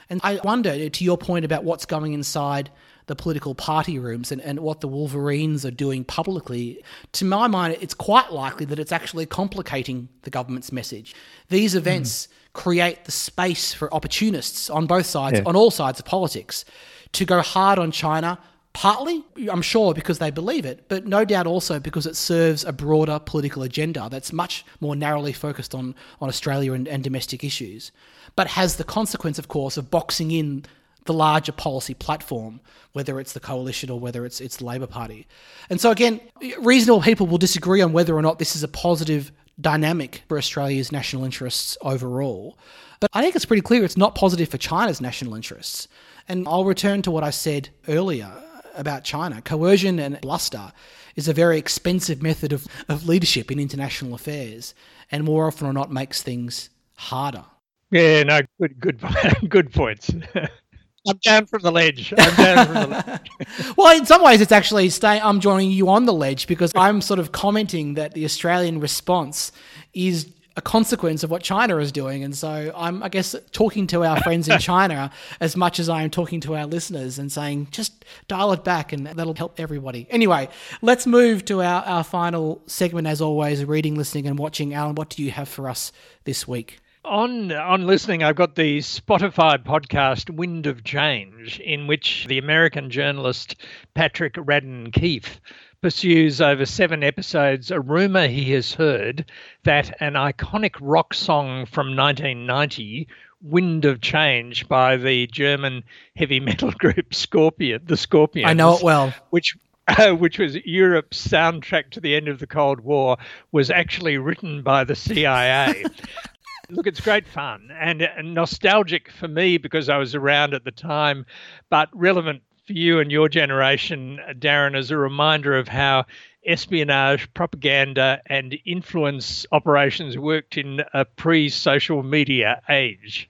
And 0.10 0.20
I 0.24 0.40
wonder, 0.44 0.90
to 0.90 1.04
your 1.04 1.18
point 1.18 1.46
about 1.46 1.64
what's 1.64 1.86
going 1.86 2.14
inside 2.14 2.70
the 3.08 3.16
political 3.16 3.54
party 3.54 4.00
rooms 4.00 4.32
and, 4.32 4.42
and 4.42 4.60
what 4.60 4.82
the 4.82 4.88
Wolverines 4.88 5.66
are 5.66 5.72
doing 5.72 6.04
publicly, 6.04 6.84
to 7.14 7.26
my 7.26 7.48
mind, 7.48 7.78
it's 7.82 7.94
quite 7.94 8.32
likely 8.32 8.66
that 8.66 8.80
it's 8.80 8.92
actually 8.92 9.26
complicating 9.26 10.10
the 10.24 10.30
government's 10.30 10.72
message. 10.72 11.16
These 11.50 11.76
events. 11.76 12.28
Mm 12.28 12.32
create 12.56 13.04
the 13.06 13.12
space 13.12 13.74
for 13.74 13.94
opportunists 13.94 14.70
on 14.70 14.88
both 14.88 15.06
sides, 15.06 15.38
yeah. 15.40 15.44
on 15.46 15.56
all 15.56 15.70
sides 15.70 16.00
of 16.00 16.06
politics, 16.06 16.66
to 17.12 17.26
go 17.26 17.42
hard 17.42 17.78
on 17.78 17.92
China. 17.92 18.40
Partly, 18.74 19.24
I'm 19.50 19.62
sure, 19.62 19.94
because 19.94 20.20
they 20.20 20.32
believe 20.32 20.66
it, 20.66 20.86
but 20.90 21.06
no 21.06 21.24
doubt 21.24 21.48
also 21.48 21.80
because 21.80 22.06
it 22.06 22.16
serves 22.16 22.66
a 22.66 22.74
broader 22.74 23.20
political 23.20 23.62
agenda 23.62 24.08
that's 24.10 24.34
much 24.34 24.66
more 24.82 24.96
narrowly 24.96 25.32
focused 25.32 25.76
on, 25.76 25.96
on 26.20 26.28
Australia 26.28 26.74
and, 26.74 26.88
and 26.88 27.04
domestic 27.04 27.44
issues, 27.44 27.92
but 28.36 28.48
has 28.48 28.76
the 28.76 28.84
consequence, 28.84 29.38
of 29.38 29.48
course, 29.48 29.78
of 29.78 29.92
boxing 29.92 30.32
in 30.32 30.66
the 31.06 31.14
larger 31.14 31.52
policy 31.52 31.94
platform, 31.94 32.60
whether 32.94 33.20
it's 33.20 33.34
the 33.34 33.40
coalition 33.40 33.90
or 33.90 34.00
whether 34.00 34.26
it's 34.26 34.42
it's 34.42 34.58
the 34.58 34.66
Labor 34.66 34.88
Party. 34.88 35.28
And 35.70 35.80
so 35.80 35.92
again, 35.92 36.20
reasonable 36.60 37.02
people 37.02 37.28
will 37.28 37.38
disagree 37.38 37.82
on 37.82 37.94
whether 37.94 38.16
or 38.16 38.22
not 38.22 38.40
this 38.40 38.56
is 38.56 38.64
a 38.64 38.68
positive 38.68 39.32
dynamic 39.60 40.24
for 40.28 40.38
Australia's 40.38 40.92
national 40.92 41.24
interests 41.24 41.78
overall. 41.82 42.58
But 43.00 43.10
I 43.14 43.22
think 43.22 43.36
it's 43.36 43.46
pretty 43.46 43.62
clear 43.62 43.84
it's 43.84 43.98
not 43.98 44.16
positive 44.16 44.50
for 44.50 44.58
China's 44.58 45.02
national 45.02 45.36
interests. 45.36 45.88
And 46.28 46.48
I'll 46.48 46.66
return 46.66 47.02
to 47.04 47.12
what 47.12 47.24
I 47.24 47.30
said 47.30 47.70
earlier 47.88 48.32
about 48.76 49.04
China. 49.04 49.42
Coercion 49.42 50.00
and 50.00 50.20
bluster 50.22 50.72
is 51.16 51.28
a 51.28 51.34
very 51.34 51.58
expensive 51.58 52.22
method 52.22 52.52
of, 52.52 52.68
of 52.90 53.08
leadership 53.08 53.52
in 53.52 53.60
international 53.60 54.14
affairs, 54.14 54.74
and 55.12 55.24
more 55.24 55.48
often 55.48 55.68
or 55.68 55.74
not 55.74 55.92
makes 55.92 56.22
things 56.22 56.70
harder. 56.96 57.46
Yeah, 57.92 58.24
no, 58.24 58.42
good, 58.60 58.80
good, 58.80 59.00
good 59.50 59.74
points. 59.74 60.12
I'm 61.08 61.18
down 61.18 61.46
from 61.46 61.62
the 61.62 61.72
ledge. 61.72 62.14
I'm 62.18 62.36
down 62.36 62.66
from 62.66 62.74
the 62.76 62.88
ledge. 62.88 63.76
well, 63.78 63.98
in 63.98 64.06
some 64.06 64.24
ways, 64.24 64.42
it's 64.42 64.52
actually 64.52 64.90
stay. 64.90 65.20
I'm 65.20 65.40
joining 65.40 65.72
you 65.72 65.90
on 65.90 66.06
the 66.06 66.14
ledge 66.14 66.48
because 66.48 66.72
I'm 66.76 67.02
sort 67.02 67.20
of 67.20 67.32
commenting 67.32 67.94
that 67.96 68.14
the 68.14 68.26
Australian 68.26 68.80
response 68.80 69.52
is 69.94 70.32
a 70.58 70.62
consequence 70.62 71.24
of 71.24 71.30
what 71.30 71.44
China 71.44 71.78
is 71.78 71.92
doing, 71.92 72.24
and 72.24 72.36
so 72.36 72.72
I'm, 72.76 73.04
I 73.04 73.10
guess, 73.10 73.36
talking 73.52 73.88
to 73.88 74.06
our 74.06 74.22
friends 74.22 74.48
in 74.48 74.58
China 74.60 75.12
as 75.42 75.58
much 75.58 75.80
as 75.80 75.90
I 75.90 76.04
am 76.04 76.10
talking 76.10 76.40
to 76.42 76.56
our 76.56 76.66
listeners 76.66 77.20
and 77.20 77.30
saying, 77.30 77.68
just 77.72 78.06
dial 78.28 78.54
it 78.54 78.64
back, 78.64 78.94
and 78.94 79.06
that'll 79.06 79.36
help 79.36 79.60
everybody. 79.60 80.08
Anyway, 80.10 80.48
let's 80.82 81.06
move 81.06 81.44
to 81.46 81.62
our, 81.62 81.84
our 81.84 82.04
final 82.06 82.62
segment, 82.68 83.06
as 83.06 83.22
always, 83.22 83.66
reading, 83.66 83.96
listening, 83.96 84.28
and 84.28 84.40
watching. 84.40 84.74
Allan, 84.74 84.96
what 84.96 85.10
do 85.10 85.24
you 85.24 85.32
have 85.32 85.50
for 85.50 85.68
us 85.70 85.92
this 86.24 86.48
week? 86.48 86.80
On 87.06 87.52
on 87.52 87.88
listening, 87.88 88.24
I've 88.24 88.36
got 88.36 88.56
the 88.56 88.80
Spotify 88.80 89.64
podcast 89.64 90.30
"Wind 90.30 90.66
of 90.66 90.84
Change," 90.84 91.60
in 91.60 91.88
which 91.88 92.26
the 92.28 92.38
American 92.38 92.90
journalist 92.90 93.56
Patrick 93.94 94.34
Radden 94.34 94.92
Keefe 94.92 95.40
pursues 95.82 96.42
over 96.42 96.66
seven 96.66 97.04
episodes 97.04 97.70
a 97.70 97.80
rumor 97.80 98.28
he 98.28 98.52
has 98.54 98.74
heard 98.74 99.30
that 99.64 99.96
an 100.02 100.14
iconic 100.14 100.76
rock 100.82 101.14
song 101.14 101.66
from 101.68 101.96
1990 101.96 103.08
Wind 103.44 103.86
of 103.86 104.02
Change 104.02 104.68
by 104.68 104.98
the 104.98 105.28
German 105.28 105.84
heavy 106.16 106.40
metal 106.40 106.72
group 106.80 107.14
Scorpion, 107.14 107.82
the 107.86 107.98
Scorpions. 107.98 108.50
I 108.50 108.54
know 108.54 108.78
it 108.78 108.84
well. 108.84 109.14
Which 109.30 109.56
uh, 109.88 110.12
which 110.14 110.40
was 110.40 110.56
Europe's 110.66 111.26
soundtrack 111.28 111.92
to 111.92 112.00
the 112.00 112.16
end 112.16 112.28
of 112.28 112.40
the 112.40 112.48
Cold 112.48 112.80
War, 112.80 113.18
was 113.52 113.70
actually 113.70 114.18
written 114.18 114.64
by 114.64 114.84
the 114.84 114.96
CIA. 114.96 115.86
Look, 116.70 116.88
it's 116.88 117.02
great 117.02 117.28
fun 117.28 117.70
and, 117.80 118.08
nostalgic 118.34 119.12
for 119.12 119.28
me 119.28 119.58
because 119.58 119.88
I 119.90 119.98
was 119.98 120.16
around 120.16 120.54
at 120.54 120.64
the 120.64 120.72
time, 120.72 121.26
but 121.70 121.90
relevant 121.94 122.42
for 122.66 122.74
you 122.74 123.00
and 123.00 123.12
your 123.12 123.30
generation, 123.30 124.20
Darren, 124.40 124.76
as 124.76 124.90
a 124.90 124.98
reminder 124.98 125.56
of 125.56 125.68
how 125.68 126.06
espionage, 126.46 127.32
propaganda, 127.34 128.22
and 128.26 128.58
influence 128.66 129.46
operations 129.52 130.18
worked 130.18 130.58
in 130.58 130.82
a 130.94 131.06
pre 131.06 131.50
social 131.50 132.02
media 132.02 132.62
age. 132.70 133.30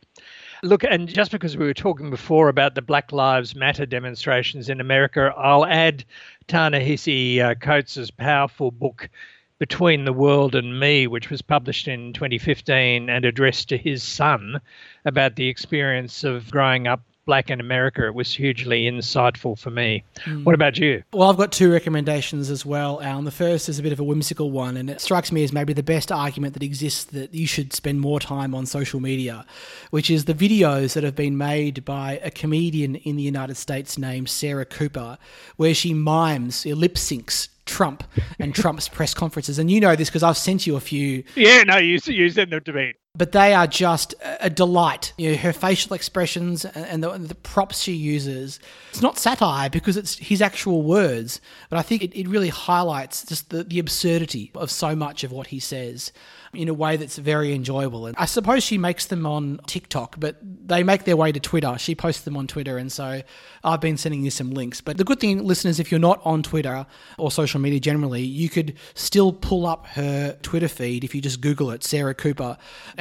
Look, 0.63 0.83
and 0.83 1.07
just 1.07 1.31
because 1.31 1.57
we 1.57 1.65
were 1.65 1.73
talking 1.73 2.09
before 2.09 2.47
about 2.47 2.75
the 2.75 2.81
Black 2.81 3.11
Lives 3.11 3.55
Matter 3.55 3.85
demonstrations 3.85 4.69
in 4.69 4.79
America, 4.79 5.33
I'll 5.37 5.65
add 5.65 6.05
Ta-Nehisi 6.47 7.39
uh, 7.39 7.55
Coates' 7.55 8.09
powerful 8.09 8.71
book, 8.71 9.09
Between 9.57 10.05
the 10.05 10.13
World 10.13 10.53
and 10.53 10.79
Me, 10.79 11.07
which 11.07 11.29
was 11.29 11.41
published 11.41 11.87
in 11.87 12.13
2015 12.13 13.09
and 13.09 13.25
addressed 13.25 13.69
to 13.69 13.77
his 13.77 14.03
son 14.03 14.59
about 15.05 15.35
the 15.35 15.47
experience 15.47 16.23
of 16.23 16.51
growing 16.51 16.87
up 16.87 17.01
black 17.25 17.49
in 17.49 17.59
America. 17.59 18.05
It 18.05 18.13
was 18.13 18.33
hugely 18.33 18.83
insightful 18.83 19.57
for 19.57 19.71
me. 19.71 20.03
Mm. 20.25 20.43
What 20.43 20.55
about 20.55 20.77
you? 20.77 21.03
Well, 21.11 21.29
I've 21.29 21.37
got 21.37 21.51
two 21.51 21.71
recommendations 21.71 22.49
as 22.49 22.65
well, 22.65 23.01
Allan. 23.01 23.25
The 23.25 23.31
first 23.31 23.67
is 23.67 23.79
a 23.79 23.83
bit 23.83 23.91
of 23.91 23.99
a 23.99 24.03
whimsical 24.03 24.51
one, 24.51 24.77
and 24.77 24.89
it 24.89 25.01
strikes 25.01 25.31
me 25.31 25.43
as 25.43 25.51
maybe 25.51 25.73
the 25.73 25.83
best 25.83 26.11
argument 26.11 26.53
that 26.53 26.63
exists 26.63 27.03
that 27.05 27.33
you 27.33 27.47
should 27.47 27.73
spend 27.73 28.01
more 28.01 28.19
time 28.19 28.53
on 28.53 28.65
social 28.65 28.99
media, 28.99 29.45
which 29.89 30.09
is 30.09 30.25
the 30.25 30.33
videos 30.33 30.93
that 30.93 31.03
have 31.03 31.15
been 31.15 31.37
made 31.37 31.83
by 31.83 32.19
a 32.23 32.31
comedian 32.31 32.95
in 32.95 33.15
the 33.15 33.23
United 33.23 33.57
States 33.57 33.97
named 33.97 34.29
Sarah 34.29 34.65
Cooper, 34.65 35.17
where 35.55 35.73
she 35.73 35.93
mimes, 35.93 36.65
lip 36.65 36.95
syncs 36.95 37.49
Trump 37.65 38.03
and 38.39 38.53
Trump's 38.53 38.87
press 38.87 39.13
conferences. 39.13 39.59
And 39.59 39.69
you 39.69 39.79
know 39.79 39.95
this 39.95 40.09
because 40.09 40.23
I've 40.23 40.37
sent 40.37 40.65
you 40.65 40.75
a 40.75 40.79
few. 40.79 41.23
Yeah, 41.35 41.63
no, 41.63 41.77
you, 41.77 41.99
you 42.05 42.29
sent 42.29 42.49
them 42.49 42.63
to 42.63 42.73
me 42.73 42.93
but 43.15 43.31
they 43.31 43.53
are 43.53 43.67
just 43.67 44.13
a 44.39 44.49
delight. 44.49 45.13
You 45.17 45.31
know, 45.31 45.37
her 45.37 45.53
facial 45.53 45.93
expressions 45.93 46.65
and 46.65 47.03
the, 47.03 47.17
the, 47.17 47.35
props 47.35 47.81
she 47.81 47.93
uses. 47.93 48.59
It's 48.89 49.01
not 49.01 49.17
satire 49.17 49.69
because 49.69 49.97
it's 49.97 50.17
his 50.17 50.41
actual 50.41 50.81
words, 50.81 51.39
but 51.69 51.77
I 51.77 51.81
think 51.81 52.03
it, 52.03 52.17
it 52.17 52.27
really 52.27 52.49
highlights 52.49 53.25
just 53.25 53.49
the, 53.49 53.63
the 53.63 53.79
absurdity 53.79 54.51
of 54.55 54.69
so 54.69 54.95
much 54.95 55.23
of 55.23 55.31
what 55.31 55.47
he 55.47 55.59
says 55.59 56.11
in 56.53 56.69
a 56.69 56.73
way 56.73 56.97
that's 56.97 57.17
very 57.17 57.53
enjoyable. 57.53 58.07
And 58.07 58.15
I 58.17 58.25
suppose 58.25 58.63
she 58.63 58.77
makes 58.77 59.05
them 59.05 59.25
on 59.25 59.59
TikTok, 59.67 60.15
but 60.19 60.37
they 60.41 60.83
make 60.83 61.03
their 61.03 61.17
way 61.17 61.31
to 61.31 61.39
Twitter. 61.39 61.77
She 61.77 61.95
posts 61.95 62.23
them 62.23 62.37
on 62.37 62.47
Twitter, 62.47 62.77
and 62.77 62.91
so 62.91 63.21
I've 63.63 63.81
been 63.81 63.97
sending 63.97 64.23
you 64.23 64.31
some 64.31 64.51
links. 64.51 64.81
But 64.81 64.97
the 64.97 65.03
good 65.03 65.19
thing, 65.19 65.43
listeners, 65.43 65.79
if 65.79 65.91
you're 65.91 65.99
not 65.99 66.21
on 66.23 66.43
Twitter 66.43 66.85
or 67.17 67.31
social 67.31 67.59
media 67.59 67.79
generally, 67.79 68.23
you 68.23 68.49
could 68.49 68.75
still 68.93 69.33
pull 69.33 69.65
up 69.65 69.87
her 69.87 70.37
Twitter 70.41 70.67
feed 70.67 71.03
if 71.03 71.13
you 71.13 71.21
just 71.21 71.41
Google 71.41 71.71
it, 71.71 71.83
Sarah 71.83 72.13
Cooper, 72.13 72.57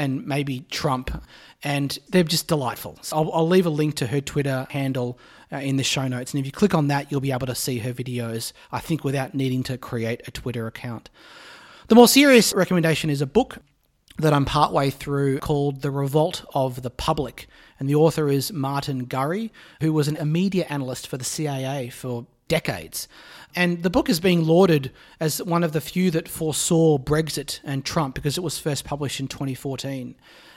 maybe 0.09 0.61
Trump. 0.71 1.23
And 1.63 1.99
they're 2.11 2.25
just 2.25 2.49
delightful. 2.49 2.99
So 3.03 3.17
I'll, 3.17 3.33
I'll 3.33 3.49
leave 3.49 3.67
a 3.67 3.71
link 3.71 3.95
to 3.97 4.07
her 4.09 4.21
Twitter 4.21 4.67
handle 4.71 5.19
uh, 5.53 5.57
in 5.59 5.77
the 5.77 5.85
show 5.85 6.09
notes. 6.09 6.33
And 6.33 6.41
if 6.41 6.47
you 6.47 6.53
click 6.53 6.75
on 6.75 6.89
that, 6.89 7.11
you'll 7.11 7.21
be 7.21 7.33
able 7.33 7.47
to 7.47 7.55
see 7.55 7.79
her 7.79 7.93
videos, 7.93 8.53
I 8.73 8.81
think, 8.81 9.05
without 9.05 9.35
needing 9.35 9.63
to 9.65 9.79
create 9.79 10.23
a 10.27 10.31
Twitter 10.31 10.67
account. 10.67 11.11
The 11.89 11.95
more 11.95 12.09
serious 12.09 12.53
recommendation 12.55 13.11
is 13.11 13.21
a 13.21 13.27
book 13.27 13.59
that 14.19 14.33
I'm 14.33 14.45
partway 14.45 14.91
through 14.91 15.41
called 15.41 15.83
The 15.83 15.91
Revolt 15.91 16.45
of 16.55 16.83
the 16.83 16.91
Public. 16.91 17.47
And 17.79 17.89
the 17.89 17.95
author 17.97 18.29
is 18.29 18.53
Martin 18.53 19.07
Gurri, 19.07 19.51
who 19.81 19.93
was 19.93 20.09
an, 20.09 20.17
media 20.31 20.67
analyst 20.69 21.09
for 21.09 21.17
the 21.17 21.25
CIA 21.25 21.91
for 21.91 22.27
decades. 22.49 23.09
And 23.57 23.83
the 23.83 23.91
book 23.91 24.09
is 24.09 24.21
being 24.21 24.45
lauded 24.45 24.91
as 25.21 25.43
one 25.43 25.63
of 25.63 25.73
the 25.73 25.81
few 25.81 26.11
that 26.11 26.29
foresaw 26.29 26.99
Brexit 26.99 27.61
and 27.65 27.85
Trump 27.85 28.15
because 28.15 28.37
it 28.37 28.43
was 28.43 28.59
first 28.59 28.85
published 28.85 29.21
in 29.21 29.29
2014. 29.29 30.15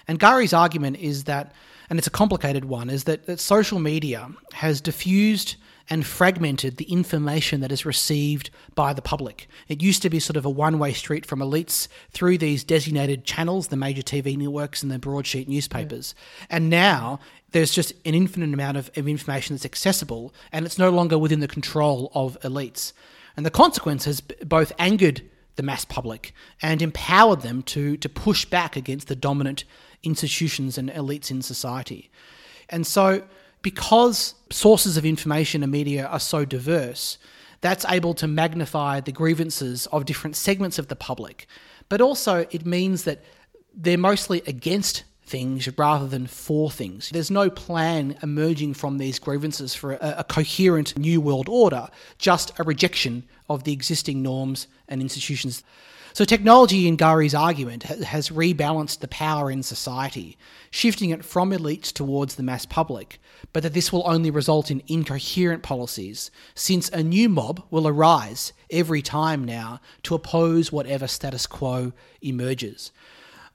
And 0.08 0.20
Gurri's 0.20 0.54
argument 0.54 0.98
is 0.98 1.26
that, 1.26 1.54
and 1.90 2.00
it's 2.00 2.08
a 2.08 2.12
complicated 2.12 2.66
one, 2.66 2.90
is 2.90 3.04
that, 3.04 3.26
that 3.26 3.40
social 3.40 3.80
media 3.80 4.30
has 4.54 4.82
diffused 4.82 5.58
and 5.90 6.06
fragmented 6.06 6.78
the 6.78 6.86
information 6.86 7.62
that 7.62 7.72
is 7.72 7.86
received 7.86 8.50
by 8.76 8.94
the 8.94 9.02
public. 9.02 9.48
It 9.68 9.82
used 9.82 10.02
to 10.02 10.10
be 10.10 10.20
sort 10.20 10.38
of 10.38 10.46
a 10.46 10.50
one 10.50 10.80
way 10.80 10.94
street 10.94 11.26
from 11.26 11.40
elites 11.40 11.88
through 12.12 12.38
these 12.38 12.64
designated 12.64 13.24
channels, 13.24 13.68
the 13.68 13.78
major 13.78 14.02
TV 14.02 14.38
networks 14.38 14.84
and 14.84 14.92
the 14.92 15.00
broadsheet 15.00 15.48
newspapers. 15.48 16.14
Yeah. 16.40 16.48
And 16.58 16.70
now 16.70 17.20
there's 17.52 17.72
just 17.72 17.94
an 18.06 18.14
infinite 18.14 18.54
amount 18.54 18.78
of, 18.78 18.92
of 18.98 19.08
information 19.08 19.56
that's 19.56 19.66
accessible 19.66 20.34
and 20.52 20.66
it's 20.66 20.78
no 20.78 20.90
longer 20.90 21.18
within 21.18 21.40
the 21.40 21.48
control 21.48 22.12
of 22.14 22.38
elites. 22.42 22.94
And 23.36 23.46
the 23.46 23.52
consequence 23.52 24.06
has 24.06 24.22
both 24.22 24.72
angered 24.80 25.22
the 25.56 25.64
mass 25.64 25.86
public 25.86 26.34
and 26.62 26.82
empowered 26.82 27.42
them 27.42 27.64
to, 27.64 27.98
to 27.98 28.10
push 28.10 28.46
back 28.46 28.76
against 28.76 29.08
the 29.08 29.16
dominant 29.16 29.64
institutions 30.04 30.78
and 30.78 30.90
elites 30.90 31.32
in 31.32 31.42
society. 31.42 32.12
And 32.70 32.86
so 32.86 33.24
because 33.62 34.36
sources 34.52 34.98
of 34.98 35.06
information 35.06 35.64
and 35.64 35.72
media 35.72 36.06
are 36.06 36.20
so 36.20 36.46
diverse, 36.46 37.18
that's 37.62 37.86
able 37.86 38.14
to 38.16 38.28
magnify 38.28 39.00
the 39.00 39.12
grievances 39.12 39.88
of 39.88 40.06
different 40.06 40.36
segments 40.36 40.78
of 40.78 40.88
the 40.88 40.96
public. 40.96 41.48
But 41.90 42.02
also, 42.02 42.46
it 42.52 42.66
means 42.66 43.04
that 43.04 43.24
they're 43.74 43.98
mostly 43.98 44.42
against 44.48 45.04
things 45.24 45.68
rather 45.78 46.08
than 46.08 46.26
for 46.26 46.72
things. 46.72 47.10
There's 47.10 47.30
no 47.30 47.50
plan 47.50 48.18
emerging 48.24 48.76
from 48.76 48.98
these 48.98 49.20
grievances 49.20 49.76
for 49.76 49.94
a, 49.94 50.16
a, 50.20 50.24
coherent 50.24 50.98
new 50.98 51.20
world 51.20 51.50
order, 51.50 51.90
just 52.18 52.58
a 52.60 52.64
rejection 52.64 53.24
of 53.50 53.66
the 53.66 53.74
existing 53.74 54.22
norms 54.24 54.68
and 54.88 55.02
institutions. 55.02 55.64
So, 56.18 56.26
technology, 56.26 56.88
in 56.88 56.98
Gurri's 56.98 57.36
argument, 57.36 57.84
has 57.84 58.30
rebalanced 58.30 59.02
the 59.02 59.08
power 59.08 59.52
in 59.52 59.62
society, 59.62 60.36
shifting 60.72 61.12
it 61.12 61.24
from 61.24 61.52
elites 61.52 61.94
towards 61.94 62.34
the 62.34 62.42
mass 62.42 62.66
public, 62.66 63.22
but 63.54 63.62
that 63.62 63.76
this 63.76 63.94
will 63.94 64.02
only 64.04 64.32
result 64.32 64.72
in 64.72 64.82
incoherent 64.88 65.62
policies, 65.62 66.32
since 66.56 66.90
a 66.90 67.04
new 67.04 67.30
mob 67.30 67.64
will 67.70 67.88
arise 67.88 68.52
every 68.72 69.04
time 69.04 69.46
now 69.46 69.80
to 70.02 70.16
oppose 70.16 70.72
whatever 70.72 71.06
status 71.06 71.46
quo 71.46 71.94
emerges. 72.20 72.92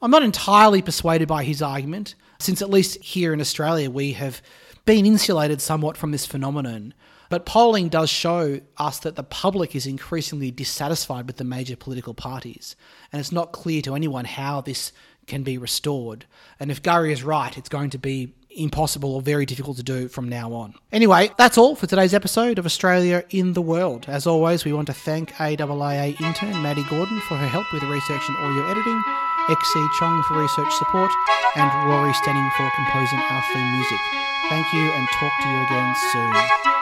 I'm 0.00 0.12
not 0.12 0.22
entirely 0.22 0.82
persuaded 0.82 1.26
by 1.26 1.42
his 1.42 1.62
argument, 1.62 2.14
since 2.38 2.62
at 2.62 2.70
least 2.70 3.02
here 3.02 3.32
in 3.32 3.40
Australia 3.40 3.90
we 3.90 4.12
have 4.12 4.40
been 4.84 5.04
insulated 5.04 5.60
somewhat 5.60 5.96
from 5.96 6.12
this 6.12 6.26
phenomenon. 6.26 6.94
But 7.32 7.46
polling 7.46 7.88
does 7.88 8.10
show 8.10 8.60
us 8.76 8.98
that 8.98 9.16
the 9.16 9.22
public 9.22 9.74
is 9.74 9.86
increasingly 9.86 10.50
dissatisfied 10.50 11.26
with 11.26 11.38
the 11.38 11.44
major 11.44 11.76
political 11.76 12.12
parties, 12.12 12.76
and 13.10 13.18
it's 13.18 13.32
not 13.32 13.52
clear 13.52 13.80
to 13.80 13.94
anyone 13.94 14.26
how 14.26 14.60
this 14.60 14.92
can 15.26 15.42
be 15.42 15.56
restored. 15.56 16.26
And 16.60 16.70
if 16.70 16.82
Gurri 16.82 17.10
is 17.10 17.22
right, 17.22 17.56
it's 17.56 17.70
going 17.70 17.88
to 17.88 17.98
be 17.98 18.34
impossible 18.50 19.14
or 19.14 19.22
very 19.22 19.46
difficult 19.46 19.78
to 19.78 19.82
do 19.82 20.08
from 20.08 20.28
now 20.28 20.52
on. 20.52 20.74
Anyway, 20.92 21.30
that's 21.38 21.56
all 21.56 21.74
for 21.74 21.86
today's 21.86 22.12
episode 22.12 22.58
of 22.58 22.66
Australia 22.66 23.24
in 23.30 23.54
the 23.54 23.62
World. 23.62 24.04
As 24.08 24.26
always, 24.26 24.66
we 24.66 24.74
want 24.74 24.88
to 24.88 24.92
thank 24.92 25.32
AIIA 25.32 26.20
intern 26.20 26.62
Maddie 26.62 26.84
Gordon 26.90 27.18
for 27.22 27.38
her 27.38 27.48
help 27.48 27.64
with 27.72 27.82
research 27.84 28.28
and 28.28 28.36
audio 28.36 28.70
editing, 28.70 29.02
XC 29.48 29.86
Chong 29.98 30.22
for 30.24 30.38
research 30.38 30.74
support, 30.74 31.10
and 31.56 31.88
Rory 31.88 32.12
Stenning 32.12 32.50
for 32.58 32.70
composing 32.76 33.20
our 33.20 33.42
theme 33.54 33.72
music. 33.72 34.00
Thank 34.50 34.70
you 34.74 34.92
and 34.92 35.08
talk 35.08 35.32
to 35.40 35.48
you 35.48 35.62
again 35.62 35.94
soon. 36.12 36.81